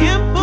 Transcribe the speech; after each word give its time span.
tiempo 0.00 0.39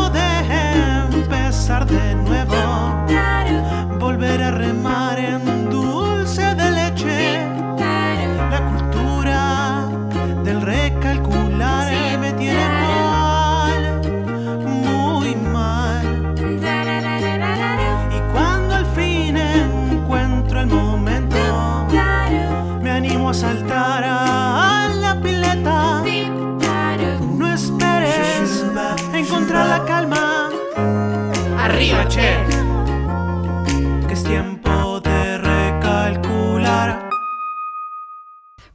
che. 32.17 34.07
Que 34.07 34.13
es 34.13 34.23
tiempo 34.23 34.99
de 35.01 35.37
recalcular. 35.37 37.09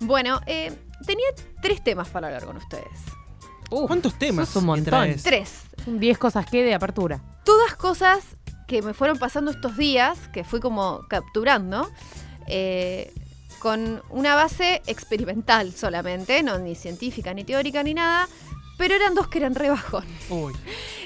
Bueno, 0.00 0.41
eh, 0.46 0.73
tenía 1.06 1.27
tres 1.60 1.83
temas 1.83 2.09
para 2.09 2.28
hablar 2.28 2.45
con 2.45 2.56
ustedes. 2.56 3.00
¿Cuántos 3.69 4.19
temas? 4.19 4.48
sos 4.48 4.62
un 4.62 4.66
montón. 4.66 4.91
traes? 4.91 5.23
Tres. 5.23 5.62
10 5.86 6.19
cosas 6.19 6.47
que 6.47 6.62
de 6.62 6.74
apertura. 6.74 7.20
Todas 7.45 7.74
cosas 7.74 8.36
que 8.69 8.83
me 8.83 8.95
fueron 8.95 9.19
pasando 9.19 9.50
estos 9.50 9.77
días, 9.77 10.28
que 10.28 10.45
fui 10.45 10.61
como 10.61 11.06
capturando, 11.09 11.91
eh, 12.47 13.12
con 13.59 14.02
una 14.11 14.34
base 14.34 14.83
experimental 14.86 15.72
solamente, 15.72 16.42
no 16.42 16.59
ni 16.59 16.74
científica, 16.74 17.33
ni 17.34 17.45
teórica, 17.45 17.83
ni 17.83 17.95
nada. 17.95 18.28
Pero 18.82 18.96
eran 18.96 19.14
dos 19.14 19.28
que 19.28 19.38
eran 19.38 19.54
re 19.54 19.70
bajón. 19.70 20.04
Uy, 20.28 20.52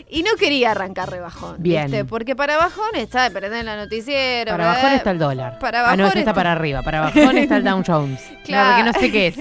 Y 0.09 0.23
no 0.23 0.31
quería 0.39 0.71
arrancar 0.71 1.11
re 1.11 1.21
bajón. 1.21 1.57
Bien. 1.59 1.85
¿viste? 1.91 2.07
Porque 2.07 2.35
para 2.35 2.57
bajón 2.57 2.95
está, 2.95 3.29
prender 3.29 3.67
la 3.67 3.77
noticiera. 3.77 4.51
Para 4.53 4.67
bajón 4.69 4.93
está 4.93 5.11
el 5.11 5.19
dólar. 5.19 5.59
Para 5.59 5.81
ah, 5.81 5.95
no, 5.95 6.05
bajón 6.05 6.07
está 6.07 6.31
está- 6.31 6.35
para 6.35 6.53
arriba. 6.53 6.81
Para 6.83 7.01
bajón 7.03 7.37
está 7.37 7.57
el 7.59 7.65
Dow 7.65 7.83
Jones. 7.87 8.21
Claro. 8.23 8.41
Claro. 8.47 8.77
que 8.79 8.83
no 8.85 8.93
sé 8.99 9.13
qué 9.13 9.27
es. 9.27 9.37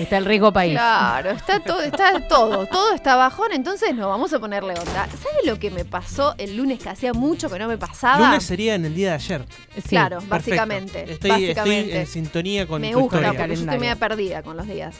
Está 0.00 0.16
el 0.16 0.24
riesgo 0.24 0.52
país. 0.52 0.72
Claro, 0.72 1.30
está 1.30 1.60
todo, 1.60 1.80
está 1.82 2.26
todo, 2.28 2.66
todo 2.66 2.94
está 2.94 3.14
bajón, 3.16 3.52
entonces 3.52 3.94
nos 3.94 4.06
vamos 4.08 4.32
a 4.32 4.38
ponerle 4.38 4.72
onda. 4.74 5.06
¿Sabe 5.06 5.46
lo 5.46 5.58
que 5.58 5.70
me 5.70 5.84
pasó 5.84 6.34
el 6.36 6.56
lunes 6.56 6.78
que 6.80 6.88
hacía 6.88 7.12
mucho 7.14 7.48
que 7.48 7.58
no 7.60 7.68
me 7.68 7.78
pasaba? 7.78 8.26
lunes 8.26 8.42
sería 8.44 8.74
en 8.74 8.84
el 8.86 8.94
día 8.94 9.10
de 9.10 9.14
ayer. 9.14 9.44
Sí. 9.76 9.82
claro, 9.90 10.18
básicamente. 10.28 11.10
Estoy, 11.12 11.30
básicamente. 11.30 11.80
estoy 11.80 11.96
en 12.00 12.06
sintonía 12.06 12.66
con 12.66 12.80
me 12.82 12.90
tu 12.92 13.00
gusta, 13.00 13.16
historia. 13.18 13.38
porque 13.38 13.54
yo 13.56 13.62
estoy 13.62 13.78
media 13.78 13.96
perdida 13.96 14.42
con 14.42 14.56
los 14.56 14.66
días. 14.66 14.94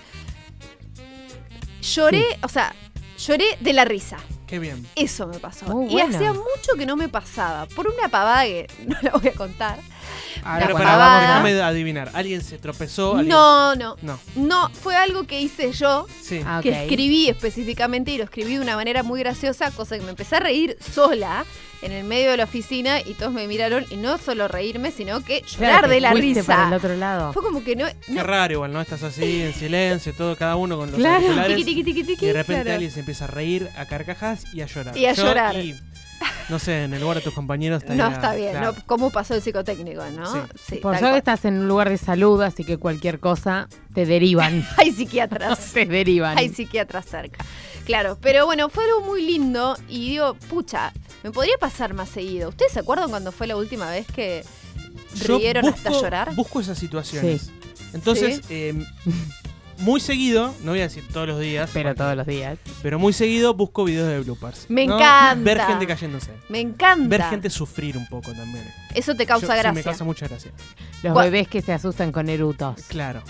Lloré, 1.82 2.24
o 2.42 2.48
sea, 2.48 2.74
lloré 3.18 3.56
de 3.60 3.72
la 3.72 3.84
risa. 3.84 4.18
Qué 4.46 4.58
bien. 4.58 4.86
Eso 4.96 5.26
me 5.26 5.38
pasó. 5.38 5.66
Y 5.88 6.00
hacía 6.00 6.32
mucho 6.32 6.72
que 6.76 6.86
no 6.86 6.96
me 6.96 7.08
pasaba. 7.08 7.66
Por 7.66 7.86
una 7.86 8.08
pavada 8.08 8.44
que 8.44 8.66
no 8.86 8.96
la 9.02 9.10
voy 9.10 9.28
a 9.28 9.32
contar. 9.32 9.78
Ahora 10.44 10.66
La 10.68 10.72
para, 10.72 10.96
vamos 10.96 11.20
déjame 11.50 11.62
adivinar. 11.62 12.10
¿Alguien 12.14 12.42
se 12.42 12.58
tropezó? 12.58 13.12
¿Alguien- 13.16 13.28
No, 13.28 13.74
no. 13.74 13.96
No. 14.02 14.18
No, 14.36 14.70
fue 14.70 14.96
algo 14.96 15.24
que 15.24 15.40
hice 15.40 15.72
yo. 15.72 16.06
Sí. 16.22 16.40
Ah, 16.46 16.60
que 16.62 16.70
ok. 16.70 16.76
escribí 16.76 17.28
específicamente 17.28 18.10
y 18.12 18.18
lo 18.18 18.24
escribí 18.24 18.54
de 18.54 18.60
una 18.60 18.76
manera 18.76 19.02
muy 19.02 19.20
graciosa, 19.20 19.70
cosa 19.70 19.96
que 19.98 20.04
me 20.04 20.10
empecé 20.10 20.36
a 20.36 20.40
reír 20.40 20.76
sola 20.94 21.44
en 21.80 21.92
el 21.92 22.02
medio 22.02 22.32
de 22.32 22.36
la 22.36 22.44
oficina 22.44 23.00
y 23.00 23.14
todos 23.14 23.32
me 23.32 23.46
miraron 23.46 23.86
y 23.90 23.96
no 23.96 24.18
solo 24.18 24.48
reírme, 24.48 24.90
sino 24.90 25.22
que 25.22 25.42
llorar 25.42 25.78
Claro, 25.82 25.88
de 25.88 26.00
la 26.00 26.08
para 26.10 26.24
el 26.24 26.34
risa. 26.34 26.70
otro 26.76 26.96
lado. 26.96 27.32
Fue 27.32 27.40
como 27.42 27.62
que 27.62 27.76
no... 27.76 27.86
Qué 27.86 28.12
no 28.12 28.24
raro 28.24 28.52
igual, 28.54 28.72
¿no? 28.72 28.80
Estás 28.80 29.04
así 29.04 29.42
en 29.42 29.54
silencio, 29.54 30.12
todo, 30.12 30.34
cada 30.36 30.56
uno 30.56 30.76
con 30.76 30.90
los 30.90 30.98
Claro. 30.98 31.24
Y 31.46 31.62
de 31.64 32.32
repente 32.32 32.62
claro. 32.62 32.72
alguien 32.72 32.90
se 32.90 33.00
empieza 33.00 33.24
a 33.24 33.28
reír 33.28 33.68
a 33.76 33.86
carcajas 33.86 34.42
y 34.52 34.60
a 34.62 34.66
llorar. 34.66 34.96
Y 34.96 35.06
a 35.06 35.12
Yo, 35.12 35.24
llorar. 35.24 35.54
y, 35.56 35.76
no 36.48 36.58
sé, 36.58 36.84
en 36.84 36.94
el 36.94 37.00
lugar 37.00 37.18
de 37.18 37.22
tus 37.22 37.34
compañeros 37.34 37.82
estaría- 37.82 38.08
No 38.08 38.10
está 38.14 38.34
bien, 38.34 38.50
claro. 38.52 38.72
¿no? 38.72 38.82
¿Cómo 38.86 39.10
pasó 39.10 39.34
el 39.34 39.42
psicotécnico, 39.42 40.02
no? 40.10 40.32
Sí. 40.32 40.38
Sí, 40.68 40.76
Por 40.76 40.98
suerte 40.98 41.18
estás 41.18 41.44
en 41.44 41.54
un 41.58 41.68
lugar 41.68 41.88
de 41.90 41.98
salud, 41.98 42.40
así 42.42 42.64
que 42.64 42.76
cualquier 42.78 43.20
cosa 43.20 43.68
te 43.94 44.06
derivan. 44.06 44.66
Hay 44.76 44.92
psiquiatras. 44.92 45.72
te 45.72 45.86
derivan. 45.86 46.38
Hay 46.38 46.48
psiquiatras 46.48 47.06
cerca. 47.06 47.44
Claro, 47.84 48.18
pero 48.20 48.44
bueno, 48.46 48.68
fue 48.68 48.84
algo 48.84 49.00
muy 49.02 49.22
lindo 49.22 49.76
y 49.88 50.10
digo, 50.10 50.34
pucha, 50.50 50.92
me 51.22 51.30
podría 51.30 51.56
pasar 51.58 51.94
más 51.94 52.08
seguido. 52.08 52.50
¿Ustedes 52.50 52.72
se 52.72 52.80
acuerdan 52.80 53.10
cuando 53.10 53.32
fue 53.32 53.46
la 53.46 53.56
última 53.56 53.90
vez 53.90 54.06
que 54.06 54.44
Yo 55.26 55.38
rieron 55.38 55.66
hasta 55.66 55.90
llorar? 55.90 56.34
Busco 56.34 56.60
esas 56.60 56.78
situaciones. 56.78 57.50
Entonces, 57.94 58.42
eh, 58.50 58.74
muy 59.78 60.00
seguido, 60.00 60.54
no 60.62 60.72
voy 60.72 60.80
a 60.80 60.84
decir 60.84 61.04
todos 61.12 61.26
los 61.28 61.38
días, 61.40 61.70
Pero 61.72 61.90
porque- 61.90 61.98
todos 61.98 62.16
los 62.16 62.26
días. 62.26 62.58
pero 62.82 62.98
muy 62.98 63.12
seguido 63.12 63.54
busco 63.54 63.84
videos 63.84 64.08
de 64.08 64.20
bloopers. 64.20 64.66
Me 64.68 64.86
¿no? 64.86 64.96
encanta. 64.96 65.42
Ver 65.44 65.60
gente 65.60 65.86
cayéndose. 65.86 66.32
Me 66.48 66.60
encanta. 66.60 67.08
Ver 67.08 67.22
gente 67.24 67.50
sufrir 67.50 67.96
un 67.96 68.06
poco 68.08 68.32
también. 68.32 68.64
Eso 68.94 69.14
te 69.14 69.24
causa 69.26 69.46
Yo- 69.46 69.52
sí, 69.52 69.58
gracia. 69.58 69.72
me 69.72 69.82
causa 69.82 70.04
mucha 70.04 70.26
gracia. 70.28 70.52
Los 71.02 71.14
bebés 71.14 71.48
que 71.48 71.62
se 71.62 71.72
asustan 71.72 72.12
con 72.12 72.28
erutos. 72.28 72.82
Claro. 72.88 73.22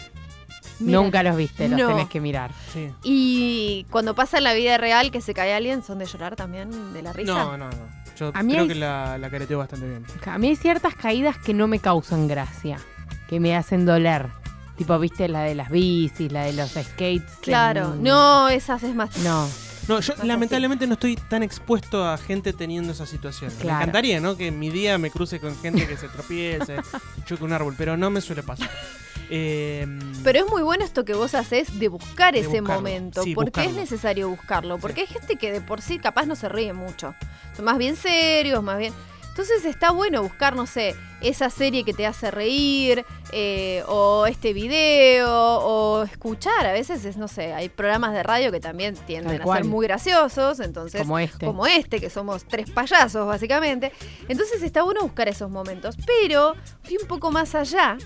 Mira. 0.80 1.00
Nunca 1.00 1.22
los 1.24 1.36
viste, 1.36 1.68
los 1.68 1.78
No. 1.80 1.88
tenés 1.88 2.08
que 2.08 2.20
mirar. 2.20 2.52
Sí. 2.72 2.88
Y 3.02 3.84
cuando 3.90 4.14
pasa 4.14 4.38
en 4.38 4.44
la 4.44 4.54
vida 4.54 4.78
real 4.78 5.10
que 5.10 5.20
se 5.20 5.34
cae 5.34 5.52
alguien, 5.52 5.82
¿son 5.82 5.98
de 5.98 6.06
llorar 6.06 6.36
también 6.36 6.92
de 6.92 7.02
la 7.02 7.12
risa? 7.12 7.32
No, 7.34 7.56
no, 7.56 7.68
no. 7.68 7.98
Yo 8.16 8.30
A 8.32 8.42
mí 8.44 8.52
creo 8.52 8.62
hay- 8.62 8.68
que 8.68 8.74
la, 8.76 9.18
la 9.18 9.28
careteo 9.28 9.58
bastante 9.58 9.88
bien. 9.88 10.04
A 10.26 10.38
mí 10.38 10.48
hay 10.48 10.56
ciertas 10.56 10.94
caídas 10.94 11.36
que 11.38 11.52
no 11.52 11.66
me 11.66 11.80
causan 11.80 12.28
gracia, 12.28 12.78
que 13.28 13.40
me 13.40 13.56
hacen 13.56 13.86
doler. 13.86 14.26
Tipo, 14.78 14.98
viste 14.98 15.28
la 15.28 15.42
de 15.42 15.54
las 15.54 15.70
bicis, 15.70 16.30
la 16.32 16.44
de 16.44 16.52
los 16.54 16.70
skates. 16.70 17.22
Claro, 17.42 17.94
en- 17.94 18.02
no, 18.04 18.48
esas 18.48 18.82
es 18.84 18.94
más. 18.94 19.16
No, 19.18 19.46
No, 19.88 20.00
yo 20.00 20.14
Más 20.18 20.26
lamentablemente 20.26 20.86
no 20.86 20.92
estoy 20.94 21.16
tan 21.16 21.42
expuesto 21.42 22.06
a 22.06 22.18
gente 22.18 22.52
teniendo 22.52 22.92
esa 22.92 23.06
situación. 23.06 23.50
Me 23.56 23.62
Claro. 23.62 23.78
encantaría, 23.80 24.20
¿no? 24.20 24.36
Que 24.36 24.48
en 24.48 24.58
mi 24.58 24.68
día 24.68 24.98
me 24.98 25.10
cruce 25.10 25.40
con 25.40 25.56
gente 25.60 25.86
que 25.86 25.96
se 25.96 26.08
tropiece, 26.08 26.76
choque 27.26 27.42
un 27.42 27.54
árbol, 27.54 27.74
pero 27.76 27.96
no 27.96 28.10
me 28.10 28.20
suele 28.20 28.42
pasar. 28.42 28.68
Eh, 29.30 29.86
Pero 30.24 30.38
es 30.44 30.50
muy 30.50 30.62
bueno 30.62 30.84
esto 30.84 31.04
que 31.04 31.14
vos 31.14 31.34
haces 31.34 31.78
de 31.78 31.88
buscar 31.88 32.34
De 32.34 32.40
ese 32.40 32.60
buscarlo, 32.60 32.74
momento, 32.74 33.22
sí, 33.22 33.34
porque 33.34 33.50
buscarlo. 33.60 33.70
es 33.70 33.76
necesario 33.76 34.28
buscarlo, 34.30 34.78
porque 34.78 35.02
hay 35.02 35.06
gente 35.06 35.36
que 35.36 35.52
de 35.52 35.60
por 35.60 35.80
sí 35.82 35.98
capaz 35.98 36.26
no 36.26 36.36
se 36.36 36.48
ríe 36.48 36.72
mucho. 36.72 37.14
Son 37.56 37.64
más 37.64 37.78
bien 37.78 37.96
serios, 37.96 38.62
más 38.62 38.78
bien... 38.78 38.92
Entonces 39.38 39.64
está 39.66 39.92
bueno 39.92 40.20
buscar, 40.20 40.56
no 40.56 40.66
sé, 40.66 40.96
esa 41.20 41.48
serie 41.48 41.84
que 41.84 41.94
te 41.94 42.06
hace 42.06 42.32
reír, 42.32 43.04
eh, 43.30 43.84
o 43.86 44.26
este 44.26 44.52
video, 44.52 45.30
o 45.30 46.02
escuchar. 46.02 46.66
A 46.66 46.72
veces 46.72 47.04
es, 47.04 47.16
no 47.16 47.28
sé, 47.28 47.52
hay 47.52 47.68
programas 47.68 48.14
de 48.14 48.24
radio 48.24 48.50
que 48.50 48.58
también 48.58 48.96
tienden 49.06 49.40
a 49.40 49.54
ser 49.54 49.64
muy 49.64 49.86
graciosos, 49.86 50.58
entonces 50.58 51.00
como 51.02 51.20
este. 51.20 51.46
como 51.46 51.66
este, 51.68 52.00
que 52.00 52.10
somos 52.10 52.46
tres 52.46 52.68
payasos 52.68 53.28
básicamente. 53.28 53.92
Entonces 54.26 54.60
está 54.60 54.82
bueno 54.82 55.02
buscar 55.02 55.28
esos 55.28 55.48
momentos. 55.48 55.96
Pero 56.04 56.56
fui 56.82 56.96
un 57.00 57.06
poco 57.06 57.30
más 57.30 57.54
allá 57.54 57.96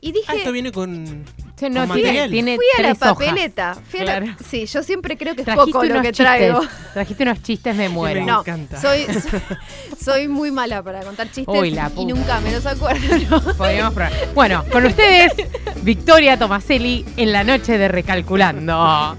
y 0.00 0.12
dije, 0.12 0.26
ah, 0.28 0.36
esto 0.36 0.52
viene 0.52 0.70
con. 0.70 1.24
No, 1.70 1.86
con 1.86 1.96
tiene, 1.96 2.28
tiene 2.28 2.56
fui 2.56 2.64
a 2.78 2.82
la 2.82 2.88
tres 2.94 2.98
papeleta. 2.98 3.76
Fui 3.88 4.00
a 4.00 4.04
la- 4.04 4.20
Claro. 4.20 4.36
sí, 4.48 4.66
yo 4.66 4.82
siempre 4.82 5.16
creo 5.16 5.34
que 5.34 5.40
es 5.42 5.44
Trajiste 5.44 5.72
poco 5.72 5.84
lo 5.84 5.90
unos 5.90 6.02
que 6.02 6.08
chistes. 6.12 6.26
traigo. 6.26 6.60
Trajiste 6.94 7.22
unos 7.24 7.42
chistes, 7.42 7.74
me 7.76 7.88
muero. 7.88 8.20
Me 8.24 8.26
No, 8.26 8.40
encanta. 8.40 8.80
soy, 10.00 10.28
muy 10.28 10.50
mala 10.50 10.82
para 10.82 11.00
contar 11.02 11.26
chistes 11.30 11.46
Uy, 11.48 11.70
la 11.70 11.86
y 11.88 11.90
puta. 11.90 12.14
nunca 12.14 12.40
me 12.40 12.52
los 12.52 12.66
acuerdo. 12.66 13.00
¿no? 13.30 13.40
Podríamos 13.54 13.94
probar. 13.94 14.12
Bueno, 14.34 14.64
con 14.70 14.84
ustedes, 14.86 15.32
Victoria 15.82 16.38
Tomaselli 16.38 17.04
en 17.16 17.32
la 17.32 17.44
noche 17.44 17.78
de 17.78 17.88
Recalculando. 17.88 19.16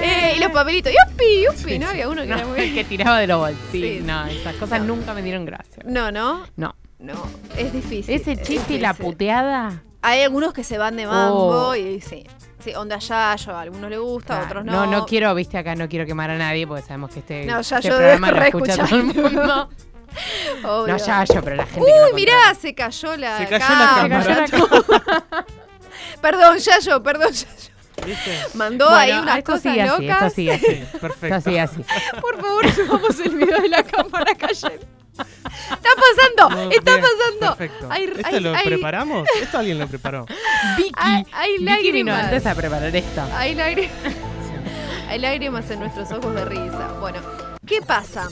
Eh, 0.00 0.34
y 0.36 0.40
los 0.40 0.50
papelitos, 0.52 0.92
yupi, 0.92 1.44
yupi, 1.44 1.78
¿no? 1.78 1.88
Había 1.88 2.08
uno 2.08 2.22
que 2.22 2.28
No, 2.28 2.36
era 2.36 2.46
muy... 2.46 2.60
el 2.60 2.74
que 2.74 2.84
tiraba 2.84 3.18
de 3.18 3.26
los 3.26 3.38
bolsillos. 3.38 3.70
Sí. 3.72 4.00
No, 4.04 4.26
esas 4.26 4.54
cosas 4.56 4.80
No. 4.80 4.94
nunca 4.94 5.12
me 5.14 5.22
dieron 5.22 5.44
gracia. 5.44 5.82
No, 5.84 6.10
no, 6.12 6.46
No. 6.56 6.74
no, 6.98 7.14
es 7.56 7.72
difícil. 7.72 8.14
Ese 8.14 8.32
es 8.32 8.42
chiste 8.42 8.74
y 8.74 8.78
la 8.78 8.90
difícil. 8.90 9.12
puteada. 9.12 9.82
Hay 10.02 10.22
algunos 10.22 10.52
que 10.52 10.64
se 10.64 10.78
van 10.78 10.96
de 10.96 11.06
mambo 11.06 11.68
Oh. 11.70 11.74
y 11.74 12.00
sí. 12.00 12.24
Sí, 12.62 12.74
onda 12.74 12.98
Yayo, 12.98 13.52
a 13.56 13.60
algunos 13.60 13.88
les 13.90 14.00
gusta, 14.00 14.40
a 14.40 14.44
otros 14.44 14.64
no. 14.64 14.72
no, 14.72 14.86
no 14.86 15.06
quiero, 15.06 15.32
viste, 15.34 15.56
acá 15.58 15.74
no 15.76 15.88
quiero 15.88 16.06
quemar 16.06 16.30
a 16.30 16.36
nadie 16.38 16.66
porque 16.66 16.82
sabemos 16.82 17.10
que 17.12 17.20
este, 17.20 17.44
No, 17.46 17.60
ya 17.60 17.76
este 17.76 17.88
yo 17.88 17.96
programa 17.96 18.30
lo 18.32 18.42
escucha 18.42 18.76
todo 18.86 18.96
el 18.96 19.04
mundo. 19.04 19.68
Obvio. 20.64 20.86
No, 20.88 20.96
ya 20.96 21.24
yo, 21.24 21.42
pero 21.42 21.54
la 21.56 21.66
gente 21.66 21.86
que 21.86 21.98
no 21.98 22.06
Uy, 22.06 22.12
mirá, 22.14 22.32
contrata. 22.32 22.60
se 22.60 22.74
cayó 22.74 23.16
la 23.16 23.38
Se 23.38 23.46
cayó 23.46 23.58
la 23.68 24.08
cámara. 24.08 24.44
cámara. 24.50 25.46
Perdón, 26.20 26.58
Yayo, 26.58 27.02
perdón, 27.02 27.32
Yayo. 27.32 27.74
¿Viste? 28.06 28.38
Mandó 28.54 28.88
ahí 28.90 29.12
unas 29.12 29.38
esto 29.38 29.52
cosas 29.52 29.76
así, 29.78 29.86
locas. 30.06 30.22
esto 30.22 30.30
sigue 30.34 30.52
así. 30.52 30.66
Sí, 30.66 30.98
perfecto. 31.00 31.36
Esto 31.36 31.50
sigue 31.50 31.60
así. 31.60 31.84
Por 32.20 32.40
favor, 32.40 32.70
subamos 32.72 33.20
el 33.20 33.36
video 33.36 33.60
de 33.60 33.68
la 33.68 33.82
cámara 33.82 34.34
cayendo. 34.34 34.86
Está 35.18 35.90
pasando, 35.96 36.64
No, 36.64 36.70
está 36.70 36.92
bien, 36.96 37.02
pasando. 37.02 37.56
Perfecto. 37.56 37.88
Hay- 37.90 38.04
¿Esto 38.04 38.20
hay- 38.28 38.40
lo 38.40 38.54
hay- 38.54 38.64
preparamos? 38.64 39.28
¿Esto 39.40 39.58
alguien 39.58 39.78
lo 39.78 39.86
preparó? 39.88 40.26
Vicky. 40.76 40.92
Hay, 41.32 41.58
Vicky 41.58 41.92
vino 41.92 42.14
antes 42.14 42.46
a 42.46 42.54
preparar 42.54 42.94
esto. 42.94 43.22
Hay 43.34 43.54
lágrimas. 43.54 43.90
hay 45.08 45.18
lágrimas 45.18 45.70
en 45.70 45.80
nuestros 45.80 46.10
ojos 46.12 46.34
de 46.34 46.44
risa. 46.44 46.88
Bueno, 47.00 47.18
¿qué 47.66 47.80
pasa? 47.82 48.28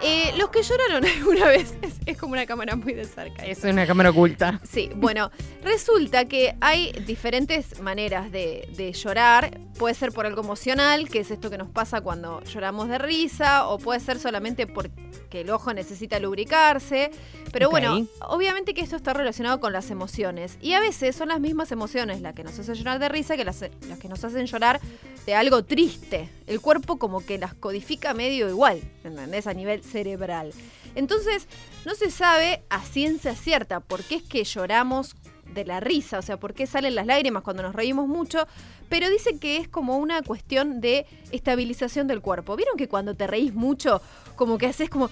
Eh, 0.00 0.32
los 0.36 0.50
que 0.50 0.62
lloraron 0.62 1.04
alguna 1.18 1.46
vez 1.46 1.74
es, 1.82 1.94
es 2.06 2.16
como 2.16 2.32
una 2.32 2.46
cámara 2.46 2.76
muy 2.76 2.94
de 2.94 3.04
cerca. 3.04 3.44
Es 3.44 3.64
una 3.64 3.86
cámara 3.86 4.10
oculta. 4.10 4.60
Sí, 4.68 4.90
bueno, 4.94 5.30
resulta 5.62 6.26
que 6.26 6.56
hay 6.60 6.92
diferentes 7.06 7.80
maneras 7.80 8.30
de, 8.30 8.68
de 8.76 8.92
llorar. 8.92 9.58
Puede 9.78 9.94
ser 9.94 10.12
por 10.12 10.26
algo 10.26 10.42
emocional, 10.42 11.08
que 11.08 11.20
es 11.20 11.30
esto 11.30 11.50
que 11.50 11.58
nos 11.58 11.68
pasa 11.68 12.00
cuando 12.00 12.42
lloramos 12.44 12.88
de 12.88 12.98
risa, 12.98 13.66
o 13.68 13.78
puede 13.78 14.00
ser 14.00 14.18
solamente 14.18 14.66
porque 14.66 15.08
el 15.32 15.50
ojo 15.50 15.72
necesita 15.72 16.18
lubricarse. 16.18 17.10
Pero 17.52 17.70
bueno, 17.70 18.06
obviamente 18.20 18.74
que 18.74 18.82
esto 18.82 18.96
está 18.96 19.12
relacionado 19.14 19.60
con 19.60 19.72
las 19.72 19.90
emociones. 19.90 20.58
Y 20.60 20.74
a 20.74 20.80
veces 20.80 21.16
son 21.16 21.28
las 21.28 21.40
mismas 21.40 21.72
emociones 21.72 22.20
las 22.20 22.34
que 22.34 22.44
nos 22.44 22.58
hacen 22.58 22.74
llorar 22.74 22.98
de 22.98 23.08
risa 23.08 23.36
que 23.36 23.44
las, 23.44 23.64
las 23.88 23.98
que 23.98 24.08
nos 24.08 24.22
hacen 24.24 24.46
llorar 24.46 24.80
de 25.26 25.34
algo 25.34 25.64
triste. 25.64 26.28
El 26.46 26.60
cuerpo 26.60 26.98
como 26.98 27.24
que 27.24 27.38
las 27.38 27.54
codifica 27.54 28.14
medio 28.14 28.48
igual, 28.48 28.80
¿entendés? 29.04 29.46
A 29.46 29.54
nivel 29.54 29.82
cerebral. 29.90 30.52
Entonces, 30.94 31.46
no 31.84 31.94
se 31.94 32.10
sabe 32.10 32.62
a 32.70 32.82
ciencia 32.82 33.34
cierta 33.34 33.80
por 33.80 34.02
qué 34.02 34.16
es 34.16 34.22
que 34.22 34.44
lloramos 34.44 35.16
de 35.54 35.64
la 35.64 35.80
risa, 35.80 36.18
o 36.18 36.22
sea, 36.22 36.38
por 36.38 36.54
qué 36.54 36.66
salen 36.66 36.94
las 36.94 37.06
lágrimas 37.06 37.42
cuando 37.42 37.62
nos 37.62 37.74
reímos 37.74 38.06
mucho, 38.06 38.46
pero 38.88 39.08
dicen 39.08 39.38
que 39.38 39.56
es 39.56 39.68
como 39.68 39.96
una 39.96 40.22
cuestión 40.22 40.80
de 40.80 41.06
estabilización 41.30 42.06
del 42.06 42.20
cuerpo. 42.20 42.56
¿Vieron 42.56 42.76
que 42.76 42.88
cuando 42.88 43.14
te 43.14 43.26
reís 43.26 43.54
mucho, 43.54 44.02
como 44.36 44.58
que 44.58 44.66
haces 44.66 44.90
como 44.90 45.10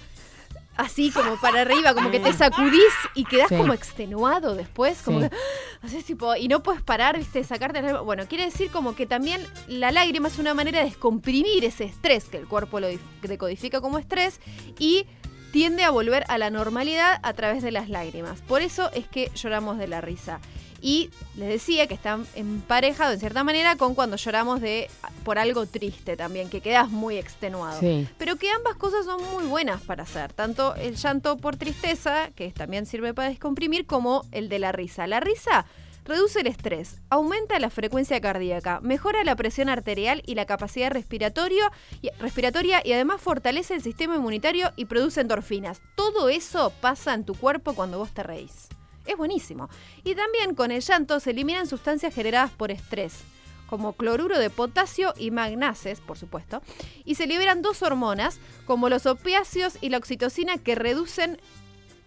así, 0.77 1.11
como 1.11 1.39
para 1.41 1.61
arriba, 1.61 1.93
como 1.93 2.11
que 2.11 2.19
te 2.19 2.33
sacudís 2.33 2.93
y 3.15 3.25
quedás 3.25 3.49
Sí. 3.49 3.57
como 3.57 3.73
extenuado 3.73 4.55
después, 4.55 5.01
como 5.01 5.21
Sí. 5.21 5.29
que 5.29 5.35
haces 5.87 6.05
tipo, 6.05 6.35
y 6.35 6.47
no 6.47 6.63
puedes 6.63 6.81
parar, 6.81 7.17
viste, 7.17 7.43
sacarte 7.43 7.81
la 7.81 8.01
Bueno, 8.01 8.25
quiere 8.27 8.45
decir 8.45 8.69
como 8.71 8.95
que 8.95 9.05
también 9.05 9.41
la 9.67 9.91
lágrima 9.91 10.27
es 10.27 10.37
una 10.39 10.53
manera 10.53 10.79
de 10.79 10.85
descomprimir 10.85 11.65
ese 11.65 11.83
estrés 11.85 12.25
que 12.25 12.37
el 12.37 12.47
cuerpo 12.47 12.79
lo 12.79 12.89
dif- 12.89 12.99
decodifica 13.21 13.81
como 13.81 13.97
estrés 13.99 14.39
y 14.79 15.05
tiende 15.51 15.83
a 15.83 15.89
volver 15.89 16.25
a 16.27 16.37
la 16.37 16.49
normalidad 16.49 17.19
a 17.23 17.33
través 17.33 17.63
de 17.63 17.71
las 17.71 17.89
lágrimas. 17.89 18.41
Por 18.41 18.61
eso 18.61 18.91
es 18.93 19.07
que 19.07 19.31
lloramos 19.35 19.77
de 19.77 19.87
la 19.87 20.01
risa. 20.01 20.39
Y 20.81 21.09
les 21.35 21.49
decía 21.49 21.87
que 21.87 21.93
están 21.93 22.25
emparejado 22.35 23.13
en 23.13 23.19
cierta 23.19 23.43
manera 23.43 23.75
con 23.77 23.95
cuando 23.95 24.15
lloramos 24.15 24.61
de 24.61 24.89
por 25.23 25.39
algo 25.39 25.65
triste 25.65 26.15
también, 26.15 26.49
que 26.49 26.61
quedas 26.61 26.89
muy 26.89 27.17
extenuado. 27.17 27.79
Sí. 27.79 28.07
Pero 28.17 28.35
que 28.37 28.49
ambas 28.51 28.75
cosas 28.75 29.05
son 29.05 29.21
muy 29.33 29.45
buenas 29.45 29.81
para 29.81 30.03
hacer, 30.03 30.33
tanto 30.33 30.75
el 30.75 30.95
llanto 30.95 31.37
por 31.37 31.57
tristeza, 31.57 32.29
que 32.35 32.51
también 32.51 32.85
sirve 32.85 33.13
para 33.13 33.29
descomprimir, 33.29 33.85
como 33.85 34.23
el 34.31 34.49
de 34.49 34.59
la 34.59 34.71
risa. 34.71 35.07
La 35.07 35.19
risa 35.19 35.65
reduce 36.05 36.39
el 36.39 36.47
estrés, 36.47 37.01
aumenta 37.09 37.59
la 37.59 37.69
frecuencia 37.69 38.21
cardíaca, 38.21 38.79
mejora 38.81 39.25
la 39.25 39.35
presión 39.35 39.67
arterial 39.67 40.23
y 40.25 40.35
la 40.35 40.45
capacidad 40.45 40.87
y- 40.95 42.09
respiratoria 42.19 42.81
y 42.85 42.93
además 42.93 43.19
fortalece 43.21 43.73
el 43.73 43.81
sistema 43.81 44.15
inmunitario 44.15 44.71
y 44.77 44.85
produce 44.85 45.19
endorfinas. 45.19 45.81
Todo 45.95 46.29
eso 46.29 46.71
pasa 46.79 47.13
en 47.13 47.25
tu 47.25 47.35
cuerpo 47.35 47.73
cuando 47.73 47.97
vos 47.97 48.11
te 48.13 48.23
reís. 48.23 48.69
Es 49.07 49.17
buenísimo. 49.17 49.69
Y 50.03 50.13
también 50.15 50.53
con 50.53 50.71
el 50.71 50.81
llanto 50.81 51.19
se 51.19 51.31
eliminan 51.31 51.65
sustancias 51.65 52.13
generadas 52.13 52.51
por 52.51 52.71
estrés 52.71 53.23
como 53.67 53.93
cloruro 53.93 54.39
de 54.39 54.49
potasio 54.49 55.13
y 55.17 55.29
magnases, 55.29 55.99
por 56.01 56.17
supuesto, 56.17 56.61
y 57.05 57.15
se 57.15 57.27
liberan 57.27 57.61
dos 57.61 57.83
hormonas, 57.83 58.39
como 58.65 58.89
los 58.89 59.05
opiáceos 59.05 59.77
y 59.81 59.89
la 59.89 59.97
oxitocina, 59.97 60.57
que 60.57 60.73
reducen 60.73 61.37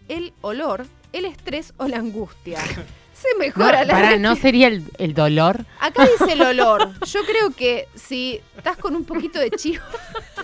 el 0.07 0.33
olor, 0.41 0.87
el 1.13 1.25
estrés 1.25 1.73
o 1.77 1.87
la 1.87 1.97
angustia. 1.97 2.59
Se 3.21 3.51
No, 3.55 3.71
la 3.71 3.85
para, 3.87 4.17
¿no 4.17 4.35
sería 4.35 4.67
el, 4.67 4.83
el 4.97 5.13
dolor? 5.13 5.65
Acá 5.79 6.07
dice 6.07 6.33
el 6.33 6.41
olor. 6.59 6.91
Yo 7.05 7.19
creo 7.25 7.51
que 7.51 7.87
si 7.95 8.41
estás 8.57 8.77
con 8.77 8.95
un 8.95 9.05
poquito 9.05 9.39
de 9.39 9.51
chivo, 9.51 9.83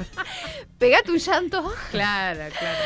pegate 0.77 1.11
un 1.11 1.17
llanto, 1.17 1.73
Claro, 1.91 2.39
claro. 2.57 2.77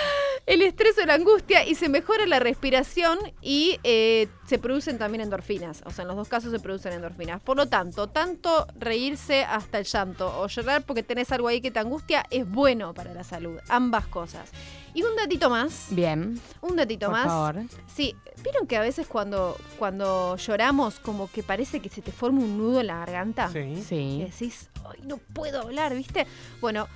el 0.45 0.61
estrés 0.61 0.97
o 1.01 1.05
la 1.05 1.15
angustia 1.15 1.65
y 1.67 1.75
se 1.75 1.89
mejora 1.89 2.25
la 2.25 2.39
respiración 2.39 3.17
y 3.41 3.79
eh, 3.83 4.27
se 4.47 4.57
producen 4.59 4.97
también 4.97 5.21
endorfinas. 5.21 5.81
O 5.85 5.91
sea, 5.91 6.03
en 6.03 6.07
los 6.07 6.17
dos 6.17 6.27
casos 6.27 6.51
se 6.51 6.59
producen 6.59 6.93
endorfinas. 6.93 7.41
Por 7.41 7.57
lo 7.57 7.67
tanto, 7.67 8.07
tanto 8.07 8.67
reírse 8.79 9.43
hasta 9.43 9.79
el 9.79 9.85
llanto 9.85 10.39
o 10.39 10.47
llorar 10.47 10.83
porque 10.83 11.03
tenés 11.03 11.31
algo 11.31 11.47
ahí 11.47 11.61
que 11.61 11.71
te 11.71 11.79
angustia 11.79 12.25
es 12.29 12.49
bueno 12.49 12.93
para 12.93 13.13
la 13.13 13.23
salud. 13.23 13.59
Ambas 13.69 14.07
cosas. 14.07 14.49
Y 14.93 15.03
un 15.03 15.15
datito 15.15 15.49
más. 15.49 15.87
Bien, 15.91 16.39
Un 16.61 16.75
datito 16.75 17.07
por 17.07 17.15
más. 17.15 17.25
favor. 17.27 17.55
Sí, 17.93 18.15
vieron 18.43 18.67
que 18.67 18.75
a 18.77 18.81
veces 18.81 19.07
cuando, 19.07 19.57
cuando 19.79 20.35
lloramos 20.37 20.99
como 20.99 21.29
que 21.31 21.43
parece 21.43 21.79
que 21.79 21.89
se 21.89 22.01
te 22.01 22.11
forma 22.11 22.39
un 22.41 22.57
nudo 22.57 22.81
en 22.81 22.87
la 22.87 22.97
garganta. 22.97 23.49
Sí. 23.51 23.59
Y 23.59 23.81
Sí. 23.83 24.23
decís, 24.29 24.69
ay, 24.85 24.99
no 25.05 25.17
puedo 25.17 25.61
hablar, 25.61 25.95
¿viste? 25.95 26.27
Bueno, 26.59 26.87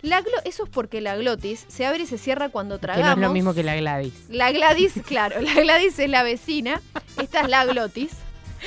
la 0.00 0.20
glo- 0.22 0.40
eso 0.44 0.64
es 0.64 0.70
porque 0.70 1.00
la 1.00 1.14
glotis 1.16 1.64
se 1.68 1.86
abre 1.86 2.04
y 2.04 2.06
se 2.06 2.18
cierra 2.18 2.48
cuando 2.48 2.76
Que 2.76 2.82
tragamos. 2.82 3.16
no 3.18 3.22
es 3.22 3.28
lo 3.28 3.32
mismo 3.34 3.54
que 3.54 3.62
la 3.62 3.76
Gladys. 3.76 4.14
La 4.30 4.50
Gladys, 4.50 4.94
claro, 5.06 5.40
la 5.40 5.54
Gladys 5.54 5.98
es 5.98 6.08
la 6.10 6.22
vecina, 6.22 6.80
esta 7.20 7.42
es 7.42 7.48
la 7.48 7.64
glotis. 7.66 8.12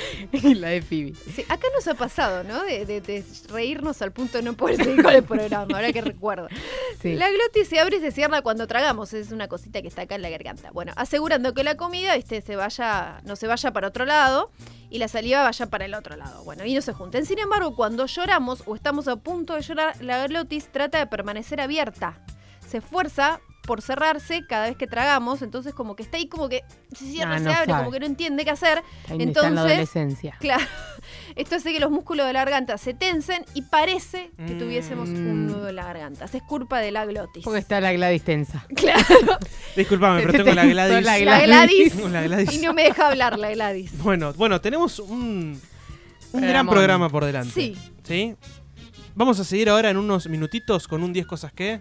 la 0.56 0.68
de 0.68 0.82
Phoebe. 0.82 1.12
Sí, 1.34 1.44
acá 1.48 1.66
nos 1.74 1.86
ha 1.88 1.94
pasado, 1.94 2.44
¿no? 2.44 2.62
De, 2.64 2.84
de- 2.86 3.00
de 3.00 3.24
reírnos 3.50 4.02
al 4.02 4.12
punto 4.12 4.38
de 4.38 4.44
no 4.44 4.54
poder 4.54 4.76
seguir 4.76 5.02
con 5.02 5.14
el 5.14 5.22
programa, 5.24 5.66
ahora 5.74 5.92
que 5.92 6.00
recuerdo. 6.00 6.48
Sí. 7.00 7.14
La 7.14 7.30
glotis 7.30 7.68
se 7.68 7.78
abre 7.80 7.96
y 7.96 8.00
se 8.00 8.10
cierra 8.10 8.42
cuando 8.42 8.66
tragamos, 8.66 9.12
es 9.12 9.32
una 9.32 9.48
cosita 9.48 9.82
que 9.82 9.88
está 9.88 10.02
acá 10.02 10.14
en 10.16 10.22
la 10.22 10.30
garganta. 10.30 10.70
Bueno, 10.72 10.92
asegurando 10.96 11.54
que 11.54 11.64
la 11.64 11.76
comida, 11.76 12.14
viste, 12.16 12.40
se 12.42 12.56
vaya, 12.56 13.20
no 13.24 13.36
se 13.36 13.46
vaya 13.46 13.72
para 13.72 13.88
otro 13.88 14.04
lado 14.04 14.50
y 14.90 14.98
la 14.98 15.08
saliva 15.08 15.42
vaya 15.42 15.66
para 15.66 15.84
el 15.84 15.94
otro 15.94 16.16
lado. 16.16 16.42
Bueno, 16.44 16.64
y 16.64 16.74
no 16.74 16.80
se 16.82 16.92
junten. 16.92 17.26
Sin 17.26 17.38
embargo, 17.38 17.74
cuando 17.76 18.06
lloramos 18.06 18.62
o 18.66 18.74
estamos 18.74 19.08
a 19.08 19.16
punto 19.16 19.54
de 19.54 19.62
llorar, 19.62 20.00
la 20.02 20.26
glotis 20.26 20.68
trata 20.70 20.98
de 20.98 21.06
permanecer 21.06 21.60
abierta. 21.60 22.20
Se 22.68 22.78
esfuerza 22.78 23.40
por 23.66 23.82
cerrarse 23.82 24.46
cada 24.46 24.66
vez 24.66 24.76
que 24.76 24.86
tragamos, 24.86 25.42
entonces 25.42 25.74
como 25.74 25.96
que 25.96 26.02
está 26.02 26.16
ahí 26.16 26.28
como 26.28 26.48
que 26.48 26.62
se 26.96 27.04
cierra, 27.10 27.34
Ah, 27.34 27.38
se 27.38 27.44
no 27.44 27.50
abre, 27.52 27.66
sabe. 27.66 27.78
como 27.78 27.90
que 27.92 28.00
no 28.00 28.06
entiende 28.06 28.44
qué 28.44 28.50
hacer. 28.50 28.78
Ahí 28.78 28.82
está 28.82 29.12
en 29.14 29.18
la 29.18 29.24
Entonces, 29.24 29.58
adolescencia. 29.58 30.36
Claro. 30.40 30.64
Esto 31.36 31.56
hace 31.56 31.72
que 31.72 31.80
los 31.80 31.90
músculos 31.90 32.26
de 32.26 32.32
la 32.32 32.40
garganta 32.40 32.78
se 32.78 32.94
tensen 32.94 33.44
y 33.54 33.62
parece 33.62 34.30
que 34.36 34.54
Mm. 34.54 34.58
tuviésemos 34.58 35.08
un 35.08 35.46
nudo 35.46 35.68
en 35.68 35.76
la 35.76 35.84
garganta. 35.84 36.24
Es 36.24 36.42
culpa 36.44 36.78
de 36.80 36.90
la 36.92 37.04
glotis. 37.04 37.44
Porque 37.44 37.60
está 37.60 37.80
la 37.80 37.92
Gladys 37.92 38.22
tensa. 38.22 38.64
Claro. 38.74 39.38
Disculpame, 39.76 40.20
Se 40.22 40.26
pero 40.26 40.32
te 40.32 40.44
tengo 40.44 40.54
la 40.54 40.66
Gladys. 40.66 41.04
la 41.04 41.18
La 41.18 41.40
Gladys. 41.42 41.92
Tengo 41.94 42.08
la 42.08 42.22
Gladys. 42.22 42.52
Y 42.54 42.58
no 42.58 42.72
me 42.72 42.84
deja 42.84 43.08
hablar 43.08 43.38
la 43.38 43.50
Gladys. 43.50 43.98
Bueno, 44.02 44.32
bueno, 44.34 44.60
tenemos 44.60 44.98
un, 44.98 45.60
un 46.32 46.40
gran 46.40 46.66
programa 46.68 47.08
por 47.10 47.24
delante. 47.24 47.52
Sí. 47.52 47.76
¿Sí? 48.04 48.34
Vamos 49.14 49.40
a 49.40 49.44
seguir 49.44 49.68
ahora 49.70 49.90
en 49.90 49.96
unos 49.96 50.26
minutitos 50.28 50.86
con 50.88 51.02
un 51.02 51.12
10 51.12 51.26
cosas 51.26 51.52
que. 51.52 51.80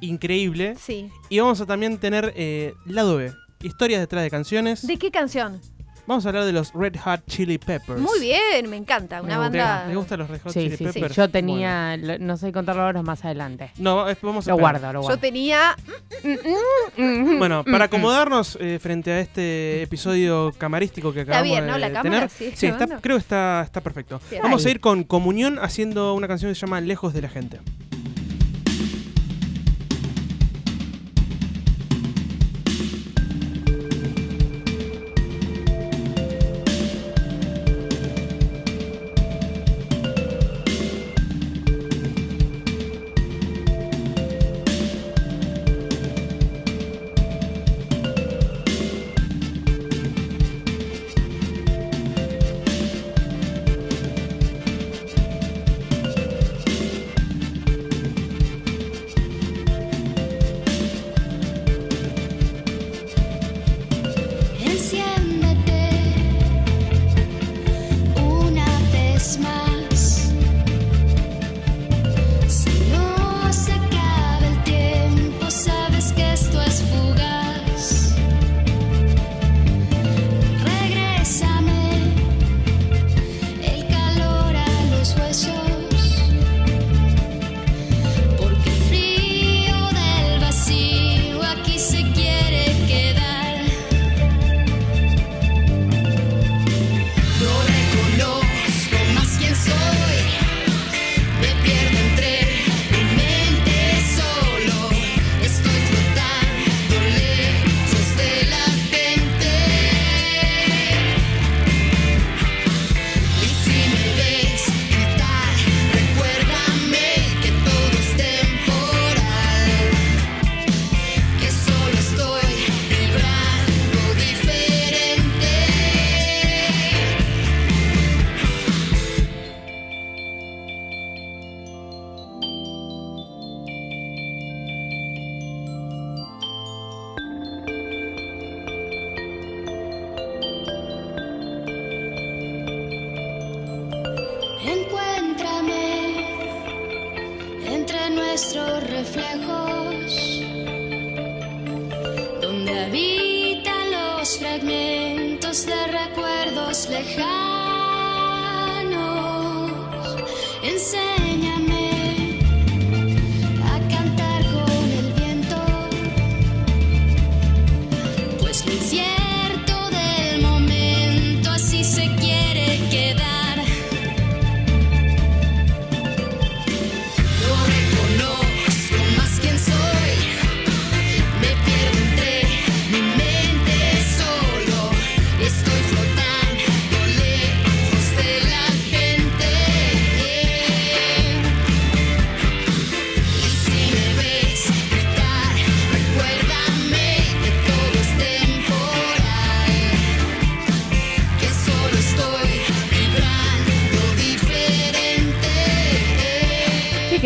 Increíble. 0.00 0.74
Sí. 0.80 1.10
Y 1.28 1.38
vamos 1.40 1.60
a 1.60 1.66
también 1.66 1.98
tener 1.98 2.32
eh, 2.36 2.74
lado 2.86 3.16
B. 3.16 3.32
Historias 3.62 4.00
detrás 4.00 4.22
de 4.22 4.30
canciones. 4.30 4.86
¿De 4.86 4.96
qué 4.98 5.10
canción? 5.10 5.60
Vamos 6.06 6.24
a 6.24 6.30
hablar 6.30 6.46
de 6.46 6.52
los 6.52 6.72
Red 6.72 6.96
Hot 7.04 7.20
Chili 7.26 7.58
Peppers. 7.58 8.00
Muy 8.00 8.18
bien, 8.20 8.70
me 8.70 8.76
encanta. 8.78 9.20
Una 9.20 9.36
Me 9.38 9.44
gusta. 9.48 9.58
banda. 9.64 9.86
¿Les 9.88 9.96
gustan 9.96 10.18
los 10.20 10.30
Red 10.30 10.40
Hot 10.42 10.52
Sí, 10.54 10.60
Chili 10.60 10.76
sí, 10.78 10.86
sí. 10.86 10.92
Peppers? 10.92 11.16
Yo 11.16 11.28
tenía, 11.28 11.98
lo- 11.98 12.18
no 12.18 12.38
sé 12.38 12.50
contarlo 12.50 12.82
ahora 12.84 13.02
más 13.02 13.22
adelante. 13.26 13.72
No, 13.76 14.08
es- 14.08 14.16
vamos 14.22 14.46
a 14.46 14.50
Lo 14.52 14.56
esperar. 14.56 14.80
guardo, 14.80 14.92
lo 14.94 15.00
Yo 15.00 15.02
guardo. 15.02 15.18
tenía. 15.20 15.76
Bueno, 17.38 17.62
para 17.70 17.84
acomodarnos 17.86 18.56
eh, 18.60 18.78
frente 18.80 19.10
a 19.12 19.20
este 19.20 19.82
episodio 19.82 20.52
camarístico 20.56 21.12
que 21.12 21.20
Está 21.20 21.32
acabamos 21.40 21.52
bien, 21.52 21.66
¿no? 21.66 21.74
de 21.74 21.78
La 21.80 21.92
cámara 21.92 22.28
tener, 22.28 22.30
sí, 22.56 22.66
está- 22.66 22.86
creo 23.00 23.16
que 23.16 23.20
está, 23.20 23.62
está 23.64 23.80
perfecto. 23.82 24.18
Bien. 24.30 24.42
Vamos 24.42 24.64
a 24.64 24.70
ir 24.70 24.80
con 24.80 25.04
Comunión 25.04 25.58
haciendo 25.60 26.14
una 26.14 26.26
canción 26.26 26.50
que 26.50 26.54
se 26.54 26.62
llama 26.66 26.80
Lejos 26.80 27.12
de 27.12 27.20
la 27.22 27.28
gente. 27.28 27.60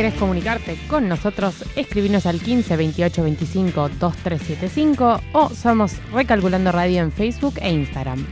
Querés 0.02 0.18
comunicarte 0.18 0.76
con 0.88 1.09
nosotros, 1.09 1.64
escribinos 1.76 2.26
al 2.26 2.40
15 2.40 2.76
28 2.76 3.23
25 3.23 3.88
2375 4.00 5.21
o 5.32 5.49
somos 5.50 5.92
Recalculando 6.12 6.73
Radio 6.73 7.02
en 7.02 7.12
Facebook 7.12 7.54
e 7.62 7.71
Instagram. 7.71 8.26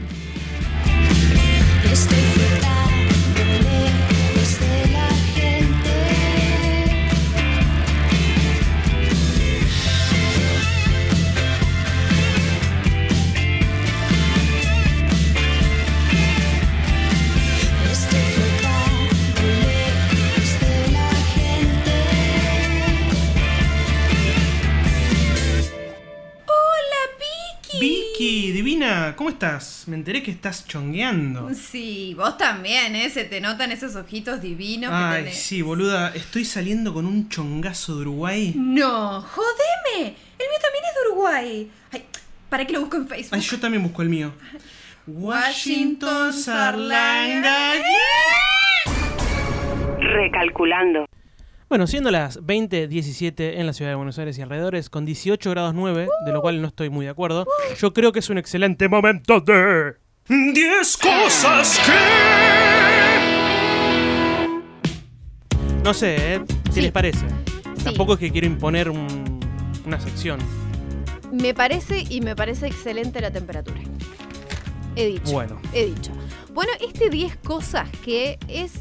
¿Cómo 29.15 29.29
estás? 29.29 29.83
Me 29.87 29.95
enteré 29.95 30.21
que 30.23 30.31
estás 30.31 30.67
chongueando. 30.67 31.49
Sí, 31.53 32.13
vos 32.15 32.37
también, 32.37 32.95
¿eh? 32.95 33.09
Se 33.09 33.23
te 33.23 33.39
notan 33.41 33.71
esos 33.71 33.95
ojitos 33.95 34.41
divinos 34.41 34.89
que 34.91 34.95
Ay, 34.95 35.23
tenés. 35.23 35.37
sí, 35.41 35.61
boluda, 35.61 36.09
estoy 36.15 36.45
saliendo 36.45 36.93
con 36.93 37.05
un 37.05 37.29
chongazo 37.29 37.95
de 37.95 38.01
Uruguay. 38.01 38.53
No, 38.55 39.21
jodeme. 39.21 40.07
El 40.07 40.47
mío 40.47 40.59
también 40.61 40.83
es 40.89 40.95
de 40.95 41.09
Uruguay. 41.11 41.71
Ay, 41.91 42.05
¿para 42.49 42.65
qué 42.65 42.73
lo 42.73 42.81
busco 42.81 42.97
en 42.97 43.07
Facebook? 43.07 43.35
Ay, 43.35 43.41
yo 43.41 43.59
también 43.59 43.83
busco 43.83 44.01
el 44.01 44.09
mío. 44.09 44.33
Washington 45.07 46.31
Sarlanga. 46.33 47.73
Recalculando. 49.99 51.05
Bueno, 51.71 51.87
siendo 51.87 52.11
las 52.11 52.37
20.17 52.41 53.53
en 53.57 53.65
la 53.65 53.71
ciudad 53.71 53.91
de 53.91 53.95
Buenos 53.95 54.19
Aires 54.19 54.37
y 54.37 54.41
alrededores, 54.41 54.89
con 54.89 55.05
18 55.05 55.49
grados 55.51 55.73
9, 55.73 56.05
de 56.25 56.31
lo 56.33 56.41
cual 56.41 56.61
no 56.61 56.67
estoy 56.67 56.89
muy 56.89 57.05
de 57.05 57.11
acuerdo, 57.11 57.45
yo 57.79 57.93
creo 57.93 58.11
que 58.11 58.19
es 58.19 58.29
un 58.29 58.37
excelente 58.37 58.89
momento 58.89 59.39
de... 59.39 59.93
10 60.27 60.97
cosas 60.97 61.79
que... 61.85 61.93
No 65.81 65.93
sé, 65.93 66.33
¿eh? 66.35 66.41
¿qué 66.65 66.71
Sí. 66.73 66.81
les 66.81 66.91
parece? 66.91 67.25
Sí. 67.77 67.85
Tampoco 67.85 68.15
es 68.15 68.19
que 68.19 68.31
quiero 68.33 68.47
imponer 68.47 68.89
un- 68.89 69.39
una 69.85 69.97
sección. 70.01 70.41
Me 71.31 71.53
parece 71.53 72.03
y 72.09 72.19
me 72.19 72.35
parece 72.35 72.67
excelente 72.67 73.21
la 73.21 73.31
temperatura. 73.31 73.79
He 74.97 75.05
dicho. 75.05 75.31
Bueno. 75.31 75.57
He 75.73 75.85
dicho. 75.85 76.11
Bueno, 76.53 76.73
este 76.85 77.09
10 77.09 77.37
cosas 77.37 77.89
que 78.03 78.37
es 78.49 78.73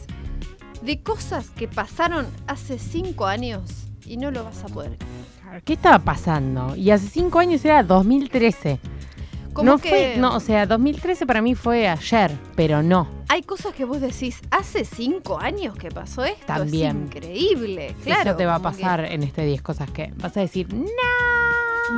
de 0.82 1.02
cosas 1.02 1.50
que 1.50 1.68
pasaron 1.68 2.26
hace 2.46 2.78
5 2.78 3.26
años 3.26 3.62
y 4.06 4.16
no 4.16 4.30
lo 4.30 4.44
vas 4.44 4.62
a 4.64 4.68
poder. 4.68 4.96
¿Qué 5.64 5.72
estaba 5.74 5.98
pasando? 5.98 6.76
Y 6.76 6.90
hace 6.92 7.08
cinco 7.08 7.40
años 7.40 7.64
era 7.64 7.82
2013. 7.82 8.78
Como 9.52 9.72
no 9.72 9.78
que 9.78 9.88
fue, 9.88 10.14
no, 10.16 10.36
o 10.36 10.38
sea, 10.40 10.64
2013 10.64 11.26
para 11.26 11.42
mí 11.42 11.56
fue 11.56 11.88
ayer, 11.88 12.30
pero 12.54 12.84
no. 12.84 13.08
hay 13.28 13.42
cosas 13.42 13.74
que 13.74 13.84
vos 13.84 14.00
decís, 14.00 14.40
hace 14.52 14.84
5 14.84 15.40
años 15.40 15.76
que 15.76 15.88
pasó 15.90 16.24
esto. 16.24 16.46
También. 16.46 16.96
Es 17.10 17.16
increíble. 17.16 17.96
Claro. 18.04 18.30
Eso 18.30 18.36
te 18.36 18.46
va 18.46 18.54
a 18.54 18.58
como 18.60 18.70
que- 18.70 18.76
pasar 18.82 19.04
en 19.06 19.24
este 19.24 19.44
10 19.44 19.60
cosas 19.60 19.90
que 19.90 20.12
vas 20.18 20.36
a 20.36 20.40
decir, 20.40 20.72
no. 20.72 20.86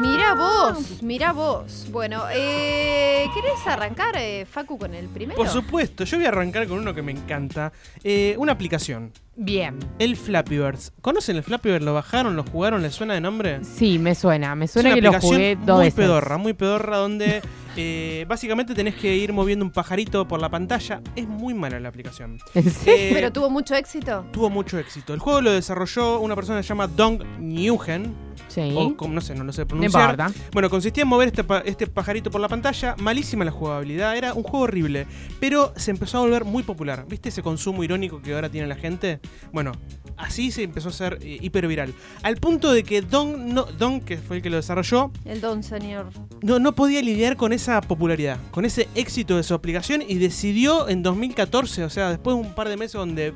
Mira 0.01 0.35
vos, 0.35 1.03
mira 1.03 1.33
vos. 1.33 1.87
Bueno, 1.91 2.25
eh, 2.33 3.27
¿querés 3.35 3.67
arrancar, 3.67 4.17
eh, 4.17 4.47
Facu, 4.47 4.79
con 4.79 4.95
el 4.95 5.09
primero? 5.09 5.37
Por 5.37 5.49
supuesto, 5.49 6.05
yo 6.05 6.17
voy 6.17 6.27
a 6.27 6.29
arrancar 6.31 6.67
con 6.67 6.79
uno 6.79 6.95
que 6.95 7.03
me 7.03 7.13
encanta. 7.13 7.73
Eh, 8.03 8.35
una 8.39 8.53
aplicación, 8.53 9.13
Bien. 9.37 9.79
el 9.99 10.17
Flappy 10.17 10.59
Birds. 10.59 10.93
¿Conocen 11.01 11.37
el 11.37 11.43
Flappy 11.43 11.71
Bird? 11.71 11.83
¿Lo 11.83 11.95
bajaron? 11.95 12.37
¿Lo 12.37 12.45
jugaron? 12.45 12.83
¿Les 12.83 12.95
suena 12.95 13.15
de 13.15 13.21
nombre? 13.21 13.65
Sí, 13.65 13.99
me 13.99 14.15
suena. 14.15 14.55
Me 14.55 14.67
Es 14.67 14.73
suena 14.73 14.91
una 14.91 14.95
que 14.97 15.01
lo 15.03 15.21
jugué 15.21 15.57
dos 15.57 15.77
muy 15.77 15.85
veces. 15.87 15.95
pedorra, 15.95 16.37
muy 16.39 16.53
pedorra, 16.53 16.99
donde 16.99 17.41
eh, 17.77 18.27
básicamente 18.29 18.75
tenés 18.75 18.95
que 18.95 19.17
ir 19.17 19.33
moviendo 19.33 19.65
un 19.65 19.71
pajarito 19.71 20.29
por 20.29 20.41
la 20.41 20.51
pantalla. 20.51 21.01
Es 21.17 21.27
muy 21.27 21.55
mala 21.55 21.81
la 21.81 21.89
aplicación. 21.89 22.39
¿En 22.55 22.71
serio? 22.71 22.95
Eh, 22.95 23.11
Pero 23.15 23.33
tuvo 23.33 23.49
mucho 23.51 23.75
éxito. 23.75 24.27
tuvo 24.33 24.51
mucho 24.51 24.79
éxito. 24.79 25.15
El 25.15 25.21
juego 25.21 25.41
lo 25.41 25.53
desarrolló 25.53 26.21
una 26.21 26.35
persona 26.35 26.59
que 26.59 26.65
se 26.65 26.69
llama 26.69 26.87
Dong 26.87 27.23
Newgen. 27.39 28.15
Sí. 28.49 28.71
O 28.77 28.95
como, 28.99 29.15
no 29.15 29.23
sé, 29.23 29.35
no 29.35 29.45
lo 29.45 29.53
sé 29.53 29.65
pronunciar. 29.65 30.31
Bueno, 30.53 30.69
consistía 30.69 31.03
en 31.05 31.09
mover 31.09 31.29
este, 31.29 31.43
pa- 31.43 31.63
este 31.65 31.87
pajarito 31.87 32.31
por 32.31 32.39
la 32.41 32.49
pantalla. 32.49 32.95
Malísima 32.99 33.47
la 33.47 33.51
jugabilidad. 33.51 34.15
Era 34.15 34.35
un 34.35 34.43
juego 34.43 34.65
horrible. 34.65 35.07
Pero 35.41 35.73
se 35.77 35.91
empezó 35.91 36.19
a 36.19 36.21
volver 36.21 36.45
muy 36.45 36.63
popular. 36.63 37.07
¿Viste 37.09 37.31
ese 37.31 37.43
consumo 37.43 37.83
irónico 37.83 38.21
que 38.21 38.35
ahora 38.35 38.51
tiene 38.51 38.67
la 38.67 38.75
gente? 38.77 39.21
Bueno, 39.53 39.73
así 40.17 40.51
se 40.51 40.63
empezó 40.63 40.89
a 40.89 40.93
ser 40.93 41.19
eh, 41.23 41.39
hiperviral. 41.41 41.93
Al 42.23 42.37
punto 42.37 42.73
de 42.73 42.83
que 42.85 43.03
Don, 43.03 43.53
no, 43.55 43.65
Don, 43.65 44.01
que 44.01 44.17
fue 44.17 44.37
el 44.37 44.43
que 44.43 44.51
lo 44.51 44.57
desarrolló, 44.57 45.11
El 45.25 45.41
don, 45.41 45.63
señor. 45.63 46.07
no, 46.43 46.59
no 46.59 46.75
podía 46.75 47.03
lidiar 47.03 47.37
con 47.37 47.53
esa 47.53 47.81
popularidad, 47.81 48.39
con 48.51 48.65
ese 48.65 48.89
éxito 48.95 49.37
de 49.37 49.43
su 49.43 49.55
aplicación 49.55 50.03
y 50.07 50.15
decidió 50.17 50.89
en 50.89 51.03
2014, 51.03 51.85
o 51.85 51.91
sea, 51.91 52.09
después 52.11 52.37
de 52.37 52.43
un 52.43 52.55
par 52.55 52.69
de 52.69 52.77
meses 52.77 52.95
donde 52.95 53.35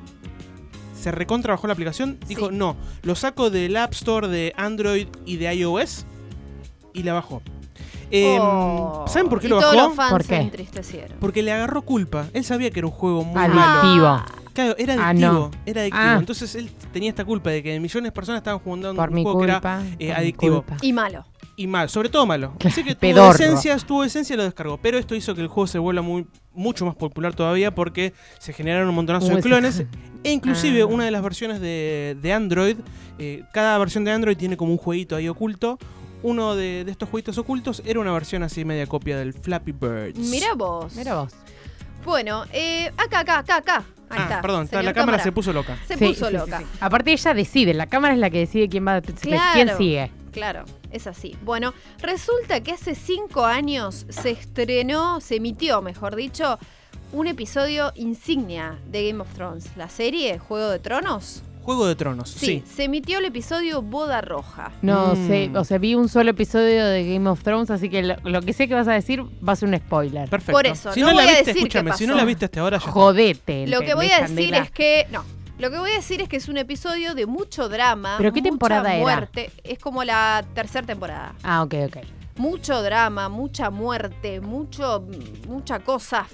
se 0.98 1.10
recontra 1.12 1.52
bajó 1.54 1.66
la 1.66 1.74
aplicación, 1.74 2.18
dijo, 2.26 2.48
Sí. 2.48 2.56
no, 2.56 2.76
lo 3.02 3.14
saco 3.14 3.50
del 3.50 3.76
App 3.76 3.92
Store 3.92 4.28
de 4.28 4.52
Android 4.56 5.08
y 5.26 5.36
de 5.36 5.54
iOS 5.54 6.06
y 6.94 7.02
la 7.02 7.12
bajó. 7.12 7.42
Em, 8.10 8.40
Oh. 8.40 9.04
¿Saben 9.08 9.28
por 9.28 9.40
qué 9.40 9.46
y 9.48 9.50
lo 9.50 9.60
todos 9.60 9.74
bajó? 9.76 9.88
los 9.88 9.96
fans 9.96 10.10
¿Por 10.12 10.22
se 10.22 10.28
qué? 10.28 10.36
entristecieron. 10.36 11.18
Porque 11.20 11.42
le 11.42 11.52
agarró 11.52 11.82
culpa. 11.82 12.28
Él 12.32 12.44
sabía 12.44 12.70
que 12.70 12.78
era 12.80 12.86
un 12.86 12.92
juego 12.92 13.24
muy 13.24 13.36
Adictivo. 13.38 13.60
malo. 14.06 14.24
Claro, 14.56 14.74
era 14.78 14.94
Ah, 14.94 15.10
adictivo. 15.10 15.32
no. 15.32 15.50
Era 15.64 15.82
adictivo. 15.82 16.02
Ah. 16.04 16.16
Entonces 16.18 16.54
él 16.56 16.70
tenía 16.92 17.10
esta 17.10 17.24
culpa 17.24 17.50
de 17.50 17.62
que 17.62 17.78
millones 17.78 18.08
de 18.08 18.12
personas 18.12 18.40
estaban 18.40 18.58
jugando 18.58 18.92
Por 18.94 19.08
un 19.10 19.14
mi 19.14 19.22
juego 19.22 19.38
que 19.38 19.44
era 19.44 19.82
eh, 20.00 20.12
adictivo. 20.12 20.62
culpa. 20.62 20.76
Y 20.82 20.92
malo. 20.92 21.24
y 21.58 21.66
mal, 21.68 21.88
sobre 21.88 22.08
todo 22.08 22.26
malo. 22.26 22.52
Claro, 22.58 22.72
Así 22.72 22.82
que 22.84 22.94
tuvo 22.94 23.30
esencia, 23.30 23.76
tuvo 23.78 24.04
esencia 24.04 24.34
y 24.34 24.36
lo 24.36 24.42
descargó. 24.44 24.76
Pero 24.78 24.98
esto 24.98 25.14
hizo 25.14 25.34
que 25.34 25.40
el 25.42 25.48
juego 25.48 25.66
se 25.66 25.78
vuelva 25.78 26.02
muy, 26.02 26.26
mucho 26.52 26.84
más 26.84 26.94
popular 26.96 27.34
todavía 27.34 27.74
porque 27.74 28.12
se 28.38 28.52
generaron 28.52 28.88
un 28.88 28.94
montonazo 28.94 29.28
Uy, 29.28 29.36
de 29.36 29.42
clones. 29.42 29.84
E 30.24 30.32
inclusive 30.32 30.82
Ah. 30.82 30.86
una 30.86 31.04
de 31.04 31.10
las 31.12 31.22
versiones 31.22 31.60
de, 31.60 32.16
de 32.20 32.32
Android, 32.32 32.76
eh, 33.18 33.44
cada 33.52 33.78
versión 33.78 34.04
de 34.04 34.10
Android 34.12 34.36
tiene 34.36 34.56
como 34.56 34.72
un 34.72 34.78
jueguito 34.78 35.16
ahí 35.16 35.28
oculto. 35.28 35.78
Uno 36.22 36.56
de, 36.56 36.82
de 36.84 36.90
estos 36.90 37.08
jueguitos 37.08 37.38
ocultos 37.38 37.82
era 37.86 38.00
una 38.00 38.10
versión 38.12 38.42
así 38.42 38.64
media 38.64 38.86
copia 38.86 39.16
del 39.18 39.32
Flappy 39.32 39.72
Birds. 39.72 40.18
Mira 40.18 40.54
vos. 40.54 40.94
Mira 40.96 41.14
vos. 41.14 41.32
Bueno, 42.06 42.44
eh, 42.52 42.90
acá, 42.96 43.20
acá, 43.20 43.38
acá, 43.40 43.56
acá. 43.56 43.84
Ahí 44.08 44.18
Ah, 44.20 44.22
está. 44.22 44.40
perdón, 44.40 44.62
la 44.70 44.70
cámara, 44.80 44.94
cámara. 44.94 45.22
se 45.24 45.32
puso 45.32 45.52
loca. 45.52 45.76
Se 45.88 45.96
Sí, 45.98 46.06
puso 46.06 46.28
sí, 46.28 46.32
loca. 46.34 46.60
sí. 46.60 46.64
Aparte 46.80 47.12
ella 47.12 47.34
decide, 47.34 47.74
la 47.74 47.86
cámara 47.86 48.14
es 48.14 48.20
la 48.20 48.30
que 48.30 48.38
decide 48.38 48.68
quién 48.68 48.86
va, 48.86 49.00
Claro. 49.02 49.50
quién 49.52 49.76
sigue. 49.76 50.10
Claro, 50.30 50.64
es 50.92 51.06
así. 51.08 51.36
Bueno, 51.42 51.74
resulta 52.00 52.60
que 52.60 52.70
hace 52.72 52.94
cinco 52.94 53.44
años 53.44 54.06
se 54.08 54.30
estrenó, 54.30 55.20
se 55.20 55.36
emitió, 55.36 55.82
mejor 55.82 56.14
dicho, 56.14 56.58
un 57.12 57.26
episodio 57.26 57.92
insignia 57.96 58.78
de 58.86 59.08
Game 59.10 59.22
of 59.22 59.32
Thrones, 59.34 59.70
la 59.76 59.88
serie 59.88 60.38
Juego 60.38 60.70
de 60.70 60.78
Tronos. 60.78 61.42
Juego 61.66 61.86
de 61.86 61.96
Tronos, 61.96 62.30
Sí, 62.30 62.46
sí. 62.46 62.62
se 62.64 62.84
emitió 62.84 63.18
el 63.18 63.24
episodio 63.26 63.82
Boda 63.82 64.20
Roja. 64.22 64.70
No 64.82 65.14
Mm. 65.14 65.26
sé, 65.26 65.50
o 65.54 65.64
sea, 65.64 65.78
vi 65.78 65.94
un 65.94 66.08
solo 66.08 66.30
episodio 66.30 66.86
de 66.86 67.12
Game 67.12 67.28
of 67.28 67.42
Thrones, 67.42 67.70
así 67.70 67.88
que 67.90 68.02
lo, 68.02 68.14
lo 68.24 68.40
que 68.40 68.52
sé 68.52 68.68
que 68.68 68.74
vas 68.74 68.88
a 68.88 68.92
decir 68.92 69.22
va 69.46 69.52
a 69.52 69.56
ser 69.56 69.68
un 69.68 69.76
spoiler. 69.76 70.28
Perfecto. 70.30 70.52
Por 70.52 70.66
eso, 70.66 70.92
si 70.92 71.00
no 71.00 71.08
no, 71.08 71.14
la 71.16 71.22
voy 71.22 71.30
a 71.32 71.36
viste, 71.36 71.52
qué 71.52 71.58
escúchame, 71.58 71.92
si 71.94 72.06
no 72.06 72.14
la 72.14 72.24
viste 72.24 72.44
hasta 72.46 72.60
ahora 72.60 72.76
ya 72.76 72.80
está. 72.80 72.90
Jodete. 72.92 73.66
Lo 73.66 73.80
que 73.80 73.94
voy 73.94 74.06
a 74.06 74.18
¿entendés, 74.20 74.36
decir 74.36 74.50
Candela? 74.52 74.64
es 74.64 74.70
que. 74.70 75.06
No, 75.10 75.24
Lo 75.58 75.70
que 75.70 75.78
voy 75.78 75.90
a 75.90 75.94
decir 75.94 76.20
es 76.20 76.28
que 76.28 76.36
es 76.36 76.48
un 76.48 76.58
episodio 76.58 77.14
de 77.14 77.24
mucho 77.26 77.68
drama. 77.68 78.16
¿Pero 78.18 78.30
qué 78.32 78.40
mucha 78.40 78.50
temporada 78.50 78.94
era? 78.94 79.02
muerte. 79.02 79.50
Es 79.64 79.78
como 79.78 80.04
la 80.04 80.44
tercera 80.54 80.86
temporada. 80.86 81.34
Ah, 81.42 81.62
ok, 81.62 81.74
ok. 81.86 81.96
Mucho 82.36 82.82
drama, 82.82 83.30
mucha 83.30 83.70
muerte, 83.70 84.40
mucho, 84.42 85.04
mucha 85.48 85.78
cosa 85.80 86.26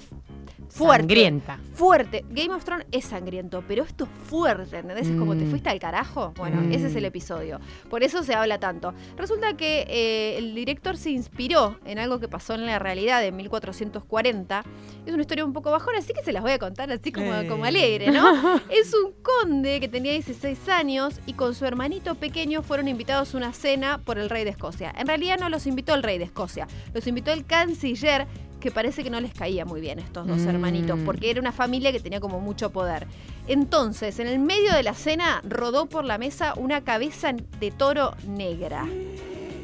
fuerte. 0.73 1.03
Sangrienta. 1.03 1.59
Fuerte. 1.73 2.25
Game 2.29 2.53
of 2.53 2.63
Thrones 2.65 2.85
es 2.91 3.05
sangriento, 3.05 3.63
pero 3.67 3.83
esto 3.83 4.03
es 4.05 4.09
fuerte, 4.29 4.77
¿entendés? 4.79 5.07
Es 5.07 5.15
como 5.17 5.35
te 5.35 5.45
Mm. 5.45 5.49
fuiste 5.49 5.69
al 5.69 5.79
carajo. 5.79 6.33
Bueno, 6.37 6.61
Mm. 6.61 6.71
ese 6.71 6.87
es 6.87 6.95
el 6.95 7.05
episodio. 7.05 7.59
Por 7.89 8.03
eso 8.03 8.23
se 8.23 8.33
habla 8.33 8.59
tanto. 8.59 8.93
Resulta 9.17 9.55
que 9.55 9.85
eh, 9.87 10.37
el 10.37 10.55
director 10.55 10.97
se 10.97 11.11
inspiró 11.11 11.77
en 11.85 11.99
algo 11.99 12.19
que 12.19 12.27
pasó 12.27 12.53
en 12.55 12.65
la 12.65 12.79
realidad 12.79 13.23
en 13.25 13.35
1440. 13.35 14.63
Es 15.05 15.13
una 15.13 15.21
historia 15.21 15.45
un 15.45 15.53
poco 15.53 15.71
bajona, 15.71 15.99
así 15.99 16.13
que 16.13 16.23
se 16.23 16.31
las 16.31 16.41
voy 16.43 16.51
a 16.51 16.59
contar 16.59 16.91
así 16.91 17.11
como, 17.11 17.33
Eh. 17.33 17.47
como 17.47 17.65
alegre, 17.65 18.11
¿no? 18.11 18.23
es 18.69 18.93
un 18.93 19.13
conde 19.21 19.79
que 19.79 19.87
tenía 19.87 20.11
16 20.13 20.67
años 20.69 21.19
y 21.25 21.33
con 21.33 21.53
su 21.55 21.65
hermanito 21.65 22.15
pequeño 22.15 22.61
fueron 22.61 22.87
invitados 22.87 23.33
a 23.33 23.37
una 23.37 23.53
cena 23.53 23.99
por 24.03 24.17
el 24.17 24.29
rey 24.29 24.43
de 24.43 24.51
Escocia. 24.51 24.93
En 24.97 25.07
realidad 25.07 25.37
no 25.39 25.49
los 25.49 25.67
invitó 25.67 25.93
el 25.93 26.03
rey 26.03 26.17
de 26.17 26.25
Escocia, 26.25 26.67
los 26.93 27.05
invitó 27.07 27.31
el 27.31 27.45
canciller 27.45 28.27
que 28.63 28.71
parece 28.71 29.03
que 29.03 29.09
no 29.09 29.19
les 29.19 29.33
caía 29.33 29.65
muy 29.65 29.81
bien 29.81 29.99
estos 29.99 30.25
dos 30.25 30.39
Mm. 30.39 30.49
hermanitos, 30.49 30.99
porque 31.05 31.29
era 31.29 31.39
una 31.39 31.51
familia 31.51 31.91
que 31.91 31.99
tenía 31.99 32.19
como 32.19 32.39
mucho 32.39 32.71
poder. 32.71 33.05
Entonces, 33.47 34.17
en 34.19 34.27
el 34.27 34.39
medio 34.39 34.73
de 34.73 34.81
la 34.83 34.93
cena, 34.93 35.41
rodó 35.43 35.85
por 35.85 36.05
la 36.05 36.17
mesa 36.17 36.53
una 36.55 36.81
cabeza 36.83 37.33
de 37.59 37.71
toro 37.71 38.13
negra. 38.27 38.87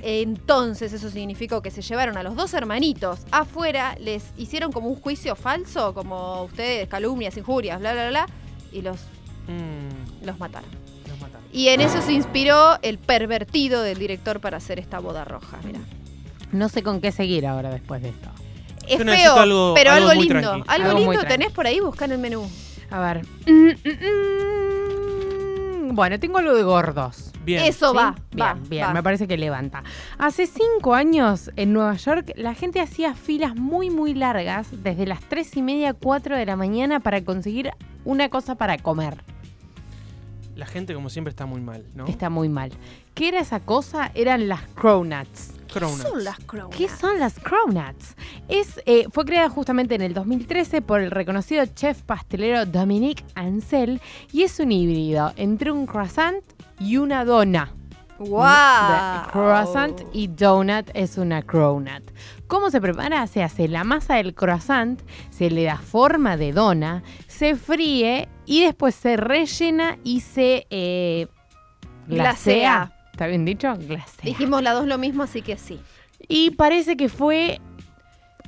Entonces, 0.01 0.94
eso 0.94 1.10
significó 1.10 1.62
que 1.62 1.72
se 1.72 1.82
llevaron 1.82 2.18
a 2.18 2.24
los 2.24 2.36
dos 2.36 2.53
hermanitos 2.53 3.22
afuera, 3.32 3.96
les 4.00 4.34
hicieron 4.38 4.72
como 4.72 4.89
un 4.89 4.96
juicio 4.96 5.36
falso, 5.36 5.94
como 5.94 6.44
ustedes, 6.44 6.88
calumnias, 6.88 7.36
injurias, 7.38 7.79
bla, 7.79 7.94
bla, 7.94 8.10
bla, 8.10 8.25
y 8.72 8.82
los, 8.82 8.98
Mm, 9.48 10.25
los 10.25 10.39
mataron. 10.39 10.70
los 11.10 11.20
mataron. 11.20 11.48
Y 11.51 11.70
en 11.70 11.82
eso 11.82 12.01
se 12.01 12.13
inspiró 12.13 12.77
el 12.82 12.98
pervertido 13.00 13.82
del 13.82 13.98
director 13.98 14.39
para 14.39 14.58
hacer 14.58 14.77
esta 14.79 15.00
boda 15.00 15.25
roja, 15.25 15.58
mira. 15.65 15.79
No 16.51 16.70
sé 16.70 16.84
con 16.84 17.01
qué 17.01 17.12
seguir 17.12 17.46
ahora 17.48 17.70
después 17.72 18.01
de 18.01 18.10
esto. 18.10 18.29
Es 18.89 18.98
Yo 19.00 19.05
feo, 19.05 19.36
algo- 19.36 19.74
pero 19.75 19.91
algo 19.91 20.13
lindo. 20.13 20.63
Algo, 20.67 21.00
lindo 21.00 21.24
tenés 21.27 21.51
por 21.51 21.67
ahí, 21.67 21.79
busca 21.79 22.05
en 22.05 22.12
el 22.13 22.17
menú. 22.19 22.50
A 22.89 23.00
ver. 23.00 23.25
Mm, 23.48 23.67
mm, 23.69 23.89
mm. 25.91 25.96
Bueno, 25.96 26.19
tengo 26.19 26.38
algo 26.38 26.53
de 26.55 26.63
gordos. 26.63 27.31
Bien. 27.43 27.63
Eso 27.63 27.91
¿sí? 27.91 27.98
va, 27.98 28.15
bien, 28.31 28.48
va, 28.48 28.53
bien, 28.69 28.88
va. 28.88 28.93
me 28.93 29.03
parece 29.03 29.27
que 29.27 29.38
levanta. 29.38 29.84
Hace 30.17 30.46
cinco 30.48 30.93
años 30.93 31.52
en 31.56 31.73
Nueva 31.73 31.95
York 31.95 32.32
la 32.36 32.54
gente 32.54 32.80
hacía 32.80 33.15
filas 33.15 33.56
muy 33.56 33.89
muy 33.89 34.13
largas 34.13 34.67
desde 34.71 35.06
las 35.08 35.19
tres 35.21 35.56
y 35.58 35.62
media, 35.62 35.93
cuatro 35.93 36.36
de 36.38 36.45
la 36.45 36.56
mañana 36.56 36.99
para 36.99 37.23
conseguir 37.23 37.71
una 38.06 38.30
cosa 38.30 38.56
para 38.56 38.78
comer. 38.78 39.23
La 40.56 40.65
gente, 40.65 40.93
como 40.93 41.10
siempre, 41.10 41.30
está 41.30 41.45
muy 41.45 41.62
mal, 41.62 41.86
¿no? 41.95 42.06
Está 42.06 42.30
muy 42.30 42.49
mal. 42.49 42.71
¿Qué 43.13 43.30
era 43.30 43.39
esa 43.39 43.60
cosa? 43.62 44.12
Eran 44.13 44.47
las 44.49 44.62
cronuts. 44.75 45.54
Cronuts. 45.71 46.01
Son 46.01 46.23
las 46.23 46.39
cronuts. 46.39 46.75
¿Qué 46.75 46.89
son 46.89 47.19
las 47.19 47.39
cronuts? 47.39 48.15
Es, 48.47 48.82
eh, 48.86 49.05
fue 49.12 49.25
creada 49.25 49.49
justamente 49.49 49.95
en 49.95 50.01
el 50.01 50.13
2013 50.13 50.82
por 50.82 50.99
el 51.01 51.12
reconocido 51.12 51.65
chef 51.67 52.01
pastelero 52.03 52.65
Dominique 52.65 53.23
Ansel 53.36 54.01
y 54.32 54.43
es 54.43 54.60
un 54.60 54.71
híbrido 54.71 55.32
entre 55.38 55.71
un 55.71 55.86
croissant 55.86 56.43
y 56.79 56.97
una 56.97 57.23
dona. 57.25 57.73
¡Guau! 58.17 59.23
De- 59.25 59.32
Croissant 59.32 60.01
y 60.12 60.27
donut 60.27 60.89
es 60.93 61.17
una 61.17 61.41
cronut. 61.41 62.03
¿Cómo 62.47 62.69
se 62.69 62.82
prepara? 62.82 63.25
Se 63.27 63.41
hace 63.43 63.69
la 63.69 63.86
masa 63.86 64.15
del 64.15 64.34
croissant, 64.34 64.99
se 65.29 65.49
le 65.49 65.63
da 65.63 65.77
forma 65.77 66.36
de 66.36 66.51
dona, 66.51 67.01
se 67.27 67.55
fríe 67.55 68.27
y 68.45 68.63
después 68.63 68.93
se 68.95 69.15
rellena 69.15 69.97
y 70.03 70.19
se 70.19 70.67
eh, 70.69 71.27
Glasea. 72.08 72.23
glasea. 72.88 72.95
¿Está 73.19 73.27
bien 73.27 73.43
dicho? 73.43 73.73
Dijimos 74.23 74.63
las 74.63 74.75
dos 74.75 74.88
lo 74.88 74.97
mismo, 74.97 75.23
así 75.23 75.41
que 75.41 75.58
sí. 75.58 75.77
Y 76.29 76.51
parece 76.51 76.95
que 76.95 77.10
fue 77.10 77.60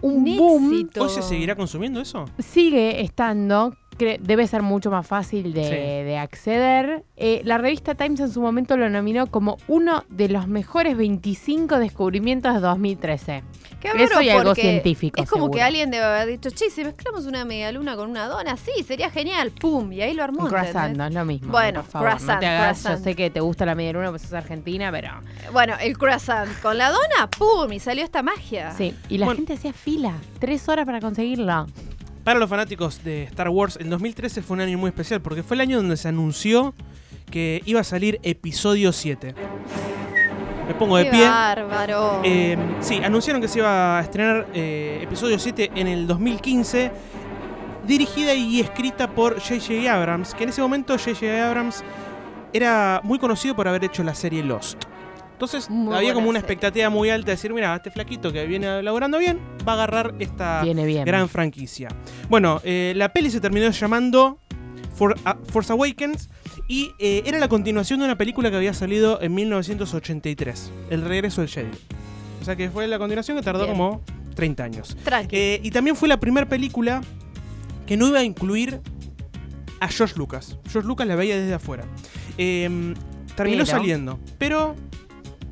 un 0.01 0.19
Un 0.25 0.38
boom. 0.38 0.71
éxito. 0.73 1.03
¿Hoy 1.03 1.10
se 1.10 1.21
seguirá 1.21 1.57
consumiendo 1.57 1.99
eso? 1.99 2.23
Sigue 2.39 3.01
estando. 3.01 3.75
Debe 4.20 4.48
ser 4.48 4.62
mucho 4.62 4.90
más 4.92 5.06
fácil 5.08 5.54
de, 5.54 5.64
Sí. 5.64 5.70
de 6.06 6.18
acceder. 6.18 7.04
Eh, 7.18 7.42
la 7.46 7.58
revista 7.58 7.96
Times 7.96 8.20
en 8.20 8.32
su 8.32 8.42
momento 8.42 8.78
lo 8.78 8.90
nominó 8.90 9.28
como 9.28 9.58
uno 9.68 10.04
de 10.10 10.30
los 10.30 10.48
mejores 10.48 10.98
25 10.98 11.78
descubrimientos 11.80 12.54
de 12.54 12.60
2013. 12.60 13.44
Qué 13.80 13.88
Eso 13.88 13.98
bárbaro 13.98 14.22
y 14.22 14.30
algo 14.30 14.44
porque 14.50 14.62
científico, 14.62 15.22
Es 15.22 15.30
como 15.30 15.46
seguro. 15.46 15.58
que 15.58 15.64
alguien 15.64 15.90
debe 15.90 16.04
haber 16.04 16.28
dicho, 16.28 16.50
che, 16.52 16.70
si 16.70 16.84
mezclamos 16.84 17.26
una 17.26 17.46
media 17.46 17.72
luna 17.72 17.96
con 17.96 18.10
una 18.10 18.28
dona, 18.28 18.56
sí, 18.58 18.84
sería 18.84 19.10
genial. 19.10 19.52
¡Pum! 19.52 19.92
Y 19.92 20.02
ahí 20.02 20.14
lo 20.14 20.24
armó. 20.24 20.48
Croissant, 20.48 20.96
no 20.96 21.06
es 21.06 21.14
lo 21.14 21.26
mismo. 21.26 21.52
Bueno, 21.52 21.82
por 21.82 21.90
favor, 21.92 22.10
no 22.10 22.16
croissant, 22.16 22.40
te 22.40 22.46
hagas, 22.48 22.80
croissant. 22.82 22.98
Yo 23.00 23.04
sé 23.04 23.16
que 23.16 23.30
te 23.32 23.40
gusta 23.40 23.66
la 23.66 23.74
media 23.74 23.94
luna, 23.94 24.10
pues 24.12 24.22
sos 24.22 24.34
argentina, 24.34 24.92
pero. 24.92 25.10
Bueno, 25.52 25.74
el 25.82 25.98
croissant 25.98 26.50
con 26.62 26.78
la 26.78 26.90
dona, 26.92 27.30
¡pum! 27.36 27.72
Y 27.74 27.80
salió 27.80 28.04
esta 28.04 28.22
magia. 28.22 28.72
Sí, 28.72 28.94
y 29.10 29.18
la 29.18 29.26
Bueno. 29.26 29.38
gente 29.40 29.54
hacía 29.54 29.74
fila. 29.74 30.14
Tres 30.40 30.70
horas 30.70 30.86
para 30.86 31.00
conseguirla. 31.00 31.66
Para 32.32 32.39
los 32.39 32.50
fanáticos 32.50 33.04
de 33.04 33.24
Star 33.24 33.50
Wars, 33.50 33.78
el 33.82 33.89
2013 33.89 34.41
fue 34.41 34.54
un 34.54 34.62
año 34.62 34.78
muy 34.78 34.88
especial 34.88 35.20
porque 35.20 35.44
fue 35.44 35.56
el 35.56 35.60
año 35.60 35.76
donde 35.76 35.98
se 35.98 36.08
anunció 36.08 36.74
que 37.30 37.62
iba 37.65 37.82
a 37.82 37.84
salir 37.84 38.22
episodio 38.24 38.94
7. 38.94 39.36
Me 40.65 40.74
pongo 40.76 40.96
de 40.96 41.04
¡Qué 41.04 41.12
pie. 41.12 41.28
bárbaro! 41.28 42.22
Eh, 42.24 42.56
sí, 42.80 43.02
anunciaron 43.04 43.41
que 43.41 43.50
se 43.50 43.60
iba 43.60 44.00
a 44.00 44.02
estrenar 44.02 44.48
eh, 44.54 45.02
episodio 45.02 45.38
7 45.38 45.72
en 45.76 45.88
el 45.89 46.08
2015, 46.08 46.94
dirigida 47.86 48.34
y 48.34 48.62
escrita 48.62 49.10
por 49.13 49.34
J.J. 49.34 49.94
Abrams, 49.94 50.34
que 50.34 50.44
en 50.46 50.52
ese 50.52 50.62
momento 50.62 50.98
J.J. 50.98 51.46
Abrams 51.46 51.84
era 52.54 53.02
muy 53.04 53.20
conocido 53.20 53.58
por 53.58 53.67
haber 53.67 53.84
hecho 53.84 54.04
la 54.04 54.15
serie 54.15 54.41
Lost. 54.41 54.86
Entonces 55.41 55.71
Muy 55.71 55.95
había 55.95 56.13
como 56.13 56.30
una 56.30 56.39
serie. 56.39 56.54
expectativa 56.54 56.89
muy 56.91 57.10
alta 57.10 57.25
de 57.25 57.32
decir, 57.32 57.51
mira, 57.51 57.75
este 57.75 57.89
flaquito 57.89 58.32
que 58.32 58.45
viene 58.45 58.84
laburando 58.84 59.17
bien, 59.17 59.39
va 59.67 59.71
a 59.71 59.75
agarrar 59.75 60.13
esta 60.19 60.62
bien. 60.63 61.04
gran 61.04 61.27
franquicia. 61.30 61.88
Bueno, 62.30 62.62
eh, 62.63 62.93
la 62.95 63.12
peli 63.12 63.32
se 63.32 63.41
terminó 63.41 63.67
llamando 63.71 64.38
For- 64.93 65.15
a- 65.25 65.38
Force 65.51 65.73
Awakens 65.73 66.30
y 66.67 66.91
eh, 66.99 67.23
era 67.25 67.39
la 67.39 67.47
continuación 67.47 67.97
de 67.97 68.06
una 68.06 68.19
película 68.19 68.51
que 68.51 68.58
había 68.58 68.75
salido 68.75 69.19
en 69.19 69.34
1983, 69.34 70.71
El 70.91 71.01
regreso 71.01 71.41
del 71.41 71.49
Jedi. 71.49 71.71
O 72.39 72.45
sea 72.45 72.56
que 72.56 72.69
fue 72.69 72.86
la 72.88 72.99
continuación 72.99 73.36
que 73.36 73.41
tardó 73.41 73.63
Bien. 73.63 73.71
como 73.75 74.04
30 74.36 74.63
años. 74.63 74.95
Eh, 75.32 75.60
y 75.63 75.71
también 75.71 75.95
fue 75.95 76.08
la 76.08 76.19
primera 76.19 76.47
película 76.47 77.01
que 77.88 77.97
no 77.97 78.08
iba 78.08 78.19
a 78.19 78.23
incluir 78.23 78.80
a 79.80 79.88
George 79.88 80.13
Lucas. 80.19 80.60
George 80.69 80.88
Lucas 80.88 81.08
la 81.08 81.15
veía 81.15 81.36
desde 81.36 81.56
afuera. 81.56 81.86
Eh, 82.38 82.93
terminó 83.36 83.63
Pero- 83.63 83.77
saliendo, 83.77 84.19
pero... 84.38 84.75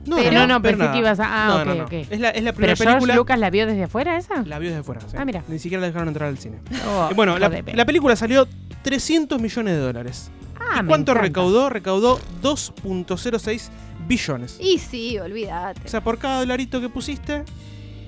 No, 0.09 0.15
Pero- 0.17 0.31
No, 0.31 0.47
no, 0.47 0.61
pero 0.61 0.77
pensé 0.77 0.91
que 0.93 0.97
ibas 0.99 1.19
a- 1.19 1.25
ah, 1.45 1.47
No, 1.47 1.55
ok, 1.61 1.65
no, 1.67 1.75
no. 1.75 1.83
ok. 1.85 1.91
Es 1.93 2.19
la, 2.19 2.29
es 2.29 2.43
la 2.43 2.51
¿Pero 2.51 2.55
primera 2.55 2.75
George 2.75 2.93
película... 2.95 3.15
Lucas 3.15 3.39
la 3.39 3.49
vio 3.49 3.67
desde 3.67 3.83
afuera 3.83 4.17
esa? 4.17 4.43
La 4.43 4.59
vio 4.59 4.69
desde 4.69 4.81
afuera. 4.81 5.01
sí. 5.01 5.15
Ah, 5.17 5.25
mira. 5.25 5.43
Ni 5.47 5.59
siquiera 5.59 5.81
la 5.81 5.87
dejaron 5.87 6.07
entrar 6.07 6.29
al 6.29 6.37
cine. 6.37 6.57
Oh, 6.87 7.07
Eh, 7.11 7.13
bueno, 7.13 7.37
la, 7.37 7.49
película 7.85 8.15
salió 8.15 8.47
300 8.81 9.41
millones 9.41 9.73
de 9.75 9.79
dólares. 9.79 10.31
Ah, 10.59 10.79
¿Y 10.79 10.83
me 10.83 10.87
cuánto 10.89 11.11
encanta. 11.13 11.27
recaudó? 11.27 11.69
Recaudó 11.69 12.19
2.06 12.41 13.69
billones. 14.07 14.57
Y 14.59 14.77
sí, 14.79 15.17
olvídate. 15.19 15.81
O 15.85 15.87
sea, 15.87 16.01
por 16.01 16.17
cada 16.17 16.39
dolarito 16.39 16.81
que 16.81 16.89
pusiste, 16.89 17.43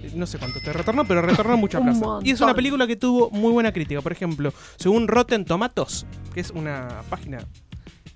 eh, 0.03 0.11
no 0.15 0.25
sé 0.25 0.37
cuánto 0.37 0.59
te 0.59 0.73
retornó, 0.73 1.05
pero 1.05 1.21
retornó 1.21 1.57
mucha 1.57 1.79
plaza. 1.83 2.05
Y 2.23 2.31
es 2.31 2.41
una 2.41 2.53
película 2.53 2.87
que 2.87 2.95
tuvo 2.95 3.29
muy 3.31 3.51
buena 3.51 3.71
crítica. 3.71 4.01
Por 4.01 4.11
ejemplo, 4.11 4.53
según 4.77 5.07
Rotten 5.07 5.45
Tomatoes, 5.45 6.05
que 6.33 6.39
es 6.39 6.51
una 6.51 6.87
página 7.09 7.39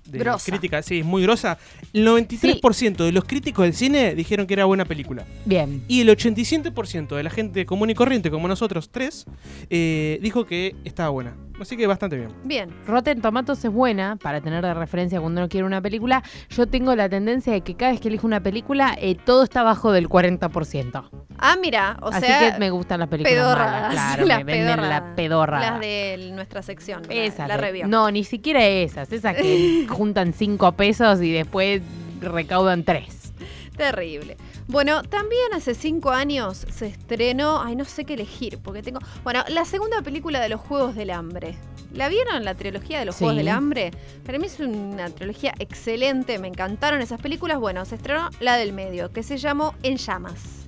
de 0.06 0.18
Grosa. 0.18 0.50
crítica, 0.50 0.82
sí, 0.82 1.02
muy 1.02 1.22
grosa, 1.22 1.58
el 1.92 2.06
93% 2.06 3.04
de 3.04 3.12
los 3.12 3.24
críticos 3.24 3.64
del 3.64 3.74
cine 3.74 4.14
dijeron 4.14 4.46
que 4.46 4.54
era 4.54 4.64
buena 4.64 4.84
película. 4.84 5.24
Bien. 5.44 5.82
Y 5.88 6.00
el 6.00 6.08
87% 6.08 7.16
de 7.16 7.22
la 7.22 7.30
gente 7.30 7.66
común 7.66 7.90
y 7.90 7.94
corriente, 7.94 8.30
como 8.30 8.48
nosotros 8.48 8.90
tres, 8.90 9.26
eh, 9.70 10.18
dijo 10.22 10.46
que 10.46 10.74
estaba 10.84 11.10
buena. 11.10 11.36
Así 11.60 11.76
que 11.76 11.86
bastante 11.86 12.16
bien. 12.16 12.28
Bien. 12.44 12.70
Rotten 12.86 13.20
Tomatoes 13.22 13.64
es 13.64 13.70
buena 13.72 14.16
para 14.16 14.40
tener 14.40 14.62
de 14.64 14.74
referencia 14.74 15.20
cuando 15.20 15.40
uno 15.40 15.48
quiere 15.48 15.66
una 15.66 15.80
película. 15.80 16.22
Yo 16.50 16.66
tengo 16.66 16.94
la 16.94 17.08
tendencia 17.08 17.52
de 17.52 17.62
que 17.62 17.74
cada 17.74 17.92
vez 17.92 18.00
que 18.00 18.08
elijo 18.08 18.26
una 18.26 18.40
película, 18.42 18.94
eh, 19.00 19.14
todo 19.14 19.42
está 19.42 19.62
bajo 19.62 19.90
del 19.92 20.08
40%. 20.08 21.08
Ah, 21.38 21.56
mira, 21.60 21.96
o 22.02 22.08
Así 22.08 22.26
sea, 22.26 22.52
que 22.52 22.58
me 22.58 22.70
gustan 22.70 23.00
las 23.00 23.08
películas 23.08 23.34
pedorradas. 23.34 23.82
malas. 23.82 23.94
Claro, 24.16 24.26
las 24.26 24.38
me 24.38 24.44
venden 24.44 24.66
pedorradas. 24.76 25.02
la 25.08 25.14
pedorra. 25.16 25.60
Las 25.60 25.80
de 25.80 26.30
nuestra 26.34 26.62
sección. 26.62 27.02
la- 27.08 27.14
Esas. 27.14 27.48
La, 27.48 27.56
review. 27.56 27.88
No, 27.88 28.10
ni 28.10 28.24
siquiera 28.24 28.64
esas. 28.64 29.10
Esas 29.10 29.34
que 29.36 29.86
juntan 29.90 30.32
5 30.34 30.72
pesos 30.72 31.22
y 31.22 31.32
después 31.32 31.80
recaudan 32.20 32.84
3. 32.84 33.32
Terrible. 33.76 34.36
Bueno, 34.68 35.02
también 35.04 35.54
hace 35.54 35.74
cinco 35.74 36.10
años 36.10 36.66
se 36.74 36.86
estrenó, 36.86 37.62
ay, 37.62 37.76
no 37.76 37.84
sé 37.84 38.04
qué 38.04 38.14
elegir, 38.14 38.58
porque 38.58 38.82
tengo... 38.82 38.98
Bueno, 39.22 39.44
la 39.48 39.64
segunda 39.64 40.02
película 40.02 40.40
de 40.40 40.48
los 40.48 40.60
Juegos 40.60 40.96
del 40.96 41.10
Hambre. 41.10 41.56
¿La 41.92 42.08
vieron, 42.08 42.44
la 42.44 42.54
trilogía 42.56 42.98
de 42.98 43.04
los 43.04 43.14
Sí. 43.14 43.20
Juegos 43.24 43.36
del 43.36 43.48
Hambre? 43.48 43.92
Para 44.24 44.38
mí 44.38 44.46
es 44.46 44.58
una 44.58 45.08
trilogía 45.10 45.54
excelente, 45.60 46.38
me 46.40 46.48
encantaron 46.48 47.00
esas 47.00 47.20
películas. 47.20 47.60
Bueno, 47.60 47.84
se 47.84 47.94
estrenó 47.94 48.28
la 48.40 48.56
del 48.56 48.72
medio, 48.72 49.12
que 49.12 49.22
se 49.22 49.38
llamó 49.38 49.74
En 49.84 49.98
Llamas. 49.98 50.66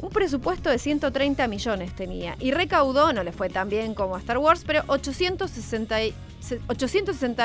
Un 0.00 0.10
presupuesto 0.10 0.70
de 0.70 0.78
130 0.78 1.46
millones 1.48 1.94
tenía 1.96 2.36
y 2.38 2.52
recaudó, 2.52 3.12
no 3.12 3.24
le 3.24 3.32
fue 3.32 3.48
tan 3.50 3.68
bien 3.68 3.94
como 3.94 4.14
a 4.14 4.20
Star 4.20 4.38
Wars, 4.38 4.62
pero 4.64 4.82
se- 4.82 4.88
860 4.90 5.96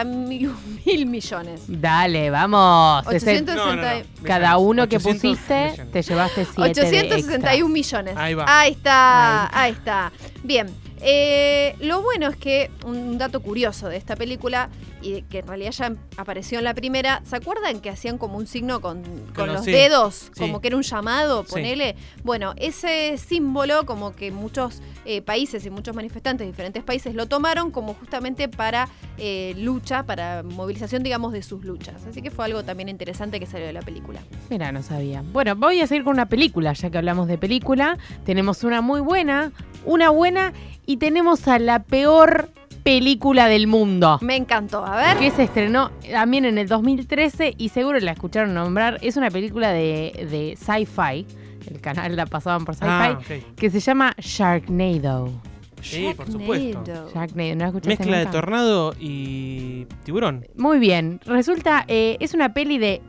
mil 0.05 0.53
mil 0.85 1.05
millones. 1.05 1.61
Dale, 1.67 2.29
vamos. 2.29 3.05
Ese- 3.11 3.37
860 3.37 3.55
No, 3.55 3.75
no, 3.75 3.81
no. 3.81 4.05
cada 4.23 4.57
uno 4.57 4.87
que 4.87 4.97
800 4.97 5.21
pusiste, 5.21 5.71
millones. 5.71 5.91
te 5.91 6.01
llevaste 6.01 6.45
7 6.45 6.61
861 6.81 7.69
millones. 7.73 8.13
Ahí 8.17 8.33
va. 8.33 8.45
Ahí 8.47 8.71
está, 8.71 9.45
Ahí 9.47 9.49
ahí 9.53 9.71
está. 9.73 10.11
Bien. 10.43 10.67
eh, 11.01 11.75
lo 11.81 12.01
bueno 12.01 12.27
es 12.27 12.37
que 12.37 12.71
un 12.85 13.17
dato 13.17 13.41
curioso 13.41 13.87
de 13.87 13.97
esta 13.97 14.15
película 14.15 14.69
y 15.01 15.21
que 15.23 15.39
en 15.39 15.47
realidad 15.47 15.71
ya 15.71 15.95
apareció 16.17 16.57
en 16.57 16.63
la 16.65 16.73
primera, 16.73 17.21
¿se 17.25 17.35
acuerdan 17.35 17.79
que 17.81 17.89
hacían 17.89 18.17
como 18.17 18.37
un 18.37 18.47
signo 18.47 18.81
con, 18.81 19.03
con 19.35 19.47
los- 19.47 19.57
los 19.57 19.65
sí, 19.65 19.71
dedos? 19.71 20.15
sí. 20.33 20.39
Como 20.39 20.61
que 20.61 20.67
era 20.69 20.77
un 20.77 20.83
llamado, 20.83 21.43
Sí. 21.43 21.51
ponele. 21.51 21.95
Bueno, 22.23 22.53
ese 22.57 23.17
símbolo 23.17 23.85
como 23.85 24.15
que 24.15 24.31
muchos 24.31 24.81
eh, 25.05 25.21
países 25.21 25.65
y 25.65 25.69
muchos 25.69 25.95
manifestantes 25.95 26.45
de 26.45 26.51
diferentes 26.51 26.83
países 26.83 27.15
lo 27.15 27.27
tomaron 27.27 27.71
como 27.71 27.93
justamente 27.93 28.49
para 28.49 28.89
eh, 29.17 29.53
lucha, 29.57 30.03
para 30.03 30.43
movilización, 30.43 31.01
digamos, 31.03 31.31
de 31.33 31.41
sus 31.41 31.63
luchas. 31.63 32.05
Así 32.05 32.21
que 32.21 32.29
fue 32.29 32.45
algo 32.45 32.63
también 32.63 32.89
interesante 32.89 33.39
que 33.39 33.45
salió 33.45 33.65
de 33.65 33.73
la 33.73 33.81
película. 33.81 34.19
Mira, 34.49 34.71
no 34.71 34.83
sabía. 34.83 35.23
Bueno, 35.31 35.55
voy 35.55 35.81
a 35.81 35.87
seguir 35.87 36.03
con 36.03 36.13
una 36.13 36.27
película, 36.27 36.73
ya 36.73 36.89
que 36.89 36.97
hablamos 36.97 37.27
de 37.27 37.37
película. 37.37 37.97
Tenemos 38.25 38.63
una 38.63 38.81
muy 38.81 38.99
buena, 38.99 39.51
una 39.85 40.09
buena 40.09 40.53
y 40.85 40.97
tenemos 40.97 41.47
a 41.47 41.57
la 41.59 41.83
peor 41.83 42.49
película 42.87 43.49
del 43.49 43.67
mundo. 43.67 44.17
Me 44.21 44.37
encantó. 44.37 44.85
A 44.85 44.95
ver. 44.95 45.17
Que 45.17 45.29
se 45.31 45.43
estrenó 45.43 45.91
también 46.09 46.45
en 46.45 46.57
el 46.57 46.69
2013 46.69 47.55
y 47.57 47.67
seguro 47.67 47.99
la 47.99 48.13
escucharon 48.13 48.53
nombrar. 48.53 48.97
Es 49.01 49.17
una 49.17 49.29
película 49.29 49.73
de, 49.73 50.25
de 50.31 50.55
sci-fi. 50.55 51.25
El 51.69 51.81
canal 51.81 52.15
la 52.15 52.25
pasaban 52.25 52.63
por 52.63 52.75
sci-fi. 52.75 52.87
Ah. 52.87 53.19
Que 53.57 53.69
se 53.69 53.81
llama 53.81 54.15
Sharknado. 54.17 55.33
Sí, 55.81 56.13
por 56.15 56.31
supuesto. 56.31 56.81
Sharknado. 56.85 57.11
Sharknado, 57.13 57.55
¿no 57.55 57.59
la 57.59 57.67
escuchaste 57.67 57.89
Mezcla 57.89 58.17
de 58.19 58.25
tornado 58.27 58.95
y 58.97 59.85
tiburón. 60.05 60.47
Muy 60.55 60.79
bien. 60.79 61.19
Resulta, 61.25 61.83
eh, 61.89 62.15
es 62.21 62.33
una 62.33 62.53
peli 62.53 62.77
de 62.77 63.01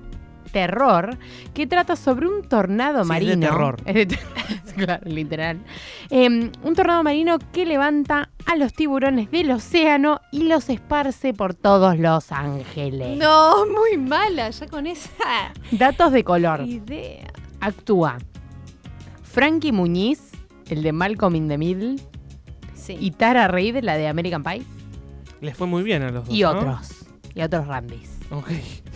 terror 0.48 1.16
que 1.54 1.66
trata 1.66 1.96
sobre 1.96 2.26
un 2.26 2.42
tornado 2.48 3.04
Sí, 3.04 3.10
es 3.12 3.20
de 3.20 3.36
marino. 3.36 3.40
terror. 3.48 3.76
Es 3.86 3.94
de 3.94 4.06
ter- 4.06 4.18
claro, 4.76 5.02
literal. 5.10 5.58
Eh, 6.10 6.26
un 6.62 6.74
tornado 6.74 7.02
marino 7.02 7.38
que 7.52 7.66
levanta 7.66 8.30
a 8.46 8.56
los 8.56 8.72
tiburones 8.72 9.30
del 9.30 9.50
océano 9.50 10.20
y 10.32 10.44
los 10.44 10.68
esparce 10.70 11.34
por 11.34 11.54
todos 11.54 11.98
Los 11.98 12.32
Ángeles. 12.32 13.18
No, 13.18 13.66
muy 13.66 13.98
mala, 13.98 14.50
ya 14.50 14.66
con 14.68 14.86
esa 14.86 15.10
Datos 15.70 16.12
de 16.12 16.24
color. 16.24 16.60
idea. 16.66 17.26
Actúa 17.60 18.18
Frankie 19.22 19.72
Muñiz, 19.72 20.32
el 20.68 20.82
de 20.82 20.92
Malcolm 20.92 21.34
in 21.36 21.48
the 21.48 21.58
Middle, 21.58 21.96
Sí. 22.74 22.96
y 22.98 23.10
Tara 23.10 23.48
Reid, 23.48 23.78
la 23.82 23.96
de 23.96 24.08
American 24.08 24.42
Pie, 24.42 24.62
Les 25.40 25.56
fue 25.56 25.66
muy 25.66 25.82
bien 25.82 26.02
a 26.02 26.10
los 26.10 26.26
dos. 26.26 26.34
y 26.34 26.40
¿no? 26.42 26.50
otros. 26.50 27.04
Y 27.34 27.42
otros 27.42 27.66
Randys. 27.66 28.17
Ok. 28.30 28.50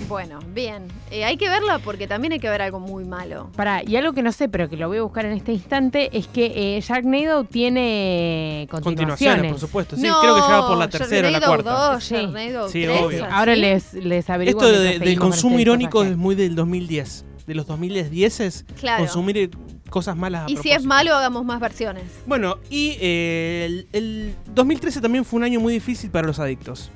Bueno, 0.09 0.41
bien. 0.55 0.89
Eh, 1.11 1.25
hay 1.25 1.39
que 1.39 1.49
verla 1.49 1.79
porque 1.79 2.07
también 2.07 2.33
hay 2.35 2.39
que 2.39 2.51
ver 2.51 2.61
algo 2.61 2.81
muy 2.81 3.05
malo. 3.05 3.51
Para, 3.57 3.83
y 3.83 3.97
algo 3.97 4.13
que 4.13 4.23
no 4.23 4.31
sé, 4.31 4.49
pero 4.51 4.69
que 4.69 4.77
lo 4.77 4.89
voy 4.89 4.99
a 4.99 5.03
buscar 5.03 5.25
en 5.25 5.33
este 5.33 5.53
instante, 5.53 6.11
es 6.17 6.27
que 6.27 6.77
eh, 6.77 6.81
Sharknado 6.83 7.45
tiene 7.45 8.67
continuaciones. 8.71 9.19
Continuaciones, 9.19 9.51
por 9.53 9.61
supuesto. 9.61 9.97
Sí, 9.97 10.03
no, 10.03 10.21
creo 10.21 10.35
que 10.35 10.41
ya 10.43 10.61
va 10.61 10.69
por 10.69 10.77
la 10.77 10.89
tercera 10.89 11.29
o 11.29 11.31
la 11.31 11.41
cuarta. 11.41 11.93
2, 11.95 12.05
Sí. 12.05 12.15
Sharknado 12.15 12.69
Sí, 12.69 12.83
3, 12.85 13.01
obvio. 13.01 13.27
Ahora 13.31 13.57
les, 13.57 13.95
les 13.95 14.29
averiguo. 14.29 14.63
Esto 14.63 14.79
de- 14.81 14.99
del 14.99 15.19
consumo 15.19 15.55
este 15.57 15.63
irónico 15.63 16.03
es 16.05 16.17
muy 16.17 16.35
del 16.35 16.55
2010. 16.55 17.25
De 17.47 17.55
los 17.55 17.67
2010 17.67 18.41
es 18.41 18.65
Claro. 18.79 19.05
consumir 19.05 19.37
eh, 19.39 19.51
cosas 19.91 20.17
malas 20.17 20.47
a 20.47 20.51
Y 20.51 20.57
si 20.59 20.71
es 20.71 20.85
malo, 20.85 21.15
hagamos 21.15 21.45
más 21.45 21.59
versiones. 21.59 22.05
Bueno, 22.27 22.59
y 22.71 22.97
eh, 23.01 23.65
el, 23.67 23.89
el 23.93 24.35
2013 24.55 25.01
también 25.01 25.25
fue 25.25 25.39
un 25.39 25.45
año 25.45 25.59
muy 25.59 25.73
difícil 25.73 26.11
para 26.11 26.27
los 26.27 26.39
adictos. 26.39 26.91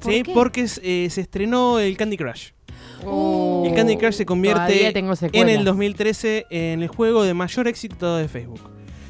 ¿Por 0.00 0.12
¿Sí? 0.12 0.22
qué? 0.22 0.32
Porque 0.32 0.66
eh, 0.82 1.08
se 1.10 1.20
estrenó 1.20 1.78
el 1.78 1.96
Candy 1.96 2.16
Crush. 2.16 2.50
Uh, 3.04 3.64
el 3.66 3.74
Candy 3.74 3.96
Crush 3.96 4.14
se 4.14 4.26
convierte 4.26 4.92
en 5.32 5.48
el 5.48 5.64
2013 5.64 6.46
en 6.50 6.82
el 6.82 6.88
juego 6.88 7.22
de 7.22 7.34
mayor 7.34 7.68
éxito 7.68 8.16
de 8.16 8.28
Facebook. 8.28 8.60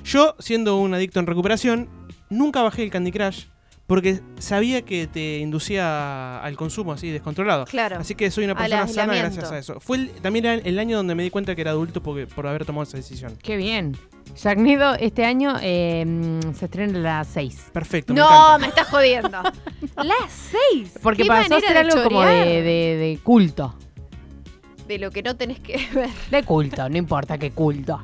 Yo, 0.04 0.34
siendo 0.38 0.78
un 0.78 0.94
adicto 0.94 1.20
en 1.20 1.26
recuperación, 1.26 1.88
nunca 2.30 2.62
bajé 2.62 2.82
el 2.82 2.90
Candy 2.90 3.12
Crush 3.12 3.44
porque 3.88 4.20
sabía 4.38 4.82
que 4.82 5.06
te 5.08 5.38
inducía 5.38 6.38
al 6.40 6.56
consumo 6.56 6.92
así 6.92 7.10
descontrolado. 7.10 7.64
Claro. 7.64 7.96
Así 7.98 8.14
que 8.14 8.30
soy 8.30 8.44
una 8.44 8.54
persona 8.54 8.86
sana 8.86 9.16
gracias 9.16 9.50
a 9.50 9.58
eso. 9.58 9.80
Fue 9.80 9.96
el- 9.96 10.10
también 10.20 10.44
era 10.44 10.54
el 10.54 10.78
año 10.78 10.98
donde 10.98 11.14
me 11.16 11.22
di 11.24 11.30
cuenta 11.30 11.54
que 11.56 11.62
era 11.62 11.70
adulto 11.70 12.02
porque, 12.02 12.26
por 12.26 12.46
haber 12.46 12.64
tomado 12.66 12.82
esa 12.84 12.98
decisión. 12.98 13.36
Qué 13.42 13.56
bien. 13.56 13.96
Sharknado 14.36 14.94
este 14.94 15.24
año 15.24 15.56
eh, 15.62 16.04
se 16.54 16.66
estrena 16.66 16.98
a 16.98 17.02
las 17.02 17.28
6. 17.28 17.70
Perfecto, 17.72 18.12
No, 18.12 18.58
me 18.58 18.66
estás 18.66 18.86
jodiendo. 18.88 19.40
Las 19.96 20.30
seis. 20.70 20.92
Porque 21.02 21.22
Qué 21.22 21.28
pasó 21.28 21.56
a 21.56 21.60
ser 21.60 21.76
algo 21.78 22.02
como 22.04 22.20
de, 22.24 22.62
de- 22.62 22.96
de 22.96 23.18
culto. 23.24 23.74
De 24.86 24.98
lo 24.98 25.10
que 25.10 25.22
no 25.22 25.34
tenés 25.34 25.60
que 25.60 25.88
ver. 25.94 26.10
De 26.30 26.42
culto, 26.44 26.88
no 26.90 26.96
importa 26.98 27.38
qué 27.38 27.50
culto. 27.52 28.00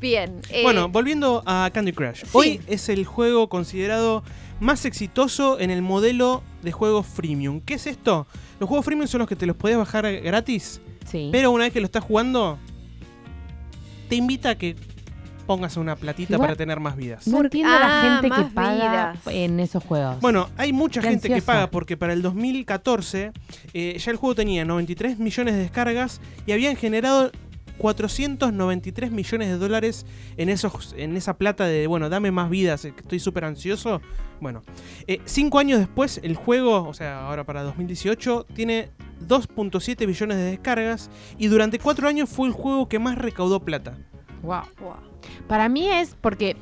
Bien. 0.00 0.40
eh, 0.50 0.62
Bueno, 0.62 0.88
volviendo 0.90 1.42
a 1.46 1.70
Candy 1.72 1.92
Crush. 1.92 2.24
Hoy 2.32 2.60
es 2.66 2.88
el 2.90 3.04
juego 3.06 3.48
considerado 3.48 4.22
más 4.60 4.84
exitoso 4.84 5.58
en 5.60 5.70
el 5.70 5.82
modelo 5.82 6.42
de 6.62 6.72
juegos 6.72 7.06
freemium. 7.06 7.60
¿Qué 7.60 7.74
es 7.74 7.86
esto? 7.86 8.26
Los 8.60 8.68
juegos 8.68 8.84
freemium 8.84 9.06
son 9.08 9.20
los 9.20 9.28
que 9.28 9.36
te 9.36 9.46
los 9.46 9.56
podés 9.56 9.76
bajar 9.76 10.10
gratis, 10.20 10.80
Sí. 11.06 11.28
pero 11.32 11.50
una 11.52 11.64
vez 11.64 11.72
que 11.72 11.80
lo 11.80 11.86
estás 11.86 12.02
jugando, 12.04 12.58
te 14.08 14.16
invita 14.16 14.50
a 14.50 14.54
que 14.56 14.76
pongas 15.46 15.76
una 15.78 15.96
platita 15.96 16.34
Igual- 16.34 16.48
para 16.48 16.56
tener 16.56 16.78
más 16.80 16.94
vidas. 16.96 17.26
no 17.26 17.40
entiendo 17.40 17.70
la 17.72 18.00
ah, 18.18 18.20
gente 18.20 18.34
que 18.36 18.42
paga 18.50 19.12
vidas. 19.14 19.18
en 19.34 19.60
esos 19.60 19.82
juegos. 19.82 20.20
Bueno, 20.20 20.48
hay 20.58 20.72
mucha 20.74 21.00
Qué 21.00 21.08
gente 21.08 21.28
que 21.30 21.40
paga 21.40 21.70
porque 21.70 21.96
para 21.96 22.12
el 22.12 22.20
2014 22.20 23.32
eh, 23.72 23.96
ya 23.98 24.10
el 24.10 24.16
juego 24.18 24.34
tenía 24.34 24.64
93 24.66 25.18
millones 25.18 25.54
de 25.54 25.60
descargas 25.60 26.20
y 26.46 26.52
habían 26.52 26.76
generado 26.76 27.30
493 27.78 29.10
millones 29.10 29.48
de 29.48 29.56
dólares 29.56 30.04
en, 30.36 30.48
esos, 30.50 30.94
en 30.98 31.16
esa 31.16 31.38
plata 31.38 31.64
de, 31.64 31.86
bueno, 31.86 32.08
dame 32.10 32.30
más 32.30 32.50
vidas, 32.50 32.84
eh, 32.84 32.92
que 32.92 33.00
estoy 33.00 33.18
súper 33.20 33.44
ansioso. 33.44 34.02
Bueno, 34.40 34.62
eh, 35.06 35.20
cinco 35.24 35.58
años 35.58 35.78
después 35.78 36.20
el 36.22 36.36
juego, 36.36 36.88
o 36.88 36.94
sea, 36.94 37.26
ahora 37.26 37.44
para 37.44 37.62
2018, 37.62 38.46
tiene 38.54 38.90
2.7 39.26 40.06
billones 40.06 40.36
de 40.36 40.44
descargas 40.44 41.10
y 41.38 41.48
durante 41.48 41.78
cuatro 41.78 42.08
años 42.08 42.28
fue 42.28 42.48
el 42.48 42.54
juego 42.54 42.88
que 42.88 42.98
más 42.98 43.18
recaudó 43.18 43.60
plata. 43.60 43.98
Wow. 44.42 44.62
wow. 44.80 44.94
Para 45.48 45.68
mí 45.68 45.88
es 45.88 46.14
porque 46.20 46.56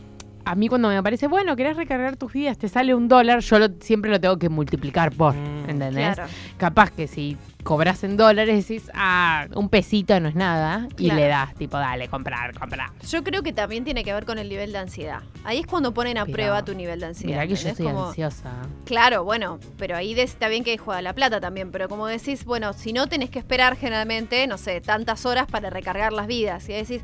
a 0.47 0.55
mí 0.55 0.69
cuando 0.69 0.89
me 0.89 1.03
parece, 1.03 1.27
bueno, 1.27 1.57
querés 1.57 1.77
recargar 1.77 2.17
tus 2.17 2.33
vidas, 2.33 2.57
te 2.57 2.69
sale 2.69 2.95
un 2.95 3.09
dólar, 3.09 3.41
yo 3.41 3.59
lo- 3.59 3.69
siempre 3.81 4.13
lo 4.13 4.21
tengo 4.21 4.39
que 4.39 4.49
multiplicar 4.49 5.11
por, 5.13 5.35
Mm. 5.35 5.69
¿entendés? 5.71 6.15
Claro. 6.15 6.31
Capaz 6.57 6.91
que 6.93 7.09
si 7.09 7.37
cobras 7.65 8.05
en 8.05 8.17
dólares 8.17 8.69
decís, 8.69 8.89
ah, 8.95 9.47
un 9.57 9.69
pesito 9.69 10.19
no 10.21 10.29
es 10.29 10.37
nada, 10.37 10.87
y 10.97 11.07
Claro. 11.07 11.21
le 11.21 11.27
das, 11.27 11.55
tipo, 11.57 11.77
dale, 11.77 12.07
comprar, 12.09 12.57
comprar. 12.57 12.91
Yo 13.09 13.25
creo 13.25 13.43
que 13.43 13.53
también 13.53 13.83
tiene 13.83 14.05
que 14.05 14.13
ver 14.15 14.25
con 14.25 14.39
el 14.39 14.49
nivel 14.49 14.71
de 14.71 14.79
ansiedad. 14.79 15.19
Ahí 15.43 15.59
es 15.59 15.67
cuando 15.67 15.93
ponen 15.93 16.17
a 16.17 16.25
Pero, 16.27 16.35
prueba 16.37 16.65
tu 16.65 16.75
nivel 16.75 17.01
de 17.01 17.07
ansiedad. 17.07 17.43
Mirá 17.43 17.47
que 17.49 17.57
yo 17.57 17.75
soy 17.75 17.85
Como- 17.87 18.07
ansiosa. 18.07 18.53
Claro, 18.85 19.25
bueno, 19.25 19.59
pero 19.79 19.97
ahí 19.97 20.19
está 20.21 20.47
bien 20.47 20.63
que 20.63 20.79
juega 20.79 21.03
la 21.03 21.13
plata 21.13 21.41
también, 21.41 21.73
pero 21.73 21.89
como 21.89 22.07
decís, 22.07 22.45
bueno, 22.45 22.73
si 22.73 22.93
no 22.93 23.09
tenés 23.09 23.31
que 23.31 23.41
esperar 23.41 23.77
generalmente, 23.77 24.47
no 24.47 24.59
sé, 24.59 24.81
tantas 24.81 25.27
horas 25.27 25.47
para 25.51 25.69
recargar 25.71 26.13
las 26.13 26.29
vidas. 26.29 26.69
Y 26.69 26.73
decís, 26.75 27.03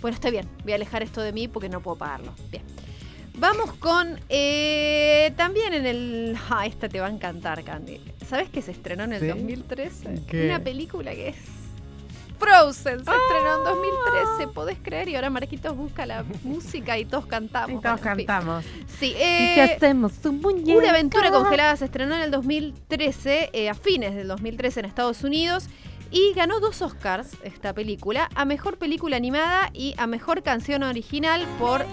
bueno, 0.00 0.14
está 0.14 0.30
bien, 0.30 0.48
voy 0.62 0.72
a 0.72 0.74
alejar 0.76 1.02
esto 1.02 1.20
de 1.20 1.32
mí 1.32 1.48
porque 1.48 1.68
no 1.68 1.80
puedo 1.80 1.96
pagarlo. 1.98 2.34
Bien. 2.50 2.62
Vamos 3.34 3.72
con 3.74 4.18
eh, 4.28 5.32
también 5.36 5.72
en 5.72 5.86
el. 5.86 6.36
Ah, 6.50 6.66
esta 6.66 6.88
te 6.88 7.00
va 7.00 7.06
a 7.06 7.10
encantar, 7.10 7.62
Candy. 7.64 8.00
¿Sabes 8.28 8.50
que 8.50 8.60
se 8.60 8.70
estrenó 8.72 9.04
en 9.04 9.14
el 9.14 9.20
¿Sí? 9.20 9.26
2013? 9.28 10.22
¿Qué? 10.28 10.46
Una 10.46 10.58
película 10.60 11.12
que 11.12 11.28
es. 11.28 11.36
Frozen 12.38 13.04
se 13.04 13.10
estrenó 13.10 13.58
en 13.58 13.64
2013, 13.64 14.48
podés 14.54 14.78
creer, 14.82 15.10
y 15.10 15.14
ahora 15.14 15.28
Marquitos 15.28 15.76
busca 15.76 16.06
la 16.06 16.24
música 16.42 16.96
y 16.98 17.04
todos 17.04 17.26
cantamos. 17.26 17.78
Y 17.78 17.82
todos 17.82 18.00
Bueno, 18.00 18.16
cantamos. 18.16 18.64
Sí, 18.98 19.08
¿Y 19.08 19.22
eh, 19.22 19.52
si 19.54 19.60
hacemos 19.60 20.12
un 20.24 20.40
muñeco? 20.40 20.78
una 20.78 20.88
aventura 20.88 21.30
congelada 21.30 21.76
se 21.76 21.84
estrenó 21.84 22.16
en 22.16 22.22
el 22.22 22.30
2013, 22.30 23.50
eh, 23.52 23.68
a 23.68 23.74
fines 23.74 24.14
del 24.14 24.28
2013 24.28 24.80
en 24.80 24.86
Estados 24.86 25.22
Unidos, 25.22 25.68
y 26.10 26.32
ganó 26.34 26.60
dos 26.60 26.82
Oscars 26.82 27.36
esta 27.42 27.72
película, 27.72 28.28
a 28.34 28.44
Mejor 28.44 28.78
Película 28.78 29.16
Animada 29.16 29.70
y 29.72 29.94
a 29.98 30.06
Mejor 30.06 30.42
Canción 30.42 30.82
Original 30.82 31.46
por, 31.58 31.84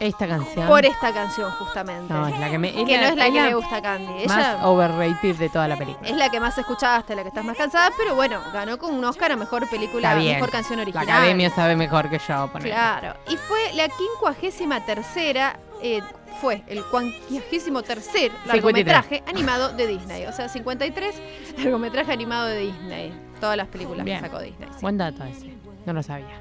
Esta 0.00 0.26
canción. 0.26 0.66
por 0.66 0.84
esta 0.84 1.12
canción 1.14 1.50
justamente. 1.52 2.12
No, 2.12 2.26
es 2.26 2.38
la 2.38 2.50
que 2.50 2.58
me. 2.58 2.72
que 2.72 2.98
no 2.98 3.04
es 3.06 3.16
la 3.16 3.26
que 3.26 3.40
le 3.42 3.54
gusta 3.54 3.76
a 3.76 3.82
Candy. 3.82 4.26
Más 4.26 4.38
Ella 4.54 4.66
overrated 4.66 5.36
de 5.36 5.48
toda 5.48 5.68
la 5.68 5.76
película. 5.76 6.08
es 6.08 6.16
la 6.16 6.28
que 6.30 6.40
más 6.40 6.56
escuchaste, 6.58 7.14
la 7.14 7.22
que 7.22 7.28
estás 7.28 7.44
más 7.44 7.56
cansada, 7.56 7.90
pero 7.96 8.14
bueno, 8.14 8.40
ganó 8.52 8.76
con 8.78 8.94
un 8.94 9.04
Oscar 9.04 9.32
a 9.32 9.36
Mejor 9.36 9.68
Película, 9.70 10.14
bien. 10.16 10.34
Mejor 10.34 10.50
Canción 10.50 10.78
La 10.78 10.82
Original. 10.82 11.08
academia 11.08 11.50
sabe 11.50 11.76
mejor 11.76 12.10
que 12.10 12.18
yo, 12.18 12.48
poner. 12.52 12.68
Claro, 12.68 13.14
y 13.28 13.36
fue 13.36 13.72
la 13.74 13.88
quincuagésima 13.88 14.84
tercera, 14.84 15.58
eh, 15.82 16.00
fue 16.40 16.62
el 16.66 16.82
cuanquiagésimo 16.84 17.82
tercer 17.82 18.30
53. 18.32 18.46
largometraje 18.46 19.22
animado 19.26 19.72
de 19.72 19.86
Disney. 19.86 20.26
O 20.26 20.32
sea, 20.32 20.48
53 20.48 21.14
largometraje 21.58 22.12
animado 22.12 22.46
de 22.46 22.58
Disney. 22.58 23.12
Todas 23.40 23.56
las 23.56 23.68
películas 23.68 24.04
Bien. 24.04 24.18
que 24.20 24.26
sacó 24.26 24.40
Disney. 24.40 24.68
sí. 24.72 24.78
Buen 24.80 24.96
dato 24.98 25.24
ese. 25.24 25.54
No 25.86 25.92
lo 25.92 26.02
sabía. 26.02 26.38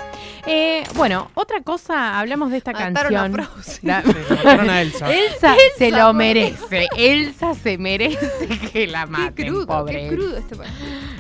Eh, 0.48 0.84
bueno, 0.96 1.30
otra 1.34 1.60
cosa, 1.62 2.18
hablamos 2.18 2.50
de 2.50 2.58
esta 2.58 2.72
Mataron 2.72 3.14
canción. 3.14 3.50
La- 3.82 4.02
Sí, 4.02 4.14
mataron 4.36 4.70
a 4.70 4.82
Elsa. 4.82 5.14
Elsa, 5.14 5.56
se 5.78 5.92
lo 5.92 6.14
merece. 6.14 6.88
Elsa 6.96 7.54
se 7.54 7.78
merece 7.78 8.48
que 8.72 8.88
la 8.88 9.02
Qué 9.04 9.12
maten, 9.12 9.48
crudo, 9.48 9.68
pobre. 9.68 10.08
qué 10.10 10.16
crudo 10.16 10.38
este. 10.38 10.56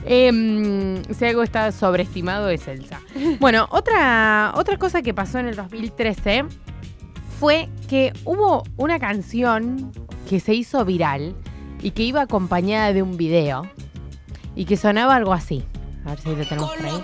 Em, 0.06 1.04
si 1.14 1.26
algo 1.26 1.44
está 1.44 1.72
sobreestimado 1.74 2.48
es 2.50 2.66
Elsa. 2.68 3.02
Bueno, 3.40 3.68
otra, 3.72 4.54
otra 4.56 4.78
cosa 4.78 5.02
que 5.02 5.14
pasó 5.14 5.40
en 5.40 5.48
el 5.48 5.56
2013 5.58 6.46
fue 7.44 7.68
que 7.90 8.14
hubo 8.24 8.64
una 8.78 9.00
canción 9.00 9.92
que 10.30 10.40
se 10.40 10.54
hizo 10.54 10.86
viral 10.86 11.36
y 11.82 11.92
que 11.92 12.04
iba 12.04 12.22
acompañada 12.22 12.94
de 12.94 13.02
un 13.02 13.18
video 13.18 13.70
y 14.56 14.64
que 14.64 14.78
sonaba 14.78 15.18
algo 15.18 15.34
así. 15.34 15.62
A 16.06 16.12
ver 16.12 16.20
si 16.22 16.30
lo 16.30 16.46
tenemos 16.46 16.72
por 16.74 16.86
ahí. 16.86 17.04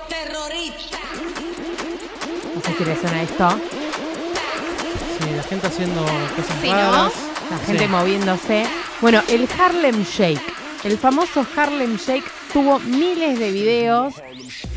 No 2.55 2.61
sé 2.61 2.73
si 2.77 2.85
le 2.85 2.95
suena 2.95 3.21
esto. 3.21 3.49
Sí, 5.19 5.29
la 5.35 5.43
gente 5.43 5.67
haciendo 5.67 6.03
cosas 6.03 6.55
Sí. 6.61 6.67
La 6.69 7.57
gente 7.65 7.83
Sí. 7.83 7.89
moviéndose. 7.89 8.63
Bueno, 9.01 9.21
el 9.27 9.45
Harlem 9.59 10.03
Shake. 10.05 10.39
El 10.85 10.97
famoso 10.97 11.45
Harlem 11.57 11.97
Shake 11.97 12.23
tuvo 12.53 12.79
miles 12.79 13.37
de 13.39 13.51
videos 13.51 14.13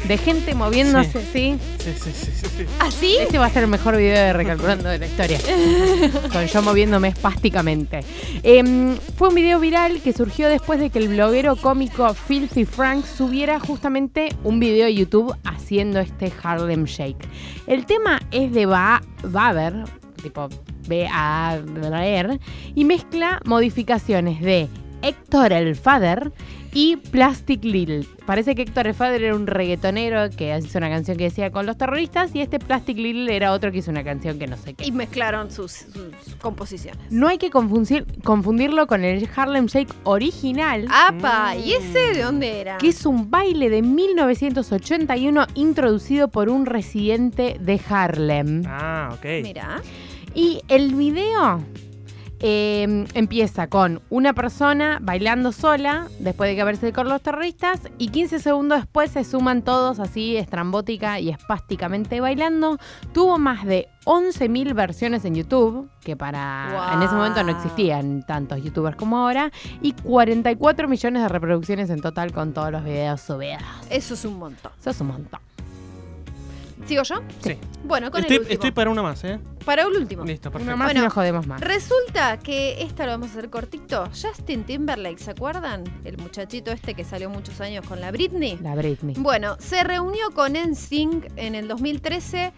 de 0.07 0.19
gente 0.19 0.55
moviéndose, 0.55 1.21
¿sí? 1.33 1.59
Sí, 1.79 1.93
sí, 1.95 2.11
sí, 2.13 2.31
sí, 2.33 2.47
sí. 2.57 2.67
¿Así? 2.79 3.17
Este 3.19 3.39
va 3.39 3.47
a 3.47 3.51
ser 3.51 3.65
el 3.65 3.69
mejor 3.69 3.97
video 3.97 4.17
de 4.17 4.33
recalculando 4.33 4.89
de 4.89 4.99
la 4.99 5.07
historia. 5.07 5.39
Con 6.33 6.47
yo 6.47 6.63
moviéndome 6.63 7.09
espásticamente. 7.09 8.01
Em, 8.43 8.97
fue 9.17 9.29
un 9.29 9.35
video 9.35 9.61
viral 9.61 10.01
que 10.03 10.13
surgió 10.13 10.49
después 10.49 10.81
de 10.81 10.91
que 10.91 10.99
el 10.99 11.09
bloguero 11.09 11.57
cómico 11.57 12.15
Filthy 12.15 12.65
Frank 12.65 13.05
subiera 13.05 13.61
justamente 13.61 14.29
un 14.45 14.61
video 14.61 14.87
de 14.87 14.95
YouTube 14.95 15.37
haciendo 15.45 16.01
este 16.01 16.33
Harlem 16.43 16.85
Shake. 16.85 17.29
El 17.67 17.87
tema 17.87 18.21
es 18.31 18.53
de 18.53 18.67
ba 18.67 19.03
Baber, 19.23 19.85
tipo 20.23 20.49
B-A-B-R, 20.89 22.41
y 22.75 22.85
mezcla 22.85 23.41
modificaciones 23.45 24.41
de 24.41 24.69
Héctor 25.03 25.53
el 25.53 25.77
Father 25.77 26.33
y 26.75 26.97
Plastic 26.97 27.65
Little. 27.65 28.07
Parece 28.25 28.55
que 28.55 28.63
Héctor 28.63 28.87
el 28.87 28.95
Father 28.95 29.23
era 29.23 29.35
un 29.37 29.47
reggaetonero 29.47 30.31
que 30.35 30.57
hizo 30.59 30.79
una 30.79 30.89
canción 30.89 31.17
que 31.19 31.25
decía 31.25 31.51
con 31.51 31.67
los 31.67 31.77
terroristas 31.77 32.35
y 32.35 32.41
este 32.41 32.59
Plastic 32.59 32.97
Little 32.97 33.35
era 33.35 33.53
otro 33.53 33.71
que 33.73 33.79
hizo 33.79 33.91
una 33.91 34.03
canción 34.05 34.39
que 34.39 34.47
no 34.47 34.57
sé 34.57 34.73
qué. 34.75 34.87
Y 34.87 34.93
mezclaron 34.93 35.51
sus, 35.51 35.73
sus 36.25 36.35
composiciones. 36.41 37.01
No 37.11 37.29
hay 37.29 37.37
que 37.39 37.51
confundir- 37.51 38.07
confundirlo 38.23 38.87
con 38.87 39.05
el 39.05 39.29
Harlem 39.37 39.67
Shake 39.67 39.93
original, 40.05 40.87
¡Apa! 40.91 41.57
¿Y 41.57 41.73
ese 41.75 41.99
de 42.15 42.23
dónde 42.23 42.61
era? 42.61 42.79
que 42.79 42.89
es 42.89 43.05
un 43.05 43.31
baile 43.31 43.69
de 43.69 43.83
1981 43.83 45.47
introducido 45.55 46.29
por 46.29 46.49
un 46.49 46.65
residente 46.67 47.57
de 47.61 47.81
Harlem. 47.89 48.63
Ah, 48.67 49.11
ok. 49.13 49.25
Mira. 49.43 49.83
Y 50.35 50.61
el 50.69 50.95
video 50.95 51.63
eh, 52.43 53.07
empieza 53.15 53.69
con 53.69 54.03
una 54.11 54.33
persona 54.33 54.99
bailando 55.01 55.53
sola 55.53 56.09
después 56.19 56.51
de 56.51 56.57
que 56.57 56.63
aparece 56.63 56.93
con 56.93 57.09
los 57.09 57.23
terroristas 57.23 57.81
y 57.99 58.09
15 58.09 58.41
segundos 58.41 58.79
después 58.79 59.11
se 59.13 59.25
suman 59.25 59.63
todos 59.63 60.01
así 60.01 60.37
estrambótica 60.37 61.21
y 61.21 61.31
espásticamente 61.31 62.21
bailando. 62.21 62.79
Tuvo 63.13 63.39
más 63.39 63.65
de 63.65 63.89
11.000 64.05 64.75
versiones 64.75 65.25
en 65.25 65.37
YouTube, 65.37 65.89
que 66.03 66.17
para 66.17 66.69
Wow. 66.73 66.97
en 66.97 67.03
ese 67.03 67.15
momento 67.15 67.43
no 67.45 67.53
existían 67.53 68.25
tantos 68.27 68.63
youtubers 68.63 68.97
como 68.97 69.19
ahora, 69.19 69.53
y 69.81 69.93
44 69.93 70.89
millones 70.89 71.23
de 71.23 71.29
reproducciones 71.29 71.91
en 71.91 72.01
total 72.01 72.33
con 72.33 72.53
todos 72.53 72.73
los 72.73 72.83
videos 72.85 73.21
subidos. 73.21 73.63
Eso 73.91 74.15
es 74.15 74.25
un 74.25 74.39
montón. 74.39 74.73
Eso 74.81 74.91
es 74.91 75.01
un 75.01 75.09
montón. 75.09 75.41
¿Sigo 76.87 77.03
yo? 77.05 77.17
Sí. 77.41 77.57
Bueno, 77.85 78.11
con 78.11 78.21
Estoy, 78.21 78.37
el 78.37 78.41
último. 78.43 78.55
estoy 78.55 78.71
para 78.73 78.91
una 78.91 79.03
más, 79.03 79.23
¿eh? 79.25 79.39
Para 79.65 79.83
el 79.83 79.89
último. 79.97 80.25
Listo, 80.25 80.49
Una 80.49 80.53
perfecto. 80.59 80.77
más 80.77 80.87
Bueno, 80.89 81.01
y 81.01 81.05
no 81.05 81.11
jodemos 81.11 81.47
más. 81.47 81.61
Resulta 81.61 82.39
que 82.39 82.83
esta 82.83 83.07
lo 83.07 83.13
vamos 83.13 83.29
a 83.29 83.33
hacer 83.33 83.51
cortito. 83.51 84.07
Justin 84.11 84.65
Timberlake, 84.65 85.19
¿se 85.19 85.31
acuerdan? 85.31 85.85
El 86.05 86.19
muchachito 86.19 86.71
este 86.73 86.95
que 86.95 87.05
salió 87.05 87.31
muchos 87.31 87.61
años 87.61 87.87
con 87.87 88.01
la 88.01 88.11
Britney. 88.11 88.59
La 88.63 88.75
Britney. 88.75 89.15
Bueno, 89.19 89.57
se 89.61 89.85
reunió 89.85 90.31
con 90.35 90.53
NSYNC 90.55 91.27
en 91.37 91.55
el 91.55 91.69
2013 91.69 92.53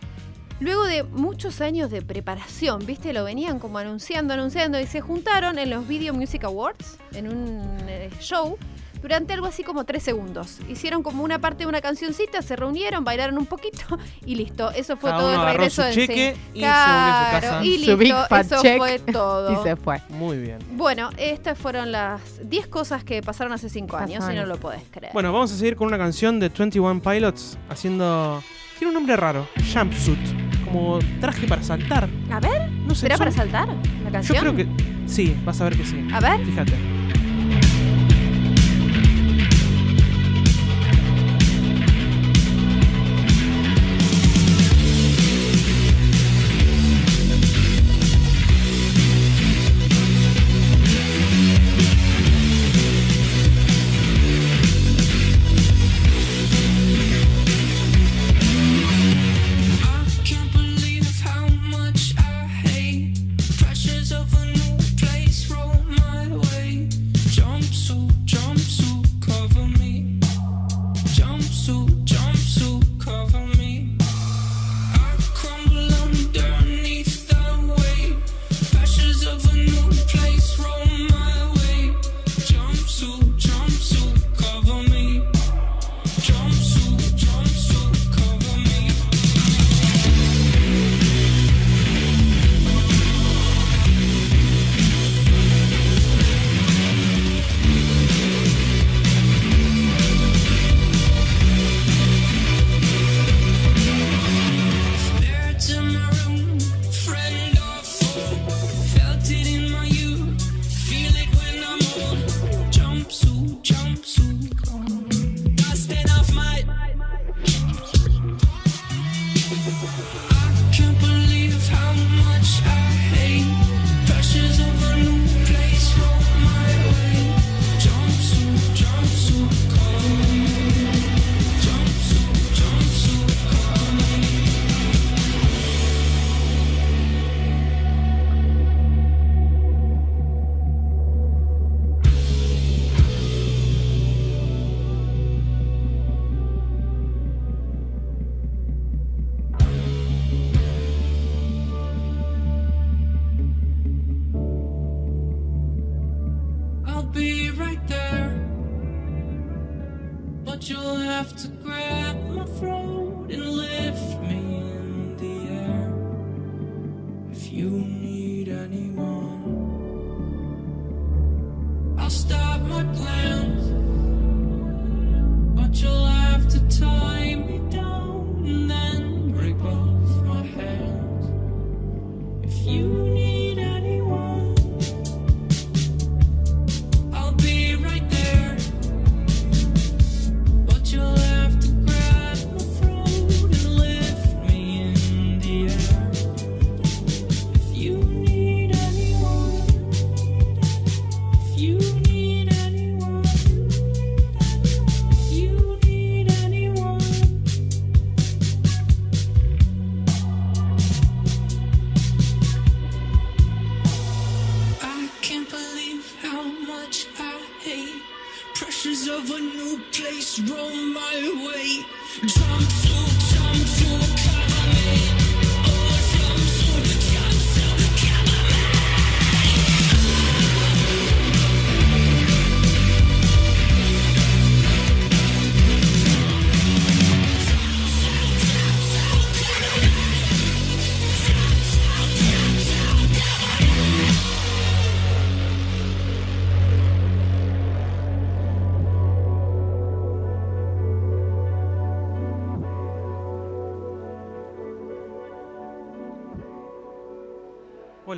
luego 0.61 0.85
de 0.85 1.03
muchos 1.03 1.61
años 1.61 1.91
de 1.91 2.01
preparación, 2.01 2.85
¿viste? 2.87 3.13
Lo 3.13 3.25
venían 3.25 3.59
como 3.59 3.79
anunciando, 3.79 4.33
anunciando 4.35 4.81
y 4.81 4.87
se 4.87 5.01
juntaron 5.01 5.59
en 5.59 5.69
los 5.69 5.87
Video 5.87 6.15
Music 6.15 6.45
Awards 6.45 6.97
en 7.13 7.29
un 7.29 7.61
eh, 7.89 8.09
show 8.21 8.57
durante 9.05 9.35
algo 9.35 9.47
así 9.47 9.63
como 9.63 9.85
tres 9.85 10.03
segundos. 10.03 10.61
Hicieron 10.67 11.03
como 11.03 11.23
una 11.23 11.39
parte 11.39 11.65
de 11.65 11.67
una 11.67 11.83
cancioncita, 11.83 12.41
se 12.41 12.57
reunieron, 12.57 13.05
bailaron 13.05 13.37
un 13.37 13.45
poquito 13.45 13.99
y 14.25 14.35
listo. 14.35 14.71
Eso 14.71 14.97
fue 14.97 15.11
Cada 15.11 15.23
todo 15.23 15.35
uno 15.35 15.43
el 15.43 15.49
regreso 15.57 15.83
su 15.83 15.89
de 15.89 15.95
cheque 15.95 16.37
y 16.55 16.61
se 16.61 16.67
volvió 16.67 16.73
a 16.73 17.25
su 17.25 17.31
Claro, 17.31 17.49
casa. 17.49 17.65
y 17.65 17.85
Su 17.85 17.97
Big 17.99 18.09
listo, 18.09 18.27
Fat 18.31 18.47
eso 18.47 18.63
check 18.63 18.79
fue 18.79 18.99
todo. 18.99 19.53
Y 19.53 19.63
se 19.63 19.77
fue. 19.77 20.01
Muy 20.09 20.39
bien. 20.39 20.59
Bueno, 20.73 21.11
estas 21.19 21.59
fueron 21.59 21.93
las 21.93 22.23
10 22.49 22.67
cosas 22.69 23.05
que 23.05 23.21
pasaron 23.23 23.53
hace 23.53 23.69
5 23.69 23.95
años, 23.99 24.25
si 24.25 24.35
no 24.35 24.47
lo 24.47 24.57
podés 24.57 24.83
creer. 24.91 25.13
Bueno, 25.13 25.35
vamos 25.35 25.53
a 25.53 25.57
seguir 25.57 25.77
con 25.77 25.87
una 25.89 25.99
canción 25.99 26.41
de 26.41 26.49
21 26.49 27.01
Pilots 27.03 27.59
haciendo. 27.69 28.43
Tiene 28.79 28.89
un 28.89 28.95
nombre 28.95 29.17
raro. 29.17 29.47
Jumpsuit. 29.73 30.19
Como 30.65 30.99
traje 31.21 31.47
para 31.47 31.63
saltar. 31.63 32.09
A 32.33 32.41
ver, 32.41 32.71
No 32.71 32.95
sé. 32.95 33.03
¿será 33.03 33.17
son- 33.17 33.27
para 33.27 33.37
saltar 33.37 33.69
la 33.69 33.75
Yo 34.07 34.11
canción? 34.13 34.39
creo 34.39 34.57
que. 34.57 34.67
Sí, 35.07 35.37
vas 35.45 35.61
a 35.61 35.65
ver 35.65 35.77
que 35.77 35.85
sí. 35.85 36.09
A 36.13 36.21
ver. 36.21 36.43
Fíjate. 36.45 36.73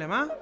Hola, 0.06 0.26
Ma. 0.26 0.34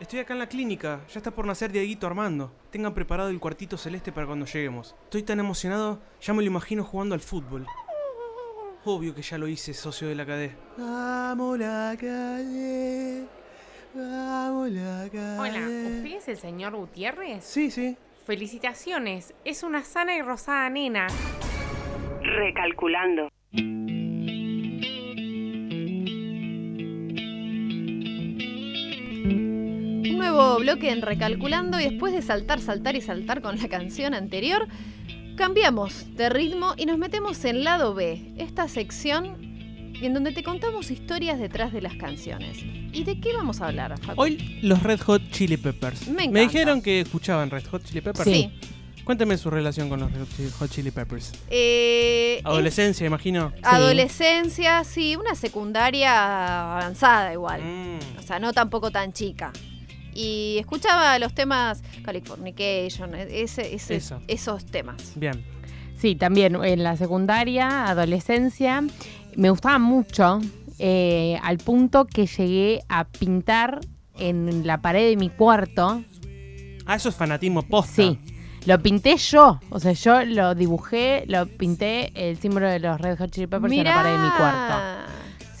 Estoy 0.00 0.20
acá 0.20 0.32
en 0.32 0.38
la 0.38 0.48
clínica. 0.48 1.00
Ya 1.12 1.18
está 1.18 1.32
por 1.32 1.46
nacer 1.46 1.72
Dieguito 1.72 2.06
Armando. 2.06 2.52
Tengan 2.70 2.94
preparado 2.94 3.28
el 3.28 3.40
cuartito 3.40 3.76
celeste 3.76 4.12
para 4.12 4.28
cuando 4.28 4.46
lleguemos. 4.46 4.94
Estoy 5.02 5.24
tan 5.24 5.40
emocionado, 5.40 6.00
ya 6.20 6.32
me 6.32 6.42
lo 6.42 6.46
imagino 6.46 6.84
jugando 6.84 7.16
al 7.16 7.20
fútbol. 7.20 7.66
Obvio 8.84 9.16
que 9.16 9.22
ya 9.22 9.36
lo 9.36 9.48
hice, 9.48 9.74
socio 9.74 10.06
de 10.06 10.14
la 10.14 10.24
cadena. 10.24 10.54
Vamos 10.78 11.58
la 11.58 11.96
cadena. 11.98 13.26
Vamos 13.92 14.70
la 14.70 15.08
cadena. 15.10 15.40
Hola, 15.40 15.58
¿usted 15.58 16.16
es 16.16 16.28
el 16.28 16.36
señor 16.36 16.76
Gutiérrez? 16.76 17.42
Sí, 17.42 17.72
sí. 17.72 17.96
Felicitaciones, 18.26 19.34
es 19.44 19.64
una 19.64 19.82
sana 19.82 20.14
y 20.14 20.22
rosada 20.22 20.70
nena. 20.70 21.08
Recalculando. 22.22 23.28
Nuevo 30.36 30.58
bloque 30.58 30.90
en 30.90 31.02
Recalculando 31.02 31.80
y 31.80 31.84
después 31.84 32.12
de 32.12 32.22
saltar, 32.22 32.60
saltar 32.60 32.96
y 32.96 33.00
saltar 33.00 33.40
con 33.40 33.56
la 33.58 33.68
canción 33.68 34.14
anterior, 34.14 34.68
cambiamos 35.36 36.14
de 36.14 36.28
ritmo 36.28 36.74
y 36.76 36.86
nos 36.86 36.98
metemos 36.98 37.44
en 37.44 37.64
lado 37.64 37.94
B, 37.94 38.34
esta 38.36 38.68
sección 38.68 39.36
en 40.02 40.12
donde 40.12 40.32
te 40.32 40.42
contamos 40.42 40.90
historias 40.90 41.38
detrás 41.38 41.72
de 41.72 41.80
las 41.80 41.94
canciones. 41.94 42.58
¿Y 42.92 43.04
de 43.04 43.18
qué 43.18 43.32
vamos 43.32 43.62
a 43.62 43.68
hablar, 43.68 43.98
Facu? 43.98 44.20
Hoy 44.20 44.60
los 44.62 44.82
Red 44.82 45.00
Hot 45.00 45.22
Chili 45.30 45.56
Peppers. 45.56 46.08
Me 46.08 46.40
dijeron 46.40 46.82
que 46.82 47.00
escuchaban 47.00 47.50
Red 47.50 47.64
Hot 47.70 47.84
Chili 47.84 48.02
Peppers. 48.02 48.28
Sí. 48.30 48.52
Cuéntame 49.04 49.38
su 49.38 49.50
relación 49.50 49.88
con 49.88 50.00
los 50.00 50.12
Red 50.12 50.50
Hot 50.58 50.70
Chili 50.70 50.90
Peppers. 50.90 51.32
Eh, 51.48 52.40
Adolescencia, 52.44 53.06
imagino. 53.06 53.52
es 53.56 53.64
Adolescencia, 53.64 54.84
sí, 54.84 55.16
una 55.16 55.34
secundaria 55.34 56.74
avanzada 56.74 57.32
igual. 57.32 57.62
Mm. 57.62 58.18
O 58.18 58.22
sea, 58.22 58.38
no 58.38 58.52
tampoco 58.52 58.90
tan 58.90 59.12
chica. 59.12 59.52
Y 60.18 60.56
escuchaba 60.58 61.18
los 61.18 61.34
temas 61.34 61.82
Californication, 62.04 63.14
ese, 63.14 63.74
ese- 63.74 63.96
Eso. 63.96 64.20
esos 64.28 64.64
temas. 64.64 65.12
Bien. 65.14 65.44
Sí, 65.98 66.14
también 66.14 66.56
en 66.64 66.82
la 66.82 66.96
secundaria, 66.96 67.86
adolescencia, 67.88 68.82
me 69.36 69.50
gustaba 69.50 69.78
mucho 69.78 70.40
eh, 70.78 71.38
al 71.42 71.58
punto 71.58 72.06
que 72.06 72.26
llegué 72.26 72.80
a 72.88 73.04
pintar 73.04 73.80
en 74.18 74.66
la 74.66 74.80
pared 74.80 75.10
de 75.10 75.16
mi 75.16 75.28
cuarto. 75.28 76.02
Ah, 76.86 76.96
eso 76.96 77.08
es 77.10 77.14
fanatismo 77.14 77.62
posta. 77.62 77.92
Sí, 77.94 78.18
lo 78.66 78.78
pinté 78.80 79.16
yo, 79.16 79.60
o 79.70 79.80
sea, 79.80 79.92
yo 79.92 80.22
lo 80.24 80.54
dibujé, 80.54 81.24
lo 81.28 81.46
pinté 81.46 82.12
el 82.14 82.38
símbolo 82.38 82.68
de 82.68 82.78
los 82.78 83.00
Red 83.00 83.18
Hot 83.18 83.30
Chili 83.30 83.46
Peppers 83.46 83.72
en 83.72 83.84
la 83.84 83.94
pared 83.94 84.12
de 84.12 84.18
mi 84.18 84.30
cuarto. 84.30 85.12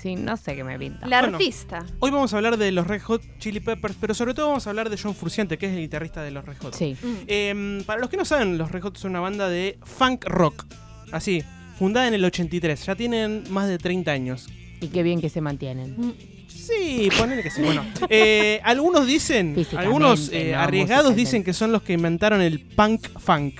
Sí, 0.06 0.14
no 0.14 0.36
sé 0.36 0.54
qué 0.54 0.62
me 0.62 0.78
pinta. 0.78 1.04
La 1.08 1.18
Bueno. 1.18 1.36
artista. 1.36 1.84
Hoy 1.98 2.12
vamos 2.12 2.32
a 2.32 2.36
hablar 2.36 2.56
de 2.58 2.70
los 2.70 2.86
Red 2.86 3.02
Hot 3.02 3.22
Chili 3.40 3.58
Peppers, 3.58 3.96
pero 4.00 4.14
sobre 4.14 4.34
todo 4.34 4.46
vamos 4.46 4.64
a 4.64 4.70
hablar 4.70 4.88
de 4.88 4.96
John 4.96 5.16
Frusciante, 5.16 5.58
que 5.58 5.66
es 5.66 5.72
el 5.72 5.80
guitarrista 5.80 6.22
de 6.22 6.30
los 6.30 6.44
Red 6.44 6.58
Hot. 6.62 6.74
Sí. 6.76 6.96
Mm. 7.02 7.14
Eh, 7.26 7.82
para 7.84 8.00
los 8.00 8.08
que 8.08 8.16
no 8.16 8.24
saben, 8.24 8.56
los 8.56 8.70
Red 8.70 8.82
Hot 8.82 8.96
son 8.98 9.10
una 9.10 9.18
banda 9.18 9.48
de 9.48 9.80
funk 9.82 10.24
rock. 10.26 10.64
Así, 11.10 11.42
fundada 11.76 12.06
en 12.06 12.14
el 12.14 12.24
83. 12.24 12.86
Ya 12.86 12.94
tienen 12.94 13.42
más 13.50 13.66
de 13.66 13.78
30 13.78 14.12
años. 14.12 14.46
Y 14.80 14.86
qué 14.86 15.02
bien 15.02 15.20
que 15.20 15.28
se 15.28 15.40
mantienen. 15.40 16.14
Sí, 16.46 17.08
ponele 17.18 17.42
que 17.42 17.50
sí. 17.50 17.62
Bueno, 17.62 17.84
eh, 18.08 18.60
algunos 18.62 19.08
dicen, 19.08 19.56
Físicamente, 19.56 19.86
algunos 19.88 20.28
eh, 20.32 20.52
no 20.52 20.60
arriesgados 20.60 21.06
musicalmente. 21.06 21.20
dicen 21.20 21.42
que 21.42 21.52
son 21.52 21.72
los 21.72 21.82
que 21.82 21.94
inventaron 21.94 22.40
el 22.42 22.60
punk 22.60 23.08
funk. 23.18 23.54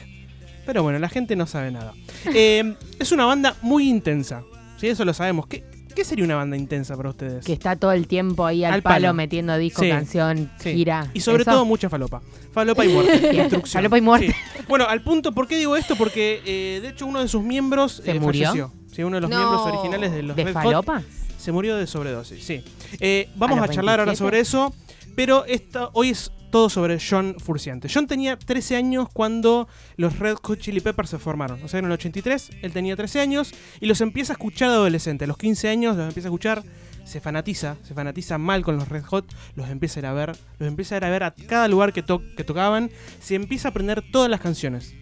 Pero 0.65 0.85
bueno, 0.85 1.01
la 1.01 1.09
gente 1.09 1.35
no 1.35 1.49
sabe 1.49 1.73
nada. 1.73 1.93
Eh, 2.33 2.77
es 3.01 3.11
una 3.11 3.25
banda 3.25 3.57
muy 3.63 3.89
intensa. 3.89 4.45
Sí, 4.77 4.87
eso 4.87 5.05
lo 5.05 5.13
sabemos. 5.15 5.47
¿Qué, 5.49 5.65
qué 5.97 6.05
sería 6.05 6.25
una 6.25 6.37
banda 6.37 6.57
intensa 6.57 6.97
para 6.97 7.11
ustedes? 7.11 7.45
Que 7.45 7.53
está 7.53 7.75
todo 7.75 7.91
el 7.91 8.07
tiempo 8.07 8.47
ahí 8.47 8.63
al, 8.65 8.75
Al 8.75 8.83
palo, 8.83 8.95
palo. 9.07 9.15
metiendo 9.15 9.57
disco, 9.59 9.83
Sí, 9.83 9.89
canción, 9.89 10.49
Sí. 10.61 10.75
gira. 10.75 11.11
Y 11.15 11.21
sobre 11.21 11.43
¿Eso? 11.43 11.51
todo 11.51 11.65
mucha 11.65 11.89
falopa. 11.91 12.23
Falopa 12.53 12.85
y 12.85 12.89
muerte. 12.91 13.49
Falopa 13.67 13.99
y 13.99 14.01
muerte. 14.01 14.29
Sí. 14.29 14.65
Bueno, 14.69 14.87
al 14.87 15.03
punto, 15.03 15.33
¿por 15.33 15.49
qué 15.49 15.57
digo 15.59 15.77
esto? 15.77 15.97
Porque 15.97 16.41
eh, 16.47 16.79
de 16.81 16.89
hecho 16.91 17.07
uno 17.07 17.21
de 17.21 17.27
sus 17.29 17.43
miembros 17.43 18.01
¿Se 18.05 18.13
eh, 18.13 18.21
murió? 18.21 18.49
falleció. 18.51 18.73
Sí, 18.95 19.03
uno 19.03 19.17
de 19.17 19.21
los 19.23 19.31
No. 19.31 19.37
miembros 19.39 19.63
originales 19.67 20.13
de 20.13 20.23
los 20.23 20.37
¿De 20.37 20.45
Red 20.45 20.55
Hot 20.55 20.63
falopa? 20.63 21.03
se 21.39 21.53
murió 21.53 21.77
de 21.77 21.87
sobredosis, 21.87 22.45
sí. 22.45 22.63
Eh, 23.01 23.29
vamos 23.37 23.59
¿A 23.61 23.69
charlar 23.69 24.01
ahora 24.01 24.13
27? 24.13 24.17
sobre 24.17 24.41
eso, 24.41 24.75
pero 25.15 25.45
esta, 25.47 25.91
hoy 25.93 26.11
es 26.11 26.31
todo 26.51 26.69
sobre 26.71 26.99
John 27.01 27.37
Furciante. 27.39 27.89
John 27.93 28.07
tenía 28.07 28.39
13 28.39 28.77
años 28.77 29.09
cuando 29.13 29.69
los 29.97 30.19
Red 30.19 30.37
Hot 30.43 30.59
Chili 30.59 30.81
Peppers 30.81 31.11
se 31.11 31.19
formaron. 31.19 31.63
O 31.63 31.69
sea, 31.69 31.79
en 31.81 31.87
el 31.87 31.93
83 31.93 32.51
él 32.63 32.73
tenía 32.73 32.97
13 32.97 33.21
años 33.21 33.53
y 33.81 33.87
los 33.87 34.01
empieza 34.01 34.33
a 34.33 34.35
escuchar 34.35 34.69
de 34.71 34.75
adolescente. 34.77 35.25
A 35.25 35.27
los 35.29 35.37
15 35.39 35.69
años 35.69 35.97
los 35.97 36.09
empieza 36.09 36.29
a 36.29 36.31
escuchar, 36.31 36.63
se 37.05 37.21
fanatiza, 37.21 37.77
se 37.83 37.95
fanatiza 37.95 38.39
mal 38.39 38.63
con 38.65 38.77
los 38.77 38.89
Red 38.89 39.05
Hot, 39.05 39.33
los 39.55 39.69
empieza 39.71 39.99
a 39.99 40.01
ir 40.01 40.07
a 40.07 40.13
ver, 40.13 40.37
los 40.59 40.69
empieza 40.69 40.95
a 40.95 40.99
ir 40.99 41.05
a 41.05 41.11
ver 41.11 41.23
a 41.25 41.31
cada 41.33 41.69
lugar 41.69 41.93
que, 41.93 42.03
to- 42.03 42.23
que 42.37 42.45
tocaban, 42.45 42.91
se 43.21 43.35
empieza 43.35 43.69
a 43.69 43.71
aprender 43.71 44.03
todas 44.11 44.31
las 44.31 44.41
canciones. 44.41 44.95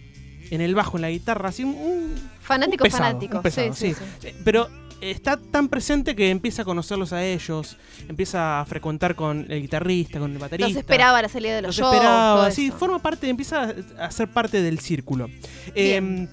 En 0.51 0.61
el 0.61 0.75
bajo, 0.75 0.99
en 0.99 1.03
la 1.03 1.11
guitarra, 1.11 1.49
así 1.49 1.65
un, 1.65 1.71
un 1.75 2.15
Fanático, 2.41 2.85
un 2.85 2.91
pesado, 2.91 3.05
fanático. 3.05 3.37
un 3.39 3.43
pesado, 3.43 3.73
sí, 3.73 3.95
sí. 3.95 4.01
sí, 4.21 4.29
Pero 4.45 4.69
está 5.11 5.37
tan 5.37 5.69
presente 5.69 6.15
que 6.17 6.31
empieza 6.31 6.63
a 6.63 6.65
conocerlos 6.65 7.13
a 7.13 7.25
ellos, 7.25 7.77
empieza 8.09 8.61
a 8.61 8.65
frecuentar 8.65 9.15
con 9.15 9.47
el 9.49 9.61
guitarrista, 9.63 10.19
con 10.19 10.33
el 10.33 10.39
baterista. 10.39 10.69
Los 10.69 10.77
esperaba 10.77 11.19
a 11.19 11.23
la 11.23 11.29
salida 11.29 11.57
de 11.57 11.63
los, 11.63 11.69
Los 11.69 11.77
shows. 11.77 11.95
esperaba, 11.95 12.51
sí, 12.51 12.67
eso. 12.69 12.77
forma 12.79 12.99
parte, 13.01 13.29
empieza 13.29 13.75
a 13.99 14.11
ser 14.11 14.29
parte 14.29 14.63
del 14.63 14.79
círculo. 14.81 15.29
Eh, 15.75 16.27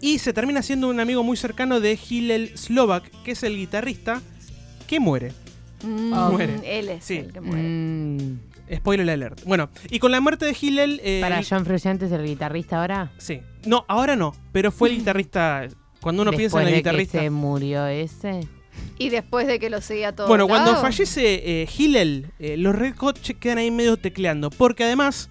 y 0.00 0.18
se 0.18 0.32
termina 0.32 0.62
siendo 0.62 0.88
un 0.88 0.98
amigo 1.00 1.22
muy 1.22 1.36
cercano 1.36 1.78
de 1.80 1.98
Hillel 2.08 2.56
Slovak, 2.58 3.04
que 3.24 3.32
es 3.32 3.42
el 3.44 3.56
guitarrista 3.56 4.20
que 4.86 4.98
muere. 5.00 5.32
Mm, 5.84 6.14
Muere. 6.30 6.60
Él 6.64 6.88
es 6.88 7.04
Sí. 7.04 7.16
el 7.18 7.32
que 7.32 7.40
muere. 7.40 7.62
Mm, 7.62 8.38
Spoiler 8.76 9.10
alert. 9.10 9.42
Bueno, 9.44 9.68
y 9.90 9.98
con 9.98 10.12
la 10.12 10.20
muerte 10.20 10.46
de 10.46 10.56
Hillel. 10.58 11.00
eh, 11.04 11.18
¿Para 11.20 11.42
John 11.48 11.66
Frusciante 11.66 12.06
es 12.06 12.12
el 12.12 12.24
guitarrista 12.24 12.80
ahora? 12.80 13.12
Sí. 13.18 13.40
No, 13.66 13.84
ahora 13.88 14.16
no, 14.16 14.34
pero 14.52 14.70
fue 14.72 14.88
el 14.90 14.96
guitarrista. 14.98 15.68
Cuando 16.02 16.22
uno 16.22 16.32
piensa 16.32 16.58
en 16.58 16.66
Después 16.66 16.66
el 16.66 16.72
de 16.72 16.76
guitarrista. 16.78 17.18
que 17.18 17.24
se 17.24 17.30
murió 17.30 17.86
ese. 17.86 18.40
Y 18.98 19.08
después 19.10 19.46
de 19.46 19.58
que 19.58 19.70
lo 19.70 19.80
seguía 19.80 20.14
todo. 20.14 20.26
Bueno, 20.26 20.46
cuando 20.48 20.76
fallece 20.76 21.62
eh, 21.62 21.68
Hillel, 21.78 22.26
eh, 22.38 22.56
los 22.56 22.74
Red 22.74 22.96
Hot 22.96 23.18
quedan 23.38 23.58
ahí 23.58 23.70
medio 23.70 23.96
tecleando. 23.96 24.50
Porque 24.50 24.84
además 24.84 25.30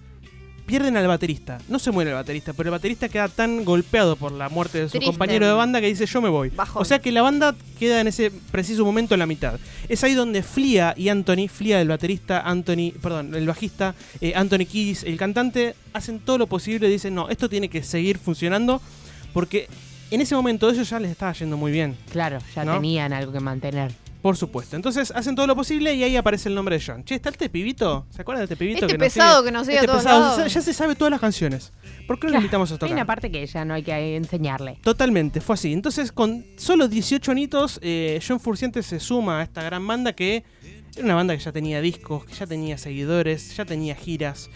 pierden 0.66 0.96
al 0.96 1.06
baterista. 1.06 1.58
No 1.68 1.78
se 1.78 1.90
muere 1.90 2.10
el 2.10 2.16
baterista, 2.16 2.52
pero 2.52 2.68
el 2.68 2.70
baterista 2.70 3.08
queda 3.08 3.28
tan 3.28 3.64
golpeado 3.64 4.16
por 4.16 4.32
la 4.32 4.48
muerte 4.48 4.78
de 4.78 4.84
su 4.84 4.92
Triste. 4.92 5.06
compañero 5.06 5.46
de 5.46 5.52
banda 5.52 5.80
que 5.80 5.88
dice 5.88 6.06
yo 6.06 6.22
me 6.22 6.28
voy. 6.28 6.50
Bajón. 6.50 6.80
O 6.80 6.84
sea 6.84 7.00
que 7.00 7.12
la 7.12 7.20
banda 7.20 7.54
queda 7.78 8.00
en 8.00 8.06
ese 8.06 8.30
preciso 8.30 8.84
momento 8.84 9.14
en 9.14 9.20
la 9.20 9.26
mitad. 9.26 9.58
Es 9.88 10.04
ahí 10.04 10.14
donde 10.14 10.42
Flia 10.42 10.94
y 10.96 11.08
Anthony, 11.08 11.48
Flia 11.48 11.78
del 11.78 11.88
baterista, 11.88 12.40
Anthony, 12.40 12.92
perdón, 13.02 13.34
el 13.34 13.46
bajista, 13.46 13.94
eh, 14.20 14.32
Anthony 14.34 14.64
Kiddis, 14.70 15.02
el 15.02 15.16
cantante, 15.18 15.74
hacen 15.92 16.20
todo 16.20 16.38
lo 16.38 16.46
posible 16.46 16.88
y 16.88 16.92
dicen 16.92 17.14
no, 17.14 17.28
esto 17.28 17.48
tiene 17.48 17.68
que 17.68 17.82
seguir 17.82 18.18
funcionando 18.18 18.80
porque 19.34 19.68
en 20.14 20.20
ese 20.20 20.34
momento 20.34 20.70
ellos 20.70 20.88
ya 20.88 20.98
les 21.00 21.10
estaba 21.10 21.32
yendo 21.32 21.56
muy 21.56 21.72
bien. 21.72 21.96
Claro, 22.10 22.38
ya 22.54 22.64
¿No? 22.64 22.74
tenían 22.74 23.12
algo 23.12 23.32
que 23.32 23.40
mantener. 23.40 23.92
Por 24.22 24.36
supuesto. 24.36 24.76
Entonces 24.76 25.10
hacen 25.16 25.34
todo 25.34 25.48
lo 25.48 25.56
posible 25.56 25.92
y 25.94 26.04
ahí 26.04 26.14
aparece 26.16 26.48
el 26.48 26.54
nombre 26.54 26.78
de 26.78 26.84
John. 26.86 27.02
Che, 27.04 27.16
¿está 27.16 27.30
este 27.30 27.48
pibito? 27.48 28.06
¿Se 28.10 28.22
acuerdan 28.22 28.42
de 28.42 28.44
este 28.44 28.56
pibito? 28.56 28.86
Este 28.86 28.92
que 28.92 28.98
pesado 28.98 29.38
sigue? 29.40 29.46
que 29.48 29.52
nos 29.52 29.66
sigue 29.66 29.78
Este 29.78 29.86
a 29.86 29.90
todos 29.90 30.04
pesado, 30.04 30.36
lados. 30.36 30.54
ya 30.54 30.60
se 30.62 30.72
sabe 30.72 30.94
todas 30.94 31.10
las 31.10 31.20
canciones. 31.20 31.72
¿Por 32.06 32.20
qué 32.20 32.28
no 32.28 32.34
lo 32.34 32.36
invitamos 32.38 32.70
a 32.70 32.74
Hay 32.74 32.78
tocar? 32.78 32.94
una 32.94 33.04
parte 33.04 33.32
que 33.32 33.44
ya 33.44 33.64
no 33.64 33.74
hay 33.74 33.82
que 33.82 34.14
enseñarle. 34.16 34.78
Totalmente, 34.84 35.40
fue 35.40 35.54
así. 35.54 35.72
Entonces, 35.72 36.12
con 36.12 36.46
solo 36.56 36.86
18 36.86 37.32
anitos, 37.32 37.80
eh, 37.82 38.20
John 38.26 38.38
Furciente 38.38 38.84
se 38.84 39.00
suma 39.00 39.40
a 39.40 39.42
esta 39.42 39.60
gran 39.64 39.84
banda 39.84 40.12
que 40.12 40.44
era 40.94 41.04
una 41.04 41.14
banda 41.16 41.36
que 41.36 41.42
ya 41.42 41.50
tenía 41.50 41.80
discos, 41.80 42.24
que 42.24 42.34
ya 42.34 42.46
tenía 42.46 42.78
seguidores, 42.78 43.56
ya 43.56 43.64
tenía 43.64 43.96
giras. 43.96 44.50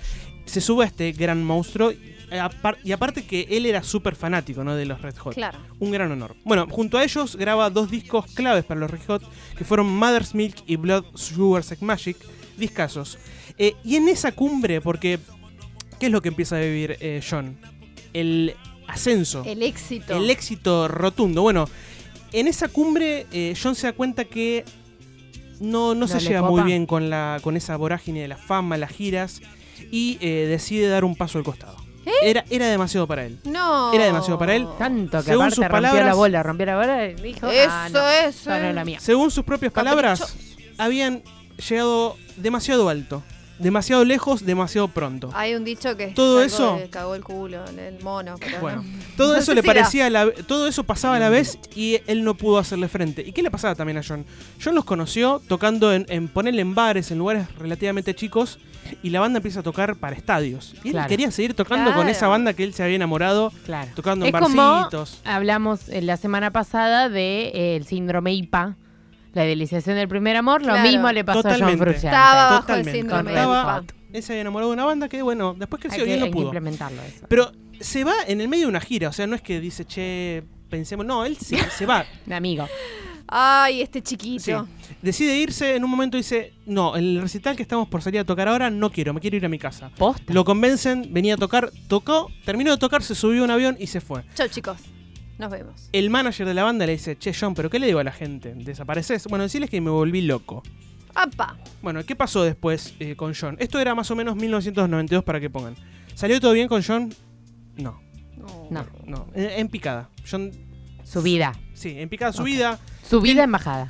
Se 0.46 0.60
sube 0.60 0.84
a 0.84 0.86
este 0.86 1.12
gran 1.12 1.44
monstruo 1.44 1.92
eh, 2.30 2.48
y 2.82 2.92
aparte 2.92 3.24
que 3.24 3.46
él 3.50 3.66
era 3.66 3.82
súper 3.82 4.16
fanático 4.16 4.64
¿no? 4.64 4.74
de 4.74 4.84
los 4.84 5.00
Red 5.00 5.16
Hot. 5.18 5.34
Claro. 5.34 5.58
Un 5.78 5.90
gran 5.90 6.10
honor. 6.10 6.34
Bueno, 6.44 6.66
junto 6.68 6.98
a 6.98 7.04
ellos 7.04 7.36
graba 7.36 7.70
dos 7.70 7.90
discos 7.90 8.26
claves 8.34 8.64
para 8.64 8.80
los 8.80 8.90
Red 8.90 9.00
Hot, 9.06 9.22
que 9.56 9.64
fueron 9.64 9.86
Mother's 9.86 10.34
Milk 10.34 10.56
y 10.66 10.76
Blood 10.76 11.04
Sugar 11.14 11.62
Sex 11.62 11.82
Magic, 11.82 12.16
discasos. 12.56 13.18
Eh, 13.58 13.74
y 13.84 13.96
en 13.96 14.08
esa 14.08 14.32
cumbre, 14.32 14.80
porque 14.80 15.18
¿qué 15.98 16.06
es 16.06 16.12
lo 16.12 16.20
que 16.20 16.28
empieza 16.28 16.56
a 16.56 16.60
vivir 16.60 16.96
eh, 17.00 17.22
John? 17.28 17.58
El 18.12 18.54
ascenso. 18.88 19.42
El 19.44 19.62
éxito. 19.62 20.16
El 20.16 20.30
éxito 20.30 20.88
rotundo. 20.88 21.42
Bueno, 21.42 21.68
en 22.32 22.48
esa 22.48 22.68
cumbre 22.68 23.26
eh, 23.32 23.54
John 23.60 23.74
se 23.74 23.86
da 23.86 23.92
cuenta 23.92 24.24
que 24.24 24.64
no, 25.60 25.94
no, 25.94 26.00
No 26.00 26.08
se 26.08 26.20
le 26.20 26.28
lleva 26.28 26.40
copa. 26.40 26.50
muy 26.50 26.62
bien 26.62 26.86
con, 26.86 27.08
la, 27.08 27.38
con 27.42 27.56
esa 27.56 27.76
vorágine 27.76 28.20
de 28.20 28.28
la 28.28 28.36
fama, 28.36 28.76
las 28.76 28.90
giras, 28.90 29.40
y 29.90 30.18
eh, 30.20 30.46
decide 30.48 30.88
dar 30.88 31.04
un 31.04 31.16
paso 31.16 31.38
al 31.38 31.44
costado. 31.44 31.76
¿Eh? 32.04 32.12
Era, 32.22 32.44
era 32.50 32.66
demasiado 32.66 33.06
para 33.06 33.24
él. 33.24 33.38
no. 33.44 33.92
Era 33.92 34.04
demasiado 34.04 34.38
para 34.38 34.54
él. 34.54 34.66
Tanto 34.78 35.18
que 35.18 35.24
Según 35.24 35.46
aparte 35.46 35.56
sus 35.56 35.68
rompió 35.68 36.04
la 36.04 36.14
bola, 36.14 36.42
rompió 36.42 36.66
la 36.66 36.76
bola 36.76 37.06
y 37.06 37.14
dijo, 37.14 37.48
Eso, 37.48 37.68
ah, 37.70 37.88
no, 37.92 38.08
es 38.08 38.46
la 38.46 38.84
mía. 38.84 39.00
Según 39.00 39.30
sus 39.30 39.44
propias 39.44 39.72
palabras, 39.72 40.36
habían 40.78 41.22
llegado 41.68 42.16
demasiado 42.36 42.88
alto, 42.88 43.22
demasiado 43.58 44.04
lejos, 44.04 44.44
demasiado 44.44 44.88
pronto. 44.88 45.30
Hay 45.34 45.54
un 45.54 45.64
dicho 45.64 45.96
que 45.96 46.08
Todo 46.08 46.42
eso- 46.42 46.76
de 46.76 46.88
cagó 46.90 47.14
el 47.14 47.24
culo, 47.24 47.64
el 47.66 48.02
mono. 48.02 48.34
Pero 48.38 48.60
Bueno, 48.60 48.82
no. 48.82 48.88
todo 49.16 49.32
No 49.34 49.38
eso 49.38 49.54
le 49.54 49.62
si 49.62 49.66
parecía, 49.66 50.06
a 50.06 50.10
la- 50.10 50.30
todo 50.46 50.66
eso 50.68 50.84
pasaba 50.84 51.16
a 51.16 51.20
la 51.20 51.28
vez 51.28 51.58
y 51.74 52.00
él 52.06 52.24
no 52.24 52.34
pudo 52.34 52.58
hacerle 52.58 52.88
frente. 52.88 53.22
¿Y 53.26 53.32
qué 53.32 53.42
le 53.42 53.50
pasaba 53.50 53.74
también 53.74 53.98
a 53.98 54.02
John? 54.06 54.24
John 54.62 54.74
los 54.74 54.84
conoció 54.84 55.40
tocando 55.48 55.92
en, 55.92 56.06
en 56.08 56.28
ponerle 56.28 56.62
en 56.62 56.74
bares, 56.74 57.10
en 57.10 57.18
lugares 57.18 57.46
relativamente 57.58 58.14
chicos, 58.14 58.58
y 59.02 59.10
la 59.10 59.18
banda 59.18 59.38
empieza 59.38 59.60
a 59.60 59.62
tocar 59.64 59.96
para 59.96 60.14
estadios. 60.14 60.74
Y 60.84 60.88
él 60.88 60.92
Claro. 60.92 61.08
quería 61.08 61.30
seguir 61.32 61.54
tocando 61.54 61.92
con 61.92 62.08
esa 62.08 62.28
banda 62.28 62.52
que 62.52 62.62
él 62.62 62.72
se 62.72 62.84
había 62.84 62.94
enamorado, 62.96 63.52
Claro. 63.64 63.90
tocando 63.96 64.24
Es 64.26 64.32
en 64.32 64.38
como 64.40 64.62
barcitos. 64.62 65.20
hablamos 65.24 65.88
eh, 65.88 66.02
la 66.02 66.16
semana 66.16 66.52
pasada 66.52 67.04
del 67.08 67.12
de, 67.14 67.48
eh, 67.48 67.76
el 67.76 67.84
síndrome 67.86 68.32
IPA, 68.34 68.76
la 69.36 69.44
idealización 69.44 69.94
del 69.96 70.08
primer 70.08 70.34
amor. 70.36 70.62
Lo 70.62 70.68
Claro. 70.72 70.88
mismo 70.88 71.12
le 71.12 71.24
pasó 71.24 71.38
a 71.40 71.42
John 71.42 71.52
Totalmente. 71.52 71.84
Frusciante. 71.84 72.06
Estaba 72.16 72.44
bajo 72.44 72.54
el 72.56 72.60
Totalmente. 72.62 72.98
síndrome 72.98 73.18
Con 73.22 73.26
de 73.26 73.32
Red 73.32 73.40
Estaba- 73.42 73.74
Hot. 73.74 73.94
Él 74.12 74.22
se 74.22 74.32
había 74.32 74.40
enamorado 74.40 74.70
de 74.70 74.74
una 74.74 74.84
banda 74.84 75.08
que, 75.08 75.22
bueno, 75.22 75.54
después 75.58 75.80
Hay 75.84 75.88
creció 75.88 76.04
que, 76.04 76.10
y 76.10 76.14
él 76.14 76.20
no 76.20 76.24
hay 76.26 76.30
que 76.30 76.34
pudo. 76.36 76.44
implementarlo 76.46 77.02
eso. 77.02 77.26
Pero 77.28 77.52
se 77.80 78.02
va 78.04 78.14
en 78.26 78.40
el 78.40 78.48
medio 78.48 78.64
de 78.64 78.68
una 78.70 78.80
gira, 78.80 79.08
o 79.10 79.12
sea, 79.12 79.26
no 79.26 79.36
es 79.36 79.42
que 79.42 79.60
dice, 79.60 79.84
che, 79.84 80.42
pensemos, 80.70 81.04
no, 81.04 81.24
él 81.24 81.36
se, 81.36 81.58
se 81.70 81.84
va. 81.86 82.04
De 82.26 82.34
amigo. 82.34 82.66
Ay, 83.28 83.82
este 83.82 83.98
Sí. 83.98 84.16
chiquito. 84.16 84.68
Decide 85.02 85.36
irse, 85.36 85.74
en 85.76 85.84
un 85.84 85.90
momento 85.90 86.16
dice, 86.16 86.54
no, 86.64 86.96
el 86.96 87.20
recital 87.20 87.56
que 87.56 87.62
estamos 87.62 87.88
por 87.88 88.00
salir 88.00 88.20
a 88.20 88.24
tocar 88.24 88.48
ahora 88.48 88.70
no 88.70 88.90
quiero, 88.90 89.12
me 89.12 89.20
quiero 89.20 89.36
ir 89.36 89.44
a 89.44 89.48
mi 89.48 89.58
casa. 89.58 89.90
Posta. 89.98 90.32
Lo 90.32 90.44
convencen, 90.44 91.08
venía 91.12 91.34
a 91.34 91.36
tocar, 91.36 91.70
tocó, 91.88 92.30
terminó 92.44 92.70
de 92.70 92.78
tocar, 92.78 93.02
se 93.02 93.14
subió 93.14 93.42
a 93.42 93.44
un 93.44 93.50
avión 93.50 93.76
y 93.78 93.88
se 93.88 94.00
fue. 94.00 94.22
Chau, 94.34 94.48
chicos. 94.48 94.78
Nos 95.38 95.50
vemos. 95.50 95.88
El 95.92 96.08
manager 96.10 96.46
de 96.46 96.54
la 96.54 96.64
banda 96.64 96.86
le 96.86 96.92
dice, 96.92 97.16
che, 97.18 97.32
John, 97.38 97.54
¿pero 97.54 97.68
qué 97.68 97.78
le 97.78 97.86
digo 97.86 97.98
a 97.98 98.04
la 98.04 98.12
gente? 98.12 98.54
¿Desapareces? 98.54 99.26
Bueno, 99.26 99.42
decirles 99.44 99.68
que 99.70 99.80
me 99.80 99.90
volví 99.90 100.22
loco. 100.22 100.62
¡Apa! 101.14 101.56
Bueno, 101.82 102.04
¿qué 102.04 102.14
pasó 102.16 102.42
después 102.44 102.94
eh, 103.00 103.16
con 103.16 103.34
John? 103.34 103.56
Esto 103.58 103.78
era 103.80 103.94
más 103.94 104.10
o 104.10 104.16
menos 104.16 104.36
1992 104.36 105.24
para 105.24 105.40
que 105.40 105.50
pongan. 105.50 105.74
¿Salió 106.14 106.40
todo 106.40 106.52
bien 106.52 106.68
con 106.68 106.82
John? 106.82 107.12
No, 107.76 108.00
No, 108.70 108.86
no. 109.06 109.26
En, 109.34 109.50
en 109.50 109.68
picada. 109.68 110.08
John, 110.30 110.50
su 111.04 111.22
vida. 111.22 111.52
sí, 111.74 111.94
en 111.98 112.08
picada 112.08 112.32
su 112.32 112.40
Ok. 112.42 112.46
vida. 112.46 112.78
Su 113.08 113.20
vida 113.20 113.34
Bien. 113.34 113.44
embajada. 113.44 113.88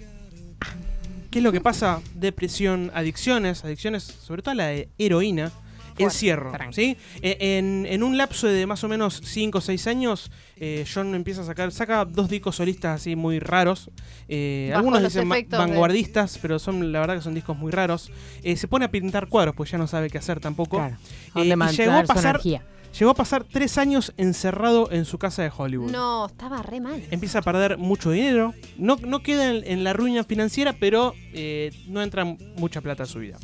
¿Qué 1.30 1.38
es 1.40 1.42
lo 1.44 1.52
que 1.52 1.60
pasa? 1.60 2.00
Depresión, 2.14 2.90
adicciones, 2.94 3.64
adicciones, 3.64 4.02
sobre 4.04 4.42
todo 4.42 4.52
a 4.52 4.54
la 4.54 4.66
de 4.68 4.88
heroína, 4.98 5.50
encierro. 6.04 6.50
¿sí? 6.72 6.96
E- 7.22 7.36
En, 7.58 7.86
en 7.88 8.02
un 8.02 8.16
lapso 8.16 8.46
de 8.46 8.66
más 8.66 8.82
o 8.84 8.88
menos 8.88 9.20
5 9.24 9.58
o 9.58 9.60
6 9.60 9.86
años, 9.86 10.30
eh, 10.56 10.84
John 10.92 11.14
empieza 11.14 11.42
a 11.42 11.44
sacar, 11.44 11.72
saca 11.72 12.04
dos 12.04 12.28
discos 12.28 12.56
solistas 12.56 13.00
así 13.00 13.16
muy 13.16 13.38
raros. 13.38 13.90
eh, 14.28 14.72
algunos 14.76 15.00
dicen 15.08 15.22
de- 15.22 15.28
vanguardistas, 15.58 16.38
pero 16.42 16.58
son 16.58 16.92
la 16.92 17.00
verdad 17.00 17.16
que 17.16 17.22
son 17.22 17.34
discos 17.34 17.56
muy 17.56 17.70
raros. 17.72 18.10
Eh, 18.42 18.56
se 18.56 18.68
pone 18.68 18.84
a 18.84 18.90
pintar 18.90 19.28
cuadros, 19.28 19.54
pues 19.54 19.70
ya 19.70 19.78
no 19.78 19.86
sabe 19.86 20.10
qué 20.10 20.18
hacer 20.18 20.40
tampoco. 20.40 20.76
Claro. 20.78 20.96
Y 21.44 21.48
llegó 21.76 21.92
a 21.92 21.94
pasar. 22.14 22.40
Llegó 22.98 23.10
a 23.10 23.14
pasar 23.14 23.44
tres 23.44 23.76
años 23.76 24.14
encerrado 24.16 24.90
en 24.90 25.04
su 25.04 25.18
casa 25.18 25.42
de 25.42 25.52
Hollywood. 25.54 25.90
No, 25.90 26.24
estaba 26.24 26.62
re 26.62 26.80
mal. 26.80 27.02
Empieza 27.10 27.40
a 27.40 27.42
perder 27.42 27.76
mucho 27.76 28.10
dinero. 28.10 28.54
No, 28.78 28.96
no 28.96 29.20
queda 29.22 29.50
en, 29.50 29.64
en 29.70 29.84
la 29.84 29.92
ruina 29.92 30.24
financiera, 30.24 30.72
pero 30.80 31.12
eh, 31.34 31.72
no 31.88 32.02
entra 32.02 32.24
mucha 32.24 32.80
plata 32.80 33.02
a 33.02 33.06
su 33.06 33.18
vida. 33.18 33.36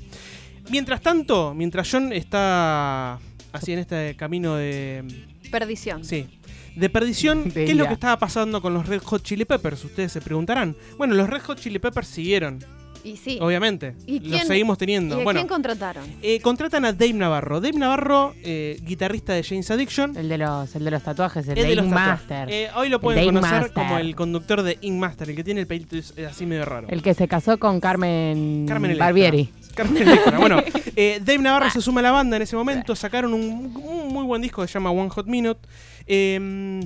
Mientras 0.73 1.03
tanto, 1.03 1.53
mientras 1.53 1.87
John 1.91 2.15
está 2.15 3.19
así 3.53 3.75
en 3.75 3.81
este 3.81 4.17
camino 4.17 4.57
de. 4.57 5.05
Perdición. 5.51 6.03
Sí. 6.03 6.27
De 6.75 6.89
perdición, 6.89 7.51
¿qué 7.55 7.65
es 7.65 7.77
lo 7.77 7.87
que 7.87 7.93
estaba 7.93 8.19
pasando 8.19 8.63
con 8.63 8.73
los 8.73 8.87
Red 8.87 9.03
Hot 9.03 9.23
Chili 9.23 9.45
Peppers? 9.45 9.85
Ustedes 9.85 10.13
se 10.13 10.23
preguntarán. 10.23 10.75
Bueno, 10.97 11.13
los 11.15 11.29
Red 11.29 11.43
Hot 11.43 11.61
Chili 11.61 11.79
Peppers 11.79 12.09
siguieron, 12.09 12.65
Y 13.05 13.17
sí. 13.17 13.39
obviamente. 13.41 13.95
¿Y 14.07 14.21
los 14.21 14.31
quién- 14.33 14.47
seguimos 14.47 14.77
¿Y 14.77 14.79
teniendo. 14.79 15.17
a 15.21 15.25
Bueno, 15.25 15.41
quién 15.41 15.49
contrataron? 15.49 16.05
eh, 16.23 16.41
contratan 16.41 16.85
a 16.85 16.93
Dave 16.93 17.13
Navarro. 17.15 17.61
Dave 17.61 17.77
Navarro, 17.79 18.35
eh, 18.45 18.79
guitarrista 18.83 19.33
de 19.33 19.43
James 19.43 19.71
Addiction. 19.71 20.17
El 20.17 20.29
de 20.29 20.39
los, 20.39 20.75
el 20.77 20.85
de 20.85 20.91
los 20.93 21.03
tatuajes, 21.03 21.47
el, 21.49 21.55
de, 21.57 21.73
Ink. 21.73 21.85
Master. 21.85 22.49
Eh, 22.51 22.69
hoy 22.77 22.89
lo 22.89 23.01
pueden 23.01 23.25
conocer 23.27 23.51
Master. 23.51 23.73
como 23.73 23.99
el 23.99 24.15
conductor 24.15 24.63
de 24.63 24.79
Ink 24.81 24.99
Master, 25.01 25.31
el 25.31 25.37
que 25.37 25.45
tiene 25.45 25.61
el 25.63 25.67
pelito 25.67 25.97
así 26.29 26.47
medio 26.47 26.65
raro. 26.65 26.87
El 26.91 27.03
que 27.03 27.15
se 27.15 27.27
casó 27.27 27.59
con 27.59 27.81
Carmen, 27.81 28.67
Carmen 28.69 28.91
Electra. 28.93 29.07
Barbieri. 29.07 29.51
Carmen 29.75 30.03
Electra. 30.03 30.39
Bueno, 30.39 30.63
eh, 30.97 31.19
Dave 31.25 31.39
Navarro 31.39 31.71
se 31.71 31.81
suma 31.81 32.01
a 32.01 32.03
la 32.05 32.13
banda 32.13 32.37
en 32.37 32.43
ese 32.43 32.55
momento. 32.57 32.95
Sacaron 32.95 33.33
un, 33.35 33.75
un 33.77 34.09
muy 34.13 34.25
buen 34.25 34.43
disco 34.43 34.63
que 34.63 34.69
se 34.69 34.75
llama 34.75 34.91
One 34.91 35.11
Hot 35.11 35.27
Minute. 35.27 35.61
eh, 36.07 36.81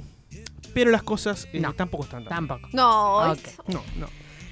pero 0.74 0.90
las 0.90 1.02
cosas 1.02 1.48
eh, 1.54 1.60
No. 1.60 1.72
tampoco 1.72 2.04
están 2.04 2.24
tan. 2.24 2.46
Tampoco. 2.46 2.68
No, 2.72 3.34
no. 3.34 4.08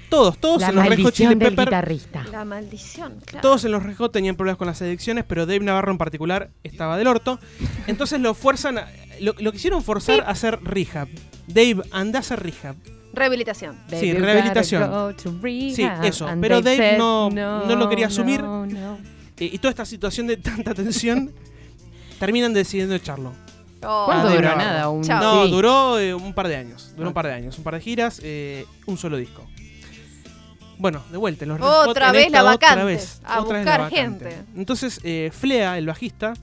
Todos, 0.09 0.37
todos 0.37 0.61
La 0.61 0.69
en 0.69 0.75
los 0.75 0.85
Red 0.87 1.03
Hot 1.03 1.13
Chili 1.13 1.35
Peppers. 1.35 1.65
guitarrista. 1.67 2.23
la 2.31 2.45
maldición, 2.45 3.19
claro. 3.25 3.41
Todos 3.41 3.65
en 3.65 3.71
los 3.71 3.83
Red 3.83 3.95
Hot 3.97 4.11
tenían 4.11 4.35
problemas 4.35 4.57
con 4.57 4.67
las 4.67 4.81
adicciones, 4.81 5.25
pero 5.27 5.45
Dave 5.45 5.59
Navarro 5.61 5.91
en 5.91 5.97
particular 5.97 6.49
estaba 6.63 6.97
del 6.97 7.07
orto. 7.07 7.39
Entonces 7.87 8.19
lo 8.21 8.33
fuerzan, 8.33 8.77
a- 8.77 8.87
lo, 9.19 9.33
lo 9.39 9.51
quisieron 9.51 9.83
forzar 9.83 10.21
a 10.21 10.29
hacer 10.29 10.59
rehab. 10.63 11.07
Dave, 11.47 11.81
anda 11.91 12.19
a 12.19 12.21
hacer 12.21 12.41
rehab. 12.43 12.75
Rehabilitación. 13.13 13.77
Sí, 13.89 14.13
rehabilitación. 14.13 14.81
rehab. 14.83 15.15
Sí, 15.75 15.87
eso, 16.03 16.27
And 16.27 16.41
pero 16.41 16.61
Dave 16.61 16.77
said 16.77 16.97
no- 16.97 17.29
no 17.29 17.75
lo 17.75 17.89
quería 17.89 18.07
asumir. 18.07 18.41
no, 18.43 18.65
no. 18.65 18.97
Eh, 19.37 19.49
y 19.51 19.57
toda 19.57 19.69
esta 19.71 19.85
situación 19.85 20.27
de 20.27 20.37
tanta 20.37 20.73
tensión, 20.73 21.31
terminan 22.19 22.53
decidiendo 22.53 22.95
echarlo. 22.95 23.33
Oh, 23.83 24.03
¿Cuánto 24.05 24.27
Ah, 24.29 24.31
duró? 24.31 24.41
Navarro. 24.43 24.57
Nada, 24.65 24.89
un. 24.89 25.01
No, 25.01 25.41
CD. 25.43 25.51
duró 25.51 25.99
eh, 25.99 26.13
un 26.13 26.33
par 26.33 26.47
de 26.47 26.55
años. 26.55 26.91
Duró 26.95 27.07
Ah. 27.07 27.09
un 27.09 27.13
par 27.13 27.27
de 27.27 27.33
años. 27.33 27.57
Un 27.57 27.63
par 27.63 27.73
de 27.75 27.81
giras, 27.81 28.21
eh, 28.23 28.65
un 28.85 28.97
solo 28.97 29.17
disco. 29.17 29.45
Bueno, 30.77 31.03
de 31.11 31.17
vuelta. 31.17 31.45
Los 31.45 31.59
Red 31.59 31.65
Hot, 31.65 31.87
Otra 31.87 32.11
vez 32.11 32.25
esta 32.27 32.43
la 32.43 32.53
otra 32.53 32.67
vacante, 32.69 32.85
vez, 32.85 33.21
a 33.23 33.41
otra 33.41 33.57
vez 33.57 33.65
buscar 33.65 33.79
la 33.79 33.85
vacante. 33.89 34.29
gente. 34.31 34.43
Entonces, 34.57 34.99
eh, 35.03 35.31
Flea, 35.33 35.77
el 35.77 35.85
bajista, 35.87 36.33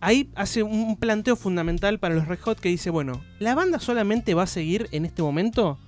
ahí 0.00 0.30
hace 0.34 0.62
un 0.62 0.96
planteo 0.96 1.36
fundamental 1.36 1.98
para 1.98 2.14
los 2.14 2.26
Red 2.28 2.40
Hot 2.40 2.60
que 2.60 2.68
dice, 2.68 2.90
bueno, 2.90 3.22
¿la 3.38 3.54
banda 3.54 3.78
solamente 3.78 4.34
va 4.34 4.42
a 4.44 4.46
seguir 4.46 4.88
en 4.92 5.04
este 5.04 5.22
momento 5.22 5.78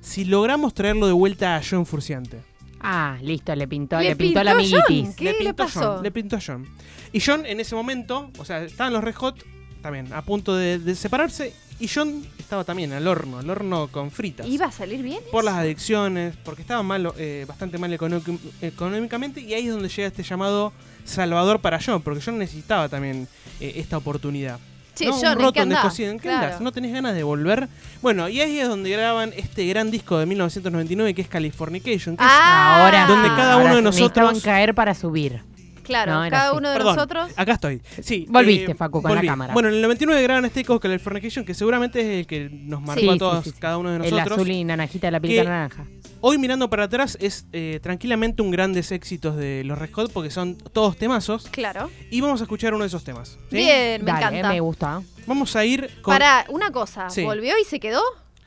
si 0.00 0.24
logramos 0.24 0.72
traerlo 0.74 1.06
de 1.06 1.12
vuelta 1.12 1.56
a 1.56 1.62
John 1.68 1.84
Furciante? 1.86 2.42
Ah, 2.82 3.18
listo, 3.22 3.54
le 3.54 3.68
pintó, 3.68 3.98
Le 3.98 4.10
le, 4.10 4.16
pintó 4.16 4.42
la 4.42 4.56
pintó 4.56 4.76
John. 4.78 4.84
amiguitis. 4.88 5.16
¿Qué 5.16 5.24
le 5.24 5.34
pintó 5.34 5.54
pasó? 5.56 5.80
John, 5.96 6.02
le 6.02 6.10
pintó 6.10 6.36
a 6.36 6.40
John. 6.44 6.66
Y 7.12 7.20
John 7.20 7.44
en 7.44 7.60
ese 7.60 7.74
momento, 7.74 8.30
o 8.38 8.44
sea, 8.44 8.62
estaban 8.62 8.92
los 8.94 9.04
Red 9.04 9.16
Hot 9.16 9.44
también 9.82 10.12
a 10.12 10.22
punto 10.22 10.54
de, 10.56 10.78
de 10.78 10.94
separarse 10.94 11.52
y 11.80 11.88
John 11.88 12.24
estaba 12.38 12.62
también 12.64 12.92
al 12.92 13.06
horno, 13.08 13.38
al 13.38 13.48
horno 13.50 13.88
con 13.88 14.10
fritas. 14.10 14.46
¿Iba 14.46 14.66
a 14.66 14.72
salir 14.72 15.02
bien? 15.02 15.20
por 15.32 15.42
las 15.44 15.54
adicciones, 15.54 16.34
porque 16.44 16.62
estaba 16.62 16.82
mal, 16.82 17.12
eh, 17.16 17.44
bastante 17.48 17.78
mal 17.78 17.92
económic- 17.92 18.38
económicamente 18.60 19.40
y 19.40 19.54
ahí 19.54 19.66
es 19.66 19.72
donde 19.72 19.88
llega 19.88 20.08
este 20.08 20.22
llamado 20.22 20.72
salvador 21.04 21.60
para 21.60 21.78
John, 21.84 22.02
porque 22.02 22.20
John 22.24 22.38
necesitaba 22.38 22.88
también 22.88 23.26
eh, 23.60 23.72
esta 23.76 23.96
oportunidad. 23.96 24.58
Che, 24.94 25.06
¿no? 25.06 25.12
John, 25.12 25.24
un 25.24 25.32
¿en 25.32 25.38
roto, 25.38 25.60
andás? 25.62 25.82
descosido, 25.84 26.10
¿en 26.10 26.18
qué 26.18 26.28
Claro. 26.28 26.44
andás? 26.46 26.60
¿No 26.60 26.72
tenés 26.72 26.92
ganas 26.92 27.14
de 27.14 27.22
volver? 27.22 27.68
Bueno, 28.02 28.28
y 28.28 28.40
ahí 28.40 28.58
es 28.58 28.68
donde 28.68 28.90
graban 28.90 29.32
este 29.36 29.64
gran 29.66 29.90
disco 29.90 30.18
de 30.18 30.26
1999 30.26 31.14
que 31.14 31.22
es 31.22 31.28
Californication, 31.28 32.16
que 32.16 32.24
es 32.24 32.30
Ah, 32.30 32.84
Ahora 32.84 33.06
Donde 33.06 33.28
sí, 33.28 33.34
cada 33.36 33.52
ahora 33.54 33.64
uno 33.66 33.74
de 33.76 33.80
sí, 33.80 33.84
necesitaban 34.02 34.30
nosotros- 34.34 34.44
caer 34.44 34.74
para 34.74 34.94
subir. 34.94 35.42
Claro, 35.90 36.12
No, 36.24 36.30
cada 36.30 36.48
así. 36.50 36.56
uno 36.56 36.68
de 36.70 36.76
Perdón, 36.76 36.94
nosotros. 36.96 37.30
acá 37.36 37.52
estoy. 37.52 37.82
Sí, 38.02 38.26
Volviste, 38.28 38.72
eh, 38.72 38.74
Facu, 38.74 39.02
con 39.02 39.14
la 39.14 39.22
cámara. 39.22 39.52
Bueno, 39.52 39.68
en 39.68 39.74
el 39.74 39.82
99 39.82 40.22
graban 40.22 40.44
este 40.44 40.60
disco 40.60 40.78
Californication, 40.80 41.44
que 41.44 41.52
seguramente 41.54 42.00
es 42.00 42.20
el 42.20 42.26
que 42.26 42.48
nos 42.48 42.80
marcó 42.80 43.00
Sí, 43.00 43.08
a 43.08 43.16
todos, 43.18 43.44
sí, 43.44 43.50
sí. 43.50 43.56
cada 43.58 43.76
uno 43.78 43.90
de 43.90 43.96
El 43.96 44.02
nosotros. 44.14 44.38
azul 44.38 44.50
y 44.50 44.64
naranjita 44.64 45.08
de 45.08 45.10
la 45.10 45.20
pilita 45.20 45.42
Que- 45.42 45.48
naranja. 45.48 45.86
Hoy 46.22 46.36
mirando 46.38 46.68
para 46.70 46.84
atrás 46.84 47.16
es 47.20 47.46
eh, 47.52 47.80
tranquilamente 47.82 48.42
un 48.42 48.50
grandes 48.50 48.92
éxitos 48.92 49.36
de 49.36 49.64
los 49.64 49.78
Red 49.78 49.90
Hot 49.92 50.12
porque 50.12 50.30
son 50.30 50.54
todos 50.56 50.96
temazos 50.96 51.48
Claro. 51.50 51.90
y 52.10 52.20
vamos 52.20 52.40
a 52.40 52.44
escuchar 52.44 52.74
uno 52.74 52.84
de 52.84 52.88
esos 52.88 53.02
temas. 53.04 53.38
¿sí? 53.50 53.56
Bien, 53.56 54.04
me 54.04 54.12
Dale, 54.12 54.26
encanta. 54.26 54.48
me 54.50 54.60
gusta. 54.60 55.02
Vamos 55.26 55.56
a 55.56 55.64
ir 55.64 55.90
con... 56.02 56.12
Para, 56.12 56.44
una 56.50 56.70
cosa. 56.70 57.08
Sí. 57.10 57.24
¿Volvió 57.24 57.54
y 57.58 57.64
se 57.64 57.80
quedó? 57.80 58.02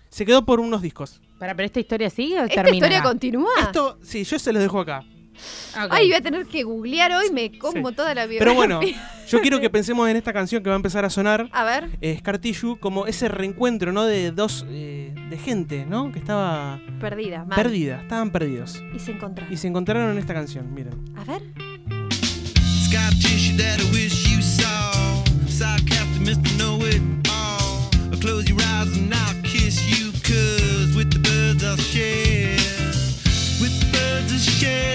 Se 0.10 0.26
quedó 0.26 0.46
por 0.46 0.60
unos 0.60 0.82
discos. 0.84 1.20
Para, 1.40 1.56
pero 1.56 1.66
esta 1.66 1.80
historia 1.80 2.10
sigue 2.12 2.40
o 2.40 2.44
¿Esta 2.44 2.56
termina 2.62 2.78
historia 2.78 3.00
acá? 3.00 3.10
continúa? 3.10 3.50
Esto, 3.60 3.98
sí, 4.04 4.24
yo 4.24 4.38
se 4.40 4.54
los 4.54 4.62
dejo 4.62 4.80
acá. 4.80 5.04
Ok. 5.76 5.88
Ay, 5.92 6.08
voy 6.08 6.16
a 6.16 6.22
tener 6.22 6.46
que 6.46 6.64
googlear 6.64 7.12
hoy, 7.14 7.32
me 7.32 7.58
como 7.58 7.90
Sí. 7.90 7.96
toda 7.96 8.14
la 8.14 8.26
biografía. 8.26 8.40
Pero 8.40 8.54
bueno, 8.54 8.80
yo 9.28 9.42
quiero 9.42 9.60
que 9.60 9.70
pensemos 9.72 10.08
en 10.10 10.16
esta 10.18 10.34
canción 10.34 10.62
que 10.64 10.70
va 10.70 10.76
a 10.76 10.78
empezar 10.78 11.04
a 11.06 11.10
sonar, 11.10 11.50
A 11.52 11.64
ver. 11.64 11.90
eh, 12.02 12.18
Scar 12.20 12.38
Tissue, 12.40 12.78
como 12.80 13.06
ese 13.08 13.28
reencuentro, 13.28 13.92
¿no? 13.92 14.06
De 14.06 14.32
dos, 14.32 14.66
eh, 14.70 15.14
de 15.30 15.38
gente, 15.38 15.86
¿no? 15.90 16.12
Que 16.12 16.20
estaba 16.20 16.80
Perdida, 17.00 17.46
mal. 17.46 17.56
perdida, 17.56 18.02
estaban 18.02 18.32
perdidos. 18.32 18.82
Y 18.96 19.00
se 19.00 19.12
encontraron. 19.12 19.54
Y 19.54 19.58
se 19.58 19.68
encontraron 19.68 20.12
en 20.12 20.18
esta 20.18 20.34
canción, 20.34 20.74
miren. 20.74 20.94
A 21.18 21.24
ver. 21.24 21.42
Scar 22.86 23.12
tissue 23.16 23.58
that 23.58 23.80
I 23.80 23.90
wish 23.92 24.30
you 24.30 24.42
saw. 24.42 25.24
Sarcastic 25.48 26.22
Mr. 26.22 26.58
Know 26.58 26.80
It 26.86 27.02
All. 27.30 28.20
Close 28.20 28.48
your 28.48 28.60
eyes 28.62 28.96
and 28.98 29.14
I'll 29.14 29.42
kiss 29.42 29.82
you, 29.88 30.12
cause 30.22 30.96
with 30.96 31.10
the 31.12 31.20
birds 31.20 31.64
I'll 31.64 31.78
share. 31.78 32.56
With 33.60 33.80
the 33.80 33.88
birds 33.92 34.32
I'll 34.32 34.40
share 34.40 34.93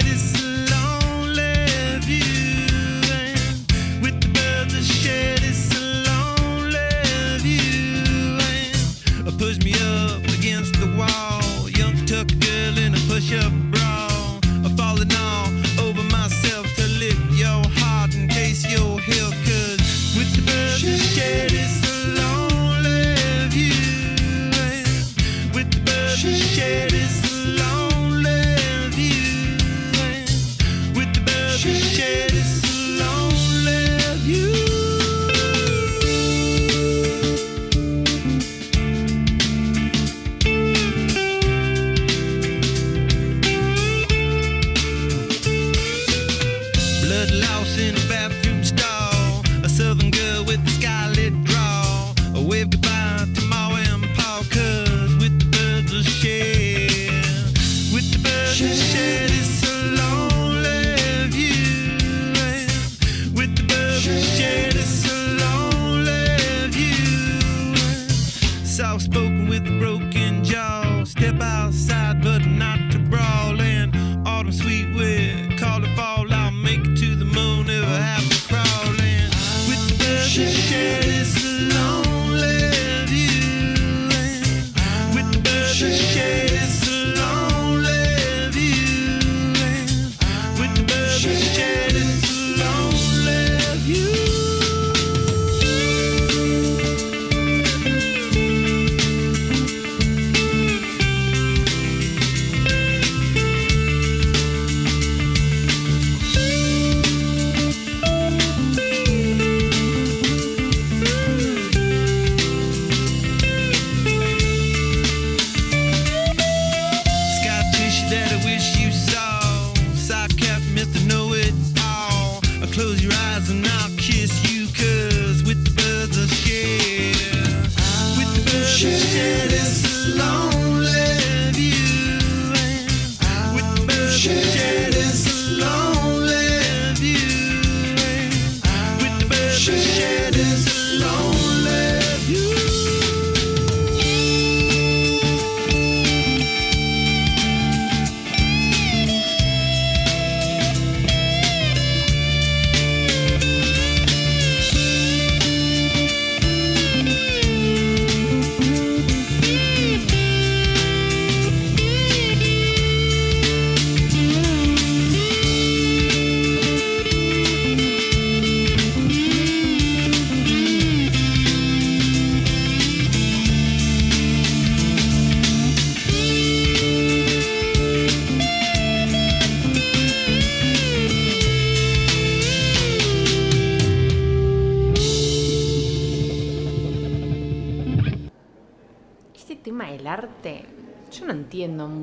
spoken 69.19 69.49
with 69.49 69.67
a 69.67 69.79
broken 69.79 70.43
jaw. 70.43 71.03
Step 71.03 71.41
outside, 71.41 72.23
but 72.23 72.45
not 72.45 72.79
to 72.91 72.99
brawl. 72.99 73.59
And 73.59 73.93
autumn 74.25 74.53
sweet 74.53 74.87
with 74.95 75.48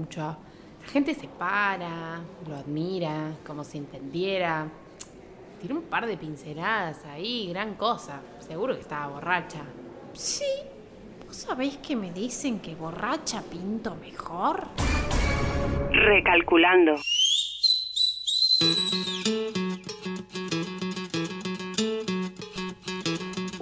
mucho. 0.07 0.21
La 0.21 0.87
gente 0.93 1.15
se 1.15 1.27
para, 1.27 2.21
lo 2.49 2.55
admira, 2.55 3.33
como 3.45 3.65
si 3.65 3.79
entendiera. 3.79 4.69
Tiene 5.61 5.75
un 5.75 5.83
par 5.83 6.07
de 6.07 6.17
pinceladas 6.17 7.05
ahí, 7.07 7.49
gran 7.49 7.75
cosa. 7.75 8.21
Seguro 8.39 8.75
que 8.75 8.83
estaba 8.83 9.09
borracha. 9.09 9.63
Sí. 10.13 10.45
¿Vos 11.27 11.37
sabéis 11.37 11.79
que 11.79 11.97
me 11.97 12.13
dicen 12.13 12.61
que 12.61 12.77
borracha 12.77 13.43
pinto 13.43 13.97
mejor? 13.97 14.69
Recalculando. 15.91 16.95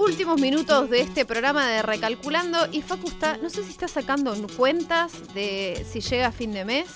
Últimos 0.05 0.41
minutos 0.41 0.91
de 0.91 1.01
este 1.01 1.25
programa 1.25 1.67
de 1.69 1.83
Recalculando 1.83 2.59
y 2.71 2.83
Facu 2.83 3.09
está, 3.09 3.37
no 3.39 3.49
sé 3.49 3.65
si 3.65 3.71
está 3.71 3.89
sacando 3.89 4.35
cuentas 4.57 5.13
de 5.35 5.85
si 5.91 6.01
llega 6.01 6.27
a 6.29 6.33
fin 6.33 6.53
de 6.53 6.65
mes. 6.65 6.87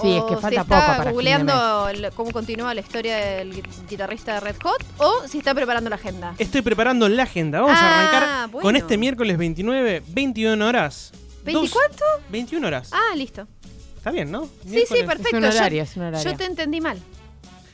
Sí, 0.00 0.14
es 0.16 0.22
o 0.22 0.26
que 0.26 0.34
si 0.36 0.40
falta 0.42 0.60
está 0.62 0.80
poco 0.80 0.96
para 0.98 1.10
googleando 1.10 1.88
el- 1.88 2.10
cómo 2.12 2.30
continúa 2.30 2.72
la 2.72 2.80
historia 2.80 3.16
del 3.16 3.52
gui- 3.54 3.88
guitarrista 3.88 4.34
de 4.34 4.40
Red 4.40 4.56
Hot 4.62 4.82
o 4.98 5.26
si 5.28 5.38
está 5.38 5.54
preparando 5.54 5.90
la 5.90 5.96
agenda. 5.96 6.34
Estoy 6.38 6.62
preparando 6.62 7.08
la 7.08 7.24
agenda. 7.24 7.60
Vamos 7.60 7.76
a 7.76 7.80
Ah, 7.80 8.00
arrancar 8.08 8.50
bueno. 8.50 8.62
con 8.64 8.76
este 8.76 8.96
miércoles 8.96 9.36
29, 9.36 10.02
21 10.08 10.62
horas. 10.66 11.12
¿20 11.44 11.52
Dos- 11.52 11.70
cuánto? 11.70 12.04
21 12.30 12.64
horas. 12.66 12.90
Ah, 12.92 13.14
listo. 13.16 13.46
Está 13.96 14.10
bien, 14.10 14.30
¿no? 14.30 14.48
Sí, 14.66 14.84
sí, 14.88 15.02
perfecto. 15.04 15.36
un 15.36 15.42
Yo- 15.42 15.48
horario, 15.50 15.82
es 15.82 15.96
un 15.96 16.02
horario. 16.04 16.30
Yo 16.30 16.36
te 16.36 16.44
entendí 16.44 16.80
mal. 16.80 16.98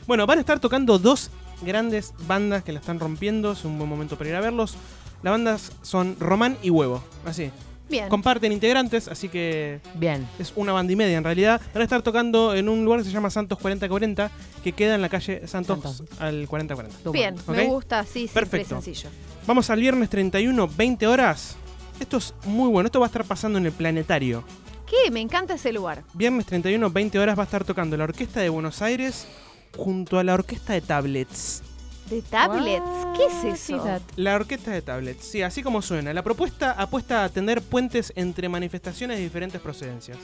Bueno, 0.06 0.26
van 0.26 0.38
a 0.38 0.40
estar 0.40 0.58
tocando 0.60 0.98
dos 0.98 1.30
grandes 1.62 2.12
bandas 2.26 2.62
que 2.64 2.72
la 2.72 2.80
están 2.80 2.98
rompiendo. 3.00 3.52
Es 3.52 3.64
un 3.64 3.78
buen 3.78 3.88
momento 3.88 4.16
para 4.16 4.30
ir 4.30 4.36
a 4.36 4.40
verlos. 4.40 4.76
Las 5.22 5.32
bandas 5.32 5.72
son 5.82 6.16
Román 6.20 6.56
y 6.62 6.70
Huevo. 6.70 7.02
Así. 7.24 7.50
Bien. 7.88 8.08
Comparten 8.08 8.50
integrantes, 8.50 9.08
así 9.08 9.28
que 9.28 9.80
Bien. 9.94 10.26
es 10.38 10.52
una 10.56 10.72
banda 10.72 10.92
y 10.92 10.96
media 10.96 11.18
en 11.18 11.24
realidad. 11.24 11.60
Van 11.74 11.82
a 11.82 11.84
estar 11.84 12.00
tocando 12.02 12.54
en 12.54 12.68
un 12.68 12.84
lugar 12.84 13.00
que 13.00 13.06
se 13.06 13.10
llama 13.12 13.28
Santos 13.28 13.58
4040, 13.58 14.30
que 14.62 14.72
queda 14.72 14.94
en 14.94 15.02
la 15.02 15.10
calle 15.10 15.46
Santos, 15.46 15.80
Santos. 15.82 16.20
al 16.20 16.48
4040. 16.48 16.98
Toma. 17.04 17.12
Bien, 17.12 17.34
me 17.46 17.66
gusta 17.66 18.00
así, 18.00 18.20
simple 18.20 18.30
y 18.30 18.34
Perfecto. 18.34 18.80
sencillo. 18.80 19.10
Vamos 19.46 19.68
al 19.68 19.80
viernes 19.80 20.08
31, 20.08 20.66
20 20.68 21.06
horas. 21.06 21.56
Esto 22.00 22.16
es 22.16 22.34
muy 22.46 22.70
bueno. 22.70 22.86
Esto 22.86 23.00
va 23.00 23.06
a 23.06 23.08
estar 23.08 23.24
pasando 23.24 23.58
en 23.58 23.66
el 23.66 23.72
planetario. 23.72 24.44
¿Qué? 24.88 25.10
Me 25.10 25.20
encanta 25.20 25.54
ese 25.54 25.72
lugar. 25.72 26.02
Viernes 26.14 26.46
31, 26.46 26.90
20 26.90 27.18
horas 27.18 27.38
va 27.38 27.42
a 27.42 27.46
estar 27.46 27.64
tocando 27.64 27.96
la 27.96 28.04
Orquesta 28.04 28.40
de 28.40 28.48
Buenos 28.48 28.80
Aires 28.82 29.26
junto 29.76 30.18
a 30.18 30.24
la 30.24 30.34
Orquesta 30.34 30.72
de 30.72 30.80
Tablets. 30.80 31.62
¿De 32.10 32.20
tablets? 32.20 32.84
¿Qué 33.16 33.48
es 33.48 33.60
eso? 33.62 33.82
La 34.16 34.34
Orquesta 34.34 34.70
de 34.72 34.82
Tablets, 34.82 35.24
sí, 35.24 35.40
así 35.40 35.62
como 35.62 35.80
suena. 35.80 36.12
La 36.12 36.22
propuesta 36.22 36.72
apuesta 36.72 37.24
a 37.24 37.28
tender 37.30 37.62
puentes 37.62 38.12
entre 38.14 38.48
manifestaciones 38.50 39.16
de 39.16 39.22
diferentes 39.24 39.58
procedencias. 39.60 40.18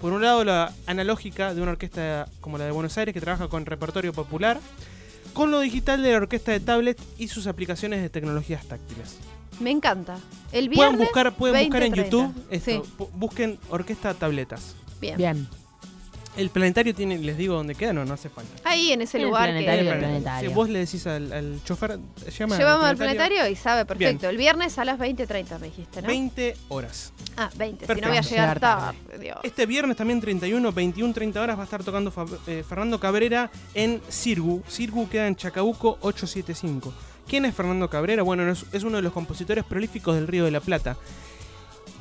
Por 0.00 0.12
un 0.12 0.22
lado, 0.22 0.44
la 0.44 0.72
analógica 0.86 1.52
de 1.52 1.60
una 1.60 1.72
orquesta 1.72 2.28
como 2.40 2.56
la 2.56 2.66
de 2.66 2.70
Buenos 2.70 2.96
Aires 2.98 3.12
que 3.12 3.20
trabaja 3.20 3.48
con 3.48 3.66
repertorio 3.66 4.12
popular, 4.12 4.60
con 5.32 5.50
lo 5.50 5.58
digital 5.58 6.02
de 6.04 6.12
la 6.12 6.18
Orquesta 6.18 6.52
de 6.52 6.60
Tablets 6.60 7.02
y 7.18 7.26
sus 7.26 7.48
aplicaciones 7.48 8.00
de 8.00 8.10
tecnologías 8.10 8.64
táctiles. 8.66 9.16
Me 9.58 9.70
encanta. 9.72 10.18
El 10.52 10.66
Pueden 10.70 10.90
viernes. 10.92 10.98
buscar, 11.00 11.34
pueden 11.34 11.64
buscar 11.66 11.82
en 11.82 11.92
20:30. 11.94 12.04
YouTube 12.10 12.34
esto. 12.50 12.70
Sí, 12.70 12.80
Bu- 12.98 13.08
Busquen 13.12 13.58
Orquesta 13.70 14.14
Tabletas. 14.14 14.76
bien. 15.00 15.16
Bien. 15.16 15.48
El 16.36 16.50
planetario 16.50 16.94
tiene, 16.94 17.16
les 17.18 17.36
digo 17.36 17.54
dónde 17.54 17.74
queda, 17.76 17.92
no, 17.92 18.04
no 18.04 18.14
hace 18.14 18.28
falta. 18.28 18.50
Ahí 18.64 18.92
en 18.92 19.02
ese 19.02 19.18
En 19.18 19.22
el 19.22 19.28
lugar 19.28 19.50
planetario 19.50 19.84
que. 19.84 19.88
del 19.90 19.98
planetario. 19.98 20.50
Si 20.50 20.54
vos 20.54 20.68
le 20.68 20.78
decís 20.80 21.06
al, 21.06 21.32
al 21.32 21.60
chofer, 21.64 21.98
llama 22.36 22.58
Llevamos 22.58 22.84
al 22.86 22.96
planetario 22.96 23.46
y 23.48 23.54
sabe 23.56 23.84
perfecto. 23.84 24.20
Bien. 24.22 24.30
El 24.30 24.36
viernes 24.36 24.78
a 24.78 24.84
las 24.84 24.98
20.30 24.98 25.60
me 25.60 25.66
dijiste, 25.68 26.02
¿no? 26.02 26.08
20 26.08 26.56
horas. 26.68 27.12
Ah, 27.36 27.50
20. 27.56 27.86
Si 27.86 28.00
no 28.00 28.08
voy 28.08 28.16
a 28.16 28.20
llegar 28.20 28.24
Llegar 28.30 28.60
tarde. 28.60 28.98
tarde. 29.08 29.18
Dios. 29.22 29.36
Este 29.44 29.66
viernes 29.66 29.96
también 29.96 30.20
31, 30.20 30.72
21, 30.72 31.14
30 31.14 31.40
horas 31.40 31.56
va 31.56 31.60
a 31.62 31.64
estar 31.64 31.84
tocando 31.84 32.12
eh, 32.48 32.64
Fernando 32.68 32.98
Cabrera 32.98 33.50
en 33.74 34.00
Sirgu. 34.08 34.62
Sirgu 34.66 35.08
queda 35.08 35.28
en 35.28 35.36
Chacabuco 35.36 35.98
875. 36.00 36.92
¿Quién 37.28 37.44
es 37.44 37.54
Fernando 37.54 37.88
Cabrera? 37.88 38.22
Bueno, 38.22 38.50
es, 38.50 38.66
es 38.72 38.82
uno 38.82 38.96
de 38.96 39.02
los 39.02 39.12
compositores 39.12 39.64
prolíficos 39.64 40.14
del 40.16 40.26
Río 40.26 40.44
de 40.44 40.50
la 40.50 40.60
Plata. 40.60 40.96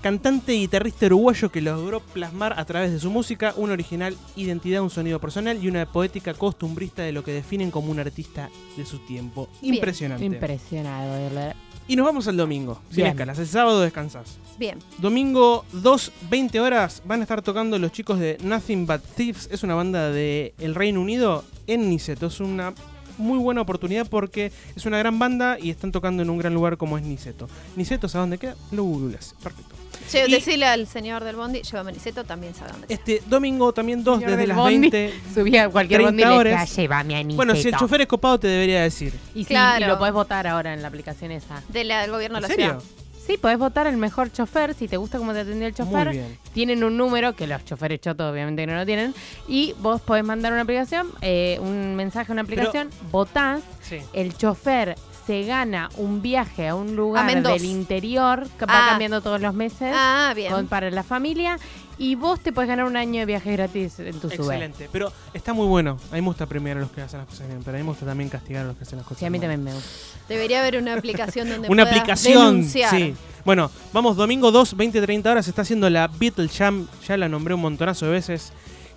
Cantante 0.04 0.54
y 0.54 0.60
guitarrista 0.60 1.06
uruguayo 1.06 1.50
que 1.50 1.62
logró 1.62 2.02
plasmar 2.02 2.60
a 2.60 2.66
través 2.66 2.92
de 2.92 3.00
su 3.00 3.10
música 3.10 3.54
una 3.56 3.72
original 3.72 4.18
identidad, 4.36 4.82
un 4.82 4.90
sonido 4.90 5.18
personal 5.18 5.64
y 5.64 5.70
una 5.70 5.86
poética 5.86 6.34
costumbrista 6.34 7.04
de 7.04 7.14
lo 7.14 7.24
que 7.24 7.32
definen 7.32 7.72
como 7.72 7.90
un 7.90 8.00
artista 8.02 8.50
de 8.76 8.86
su 8.86 9.00
tiempo. 9.00 9.48
Bien. 9.62 9.76
Impresionante. 9.76 10.26
Impresionado. 10.26 11.10
verdad. 11.14 11.56
y 11.88 11.96
nos 11.96 12.06
vamos 12.06 12.28
al 12.28 12.36
domingo, 12.36 12.82
sin 12.90 12.98
Bien. 12.98 13.08
escalas. 13.12 13.40
El 13.40 13.48
sábado 13.48 13.80
descansás. 13.80 14.38
Bien. 14.60 14.78
Domingo 14.98 15.64
2, 15.72 16.12
20 16.30 16.60
horas, 16.60 17.02
van 17.06 17.22
a 17.22 17.24
estar 17.24 17.42
tocando 17.42 17.80
los 17.80 17.94
chicos 17.94 18.20
de 18.20 18.38
Nothing 18.44 18.86
But 18.86 19.04
Thieves. 19.16 19.48
Es 19.54 19.64
una 19.64 19.76
banda 19.76 20.10
de 20.12 20.54
el 20.60 20.76
Reino 20.76 21.00
Unido 21.00 21.46
en 21.66 21.90
Niceto. 21.90 22.28
Es 22.28 22.42
una 22.42 22.74
muy 23.18 23.38
buena 23.38 23.62
oportunidad 23.62 24.06
porque 24.10 24.52
es 24.76 24.86
una 24.86 24.98
gran 24.98 25.18
banda 25.18 25.58
y 25.62 25.70
están 25.70 25.94
tocando 25.94 26.24
en 26.24 26.30
un 26.30 26.40
gran 26.40 26.54
lugar 26.54 26.76
como 26.76 26.98
es 26.98 27.06
Niceto. 27.06 27.48
Niceto, 27.78 28.10
¿sabes 28.10 28.24
dónde 28.24 28.38
queda? 28.38 28.58
Lo 28.74 28.84
googleas. 28.84 29.34
Perfecto. 29.42 29.73
Che, 30.10 30.26
Y- 30.28 30.32
decirle 30.32 30.66
al 30.66 30.88
señor 30.88 31.24
del 31.24 31.36
Bondi, 31.36 31.62
llévame 31.62 31.92
Niceto, 31.94 32.24
también 32.24 32.54
sabe 32.54 32.72
dónde. 32.72 32.88
Este 32.90 33.22
domingo 33.26 33.74
también 33.74 34.04
2 34.04 34.20
Señor 34.20 34.32
desde 34.32 34.48
las 34.48 34.58
bondi. 34.58 34.90
20. 34.90 35.14
Subía 35.34 35.66
a 35.66 35.70
cualquier 35.70 36.02
30 36.02 36.12
bondi 36.12 36.24
le 36.24 36.30
decía, 36.30 36.56
horas. 36.60 36.76
llévame 36.76 37.16
a 37.16 37.24
Niceto. 37.24 37.36
Bueno, 37.36 37.56
si 37.56 37.68
el 37.70 37.76
chofer 37.78 38.02
es 38.02 38.08
copado 38.08 38.40
te 38.40 38.48
debería 38.48 38.82
decir. 38.82 39.14
Y, 39.34 39.40
sí, 39.44 39.50
Claro. 39.50 39.86
y 39.86 39.88
lo 39.88 39.98
podés 39.98 40.14
votar 40.14 40.46
ahora 40.48 40.74
en 40.74 40.82
la 40.82 40.88
aplicación 40.88 41.32
esa. 41.32 41.62
De 41.70 41.84
la- 41.84 42.02
del 42.02 42.12
gobierno 42.12 42.38
¿En 42.38 42.42
de 42.44 42.48
la 42.50 42.54
serio? 42.56 42.70
ciudad. 42.82 42.84
Sí, 43.26 43.38
podés 43.38 43.58
votar 43.58 43.88
el 43.88 43.96
mejor 43.96 44.34
chofer, 44.34 44.74
si 44.74 44.90
te 44.90 44.98
gusta 44.98 45.18
cómo 45.18 45.32
te 45.32 45.40
atendió 45.40 45.66
el 45.66 45.74
chofer. 45.74 46.08
Muy 46.08 46.18
bien. 46.18 46.38
Tienen 46.54 46.84
un 46.84 46.98
número, 46.98 47.34
que 47.38 47.48
los 47.48 47.64
choferes 47.64 48.02
chotos 48.02 48.30
obviamente 48.30 48.64
que 48.64 48.68
no 48.68 48.76
lo 48.76 48.86
tienen, 48.86 49.16
y 49.48 49.74
vos 49.80 50.02
podés 50.02 50.26
mandar 50.26 50.52
una 50.52 50.64
aplicación, 50.64 51.08
eh, 51.22 51.58
un 51.62 51.96
mensaje 51.96 52.30
a 52.30 52.34
una 52.34 52.42
aplicación, 52.42 52.90
votás, 53.14 53.62
Sí. 53.82 54.00
el 54.12 54.36
chofer 54.36 54.98
se 55.26 55.44
gana 55.44 55.90
un 55.98 56.22
viaje 56.22 56.68
a 56.68 56.76
un 56.76 56.96
lugar 56.96 57.42
del 57.44 57.66
interior, 57.66 58.48
que 58.60 58.66
va 58.66 58.74
Ah. 58.86 58.90
cambiando 58.90 59.22
todos 59.22 59.40
los 59.42 59.54
meses 59.54 59.94
Ah, 59.96 60.34
bien. 60.36 60.52
con- 60.52 60.68
para 60.68 60.90
la 60.92 61.04
familia, 61.04 61.58
y 61.98 62.16
vos 62.16 62.40
te 62.42 62.52
puedes 62.52 62.68
ganar 62.68 62.86
un 62.86 62.98
año 62.98 63.20
de 63.22 63.26
viaje 63.26 63.52
gratis 63.54 64.00
en 64.00 64.20
tu 64.20 64.30
sube. 64.30 64.36
Excelente. 64.56 64.90
Pero 64.92 65.12
está 65.34 65.54
muy 65.54 65.68
bueno. 65.68 65.98
A 66.12 66.16
mí 66.16 66.22
me 66.22 66.28
gusta 66.28 66.46
premiar 66.46 66.78
a 66.78 66.82
los 66.82 66.92
que 66.92 67.02
hacen 67.02 67.20
las 67.20 67.28
cosas 67.30 67.48
bien, 67.48 67.60
pero 67.64 67.78
a 67.78 67.80
mí 67.80 67.84
me 67.84 67.90
gusta 67.92 68.06
también 68.06 68.30
castigar 68.30 68.64
a 68.64 68.68
los 68.70 68.78
que 68.78 68.84
hacen 68.84 68.98
las 68.98 69.06
cosas 69.08 69.20
Sí, 69.20 69.26
a 69.26 69.30
mí 69.30 69.38
mal. 69.38 69.48
también 69.48 69.64
me 69.64 69.74
gusta. 69.74 69.90
Debería 70.28 70.60
haber 70.60 70.78
una 70.78 70.94
aplicación 70.96 71.50
donde 71.50 71.68
Una 71.70 71.84
puedas 71.84 72.00
aplicación, 72.00 72.56
denunciar. 72.58 72.90
sí. 72.92 73.14
Bueno, 73.46 73.70
vamos, 73.92 74.16
domingo 74.16 74.52
2, 74.52 74.76
20, 74.76 75.02
30 75.02 75.30
horas, 75.32 75.46
se 75.46 75.52
está 75.52 75.62
haciendo 75.64 75.90
la 75.90 76.08
Beatle 76.08 76.48
Jam, 76.50 76.88
ya 77.08 77.18
la 77.18 77.28
nombré 77.30 77.54
un 77.54 77.62
montonazo 77.62 78.06
de 78.06 78.12
veces. 78.14 78.54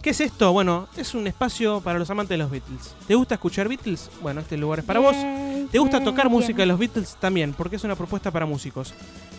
¿Qué 0.06 0.10
es 0.10 0.20
esto? 0.20 0.52
Bueno, 0.52 0.88
es 0.96 1.14
un 1.14 1.26
espacio 1.26 1.80
para 1.80 1.98
los 1.98 2.08
amantes 2.10 2.28
de 2.28 2.36
los 2.36 2.48
Beatles. 2.48 2.94
¿Te 3.08 3.16
gusta 3.16 3.34
escuchar 3.34 3.68
Beatles? 3.68 4.08
Bueno, 4.22 4.40
este 4.40 4.56
lugar 4.56 4.78
es 4.78 4.84
para 4.84 5.00
vos. 5.00 5.16
¿Te 5.72 5.80
gusta 5.80 6.00
tocar 6.04 6.30
música 6.30 6.58
de 6.58 6.66
los 6.66 6.78
Beatles? 6.78 7.16
También, 7.18 7.52
porque 7.52 7.74
es 7.74 7.82
una 7.82 7.96
propuesta 7.96 8.30
para 8.30 8.46
músicos. 8.46 8.94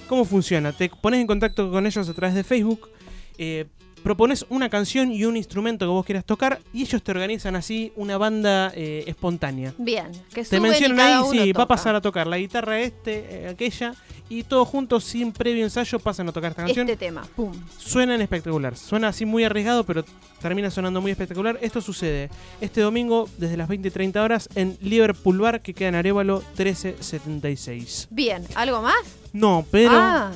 ¿Cómo 0.09 0.25
funciona? 0.25 0.73
Te 0.73 0.89
pones 0.89 1.21
en 1.21 1.27
contacto 1.27 1.71
con 1.71 1.87
ellos 1.87 2.09
a 2.09 2.13
través 2.13 2.35
de 2.35 2.43
Facebook, 2.43 2.89
eh, 3.37 3.67
propones 4.03 4.45
una 4.49 4.69
canción 4.69 5.09
y 5.11 5.23
un 5.23 5.37
instrumento 5.37 5.85
que 5.85 5.89
vos 5.89 6.05
quieras 6.05 6.25
tocar 6.25 6.59
y 6.73 6.81
ellos 6.81 7.01
te 7.01 7.11
organizan 7.11 7.55
así 7.55 7.93
una 7.95 8.17
banda 8.17 8.73
eh, 8.75 9.05
espontánea. 9.07 9.73
Bien. 9.77 10.11
Que 10.33 10.41
Te 10.41 10.57
suben 10.57 10.65
y 10.65 10.69
mencionan 10.69 10.97
cada 10.97 11.17
ahí, 11.19 11.23
uno 11.29 11.43
sí, 11.43 11.51
va 11.53 11.63
a 11.63 11.67
pasar 11.67 11.95
a 11.95 12.01
tocar 12.01 12.27
la 12.27 12.37
guitarra 12.37 12.79
este, 12.81 13.43
eh, 13.43 13.47
aquella, 13.47 13.93
y 14.29 14.43
todos 14.43 14.67
juntos, 14.67 15.03
sin 15.03 15.31
previo 15.31 15.63
ensayo, 15.63 15.99
pasan 15.99 16.27
a 16.29 16.31
tocar 16.31 16.51
esta 16.51 16.63
canción. 16.63 16.87
este 16.89 17.05
tema. 17.05 17.25
Pum. 17.35 17.51
Suenan 17.77 18.21
espectacular, 18.21 18.75
suena 18.75 19.07
así 19.09 19.25
muy 19.25 19.43
arriesgado, 19.43 19.83
pero 19.85 20.03
termina 20.41 20.69
sonando 20.69 21.01
muy 21.01 21.11
espectacular. 21.11 21.57
Esto 21.61 21.81
sucede 21.81 22.29
este 22.61 22.81
domingo 22.81 23.29
desde 23.37 23.57
las 23.57 23.67
20 23.67 23.87
y 23.87 23.91
30 23.91 24.21
horas 24.23 24.49
en 24.55 24.77
Liverpool 24.81 25.39
Bar, 25.39 25.61
que 25.61 25.73
queda 25.73 25.89
en 25.89 25.95
Arevalo 25.95 26.43
1376. 26.57 28.07
Bien. 28.09 28.43
¿Algo 28.55 28.81
más? 28.81 28.95
No, 29.33 29.65
pero 29.71 29.91
Ah, 29.93 30.31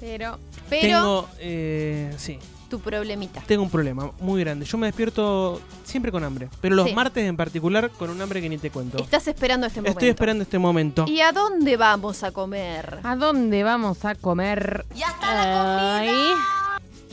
Pero 0.00 0.38
pero 0.68 0.80
tengo, 0.80 1.28
eh, 1.38 2.12
sí, 2.18 2.38
tu 2.68 2.80
problemita. 2.80 3.40
tengo 3.46 3.62
un 3.62 3.70
problema 3.70 4.10
muy 4.20 4.40
grande. 4.42 4.64
Yo 4.66 4.76
me 4.78 4.86
despierto 4.86 5.60
siempre 5.84 6.10
con 6.12 6.24
hambre, 6.24 6.48
pero 6.60 6.74
los 6.74 6.86
Sí. 6.88 6.94
martes 6.94 7.24
en 7.28 7.36
particular 7.36 7.90
con 7.90 8.10
un 8.10 8.20
hambre 8.20 8.40
que 8.42 8.48
ni 8.48 8.58
te 8.58 8.70
cuento. 8.70 8.98
Estás 9.02 9.26
esperando 9.28 9.66
este 9.66 9.80
momento. 9.80 9.98
Estoy 9.98 10.08
esperando 10.10 10.42
este 10.42 10.58
momento. 10.58 11.04
¿Y 11.08 11.20
a 11.20 11.32
dónde 11.32 11.76
vamos 11.76 12.22
a 12.22 12.32
comer? 12.32 12.98
¿A 13.02 13.16
dónde 13.16 13.62
vamos 13.64 14.04
a 14.04 14.14
comer? 14.14 14.84
¡Ya 14.94 15.06
está 15.08 15.34
la 15.34 15.98
Ay, 15.98 16.10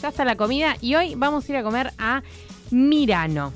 Ya 0.01 0.09
está 0.09 0.25
la 0.25 0.35
comida 0.35 0.75
y 0.81 0.95
hoy 0.95 1.15
vamos 1.15 1.47
a 1.47 1.51
ir 1.51 1.57
a 1.57 1.63
comer 1.63 1.93
a 1.97 2.23
Mirano. 2.71 3.53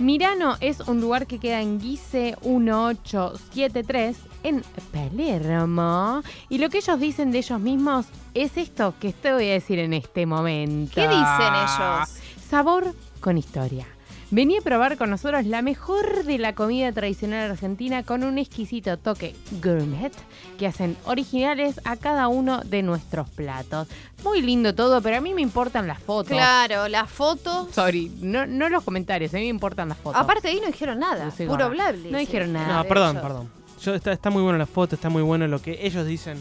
Mirano 0.00 0.56
es 0.60 0.80
un 0.80 0.98
lugar 0.98 1.26
que 1.26 1.38
queda 1.38 1.60
en 1.60 1.78
Guise 1.78 2.34
1873 2.42 4.16
en 4.44 4.64
Palermo. 4.92 6.22
Y 6.48 6.56
lo 6.56 6.70
que 6.70 6.78
ellos 6.78 6.98
dicen 6.98 7.30
de 7.30 7.38
ellos 7.38 7.60
mismos 7.60 8.06
es 8.32 8.56
esto 8.56 8.94
que 8.98 9.12
te 9.12 9.30
voy 9.34 9.50
a 9.50 9.52
decir 9.52 9.78
en 9.78 9.92
este 9.92 10.24
momento. 10.24 10.92
¿Qué 10.94 11.02
dicen 11.02 11.54
ellos? 11.54 12.08
Sabor 12.48 12.94
con 13.20 13.36
historia. 13.36 13.86
Vení 14.32 14.58
a 14.58 14.60
probar 14.60 14.96
con 14.96 15.10
nosotros 15.10 15.44
la 15.44 15.60
mejor 15.60 16.22
de 16.24 16.38
la 16.38 16.54
comida 16.54 16.92
tradicional 16.92 17.50
argentina 17.50 18.04
con 18.04 18.22
un 18.22 18.38
exquisito 18.38 18.96
toque 18.96 19.34
gourmet 19.60 20.12
que 20.56 20.68
hacen 20.68 20.96
originales 21.04 21.80
a 21.84 21.96
cada 21.96 22.28
uno 22.28 22.60
de 22.60 22.82
nuestros 22.84 23.28
platos. 23.28 23.88
Muy 24.22 24.40
lindo 24.40 24.72
todo, 24.72 25.02
pero 25.02 25.16
a 25.16 25.20
mí 25.20 25.34
me 25.34 25.40
importan 25.42 25.88
las 25.88 25.98
fotos. 25.98 26.30
Claro, 26.30 26.86
las 26.86 27.10
fotos. 27.10 27.74
Sorry, 27.74 28.08
no, 28.20 28.46
no 28.46 28.68
los 28.68 28.84
comentarios, 28.84 29.34
a 29.34 29.38
mí 29.38 29.42
me 29.42 29.48
importan 29.48 29.88
las 29.88 29.98
fotos. 29.98 30.20
Aparte 30.20 30.46
ahí 30.46 30.60
no 30.60 30.68
dijeron 30.68 31.00
nada. 31.00 31.32
Soy 31.32 31.46
Puro 31.46 31.64
gorda. 31.68 31.90
blable. 31.90 32.10
No 32.12 32.18
dijeron 32.18 32.52
nada. 32.52 32.68
No, 32.76 32.82
de 32.84 32.88
perdón, 32.88 33.10
ellos. 33.16 33.22
perdón. 33.22 33.50
Yo, 33.82 33.94
está, 33.96 34.12
está 34.12 34.30
muy 34.30 34.42
buena 34.42 34.58
la 34.58 34.66
foto, 34.66 34.94
está 34.94 35.08
muy 35.08 35.22
bueno 35.22 35.48
lo 35.48 35.60
que 35.60 35.84
ellos 35.84 36.06
dicen, 36.06 36.38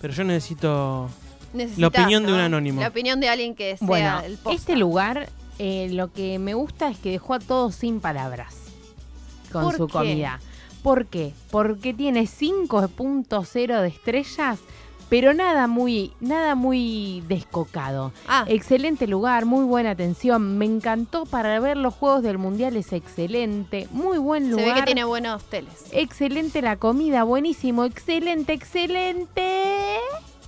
pero 0.00 0.14
yo 0.14 0.24
necesito... 0.24 1.10
Necesitas, 1.52 1.78
La 1.80 1.86
opinión 1.88 2.22
de 2.24 2.28
¿no? 2.30 2.34
un 2.36 2.40
anónimo. 2.40 2.80
La 2.80 2.88
opinión 2.88 3.20
de 3.20 3.28
alguien 3.28 3.54
que 3.54 3.76
sea 3.76 3.86
Bueno, 3.86 4.20
el 4.20 4.36
posta. 4.36 4.52
este 4.54 4.76
lugar 4.76 5.28
eh, 5.58 5.88
lo 5.92 6.12
que 6.12 6.38
me 6.38 6.54
gusta 6.54 6.88
es 6.88 6.98
que 6.98 7.10
dejó 7.10 7.34
a 7.34 7.38
todos 7.40 7.74
sin 7.74 8.00
palabras 8.00 8.54
con 9.52 9.64
¿Por 9.64 9.76
su 9.76 9.86
qué? 9.86 9.92
comida. 9.92 10.40
¿Por 10.82 11.06
qué? 11.06 11.32
Porque 11.50 11.92
tiene 11.94 12.22
5.0 12.22 13.80
de 13.80 13.88
estrellas, 13.88 14.60
pero 15.08 15.34
nada 15.34 15.66
muy, 15.66 16.12
nada 16.20 16.54
muy 16.54 17.22
descocado. 17.28 18.12
Ah, 18.28 18.44
Excelente 18.46 19.06
lugar, 19.06 19.44
muy 19.46 19.64
buena 19.64 19.90
atención. 19.90 20.56
Me 20.58 20.66
encantó 20.66 21.24
para 21.26 21.58
ver 21.60 21.76
los 21.78 21.94
juegos 21.94 22.22
del 22.22 22.38
mundial, 22.38 22.76
es 22.76 22.92
excelente. 22.92 23.88
Muy 23.90 24.18
buen 24.18 24.44
se 24.44 24.50
lugar. 24.50 24.66
ve 24.68 24.74
que 24.80 24.82
tiene 24.86 25.04
buenos 25.04 25.42
teles. 25.44 25.86
Excelente 25.92 26.62
la 26.62 26.76
comida, 26.76 27.24
buenísimo, 27.24 27.84
excelente, 27.84 28.52
excelente. 28.52 29.96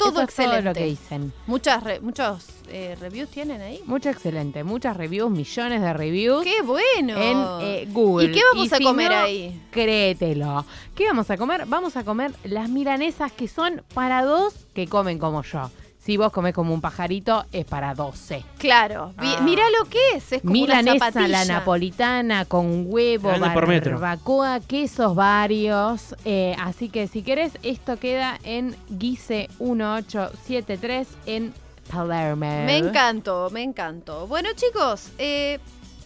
Todo 0.01 0.23
Eso 0.23 0.23
es 0.23 0.35
todo 0.35 0.47
lo 0.47 0.53
excelente. 0.53 0.81
que 0.81 0.87
dicen. 0.87 1.33
Muchas 1.47 1.85
re- 1.85 2.01
muchos 2.01 2.47
eh, 2.69 2.97
reviews 3.01 3.29
tienen 3.31 3.61
ahí. 3.61 3.81
Mucho 3.87 4.09
excelente, 4.11 4.65
muchas 4.65 4.97
reviews, 4.97 5.31
millones 5.31 5.81
de 5.81 5.93
reviews 5.93 6.43
¡Qué 6.43 6.63
bueno! 6.63 7.17
en 7.17 7.67
eh, 7.67 7.89
Google. 7.91 8.29
¿Y 8.29 8.33
qué 8.33 8.41
vamos 8.53 8.73
a 8.73 8.77
si 8.79 8.85
comer 8.85 9.11
no, 9.11 9.19
ahí? 9.19 9.61
Créetelo. 9.71 10.65
¿Qué 10.95 11.07
vamos 11.07 11.31
a 11.31 11.37
comer? 11.37 11.65
Vamos 11.67 11.97
a 11.97 12.05
comer 12.05 12.33
las 12.45 12.69
milanesas 12.69 13.31
que 13.33 13.47
son 13.49 13.83
para 13.95 14.25
dos 14.25 14.55
que 14.75 14.87
comen 14.87 15.19
como 15.19 15.43
yo. 15.43 15.71
Si 16.11 16.17
vos 16.17 16.33
comés 16.33 16.53
como 16.53 16.75
un 16.75 16.81
pajarito, 16.81 17.45
es 17.53 17.65
para 17.65 17.95
12. 17.95 18.43
Claro. 18.59 19.15
Ah. 19.17 19.39
Mirá 19.45 19.63
lo 19.79 19.89
que 19.89 20.01
es. 20.17 20.33
Es 20.33 20.41
como 20.41 20.55
Milanesa, 20.55 20.91
una 20.91 21.05
zapatilla. 21.05 21.29
la 21.29 21.45
napolitana 21.45 22.45
con 22.47 22.87
huevo, 22.89 23.31
barbacoa, 23.39 24.59
quesos 24.59 25.15
varios. 25.15 26.17
Eh, 26.25 26.57
así 26.59 26.89
que 26.89 27.07
si 27.07 27.23
querés, 27.23 27.53
esto 27.63 27.97
queda 28.01 28.41
en 28.43 28.75
Guise 28.89 29.51
1873 29.61 31.07
en 31.27 31.55
Palermo. 31.89 32.65
Me 32.67 32.79
encantó, 32.79 33.49
me 33.51 33.63
encantó. 33.63 34.27
Bueno, 34.27 34.49
chicos, 34.57 35.13
eh, 35.17 35.61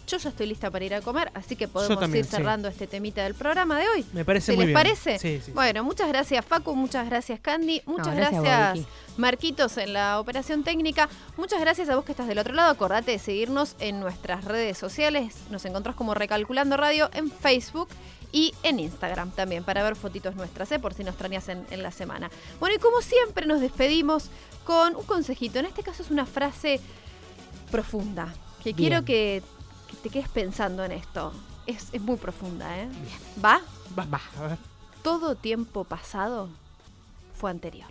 Yo 0.07 0.19
ya 0.19 0.29
estoy 0.29 0.47
lista 0.47 0.71
para 0.71 0.85
ir 0.85 0.95
a 0.95 1.01
comer, 1.01 1.31
así 1.35 1.57
que 1.57 1.67
podemos 1.67 1.99
también, 1.99 2.25
ir 2.25 2.31
sí. 2.31 2.37
cerrando 2.37 2.69
este 2.69 2.87
temita 2.87 3.23
del 3.25 3.35
programa 3.35 3.79
de 3.79 3.89
hoy. 3.89 4.05
Me 4.13 4.25
parece 4.25 4.47
¿Se 4.47 4.53
muy 4.53 4.67
les 4.67 4.69
bien. 4.69 4.75
parece? 4.75 5.19
Sí, 5.19 5.41
sí. 5.45 5.53
Bueno, 5.53 5.83
muchas 5.83 6.09
gracias 6.09 6.45
Facu, 6.45 6.75
muchas 6.75 7.07
gracias 7.07 7.41
Candy, 7.41 7.83
muchas 7.87 8.15
gracias. 8.15 8.81
Marquitos 9.17 9.77
en 9.79 9.93
la 9.93 10.21
operación 10.21 10.65
técnica, 10.65 11.09
muchas 11.37 11.61
gracias 11.61 11.89
a 11.89 11.97
vos 11.97 12.05
que 12.05 12.13
estás 12.13 12.29
del 12.29 12.39
otro 12.39 12.53
lado. 12.53 12.71
Acordate 12.71 13.13
de 13.13 13.19
seguirnos 13.19 13.77
en 13.79 14.01
nuestras 14.01 14.45
redes 14.45 14.77
sociales. 14.77 15.37
Nos 15.51 15.65
encontrás 15.65 15.95
como 15.95 16.15
Recalculando 16.15 16.77
Radio 16.77 17.09
en 17.15 17.31
Facebook 17.31 17.89
y 18.33 18.53
en 18.65 18.81
Instagram 18.81 19.31
también 19.31 19.63
para 19.63 19.83
ver 19.85 19.95
fotitos 19.95 20.35
nuestras, 20.35 20.71
¿eh? 20.73 20.79
por 20.81 20.93
si 20.93 21.05
nos 21.05 21.13
extrañas 21.15 21.49
en, 21.49 21.65
en 21.71 21.83
la 21.83 21.93
semana. 21.93 22.31
Bueno, 22.59 22.75
y 22.75 22.79
como 22.81 23.01
siempre 23.01 23.47
nos 23.47 23.61
despedimos 23.61 24.29
con 24.65 24.97
un 24.97 25.05
consejito. 25.05 25.61
En 25.61 25.67
este 25.67 25.83
caso 25.85 26.03
es 26.03 26.11
una 26.11 26.27
frase 26.27 26.81
profunda, 27.71 28.35
que 28.63 28.73
Bien. 28.73 28.77
quiero 28.77 29.05
que, 29.05 29.43
que 29.89 29.97
te 29.97 30.11
quedes 30.11 30.29
pensando 30.29 30.85
en 30.85 30.93
esto. 30.93 31.33
Es, 31.67 31.89
es 31.93 32.01
muy 32.01 32.17
profunda, 32.17 32.79
¿eh? 32.79 32.89
¿Va? 33.43 33.61
Va, 33.99 34.05
va. 34.05 34.21
Todo 35.03 35.35
tiempo 35.35 35.85
pasado 35.85 36.49
fue 37.35 37.51
anterior. 37.51 37.89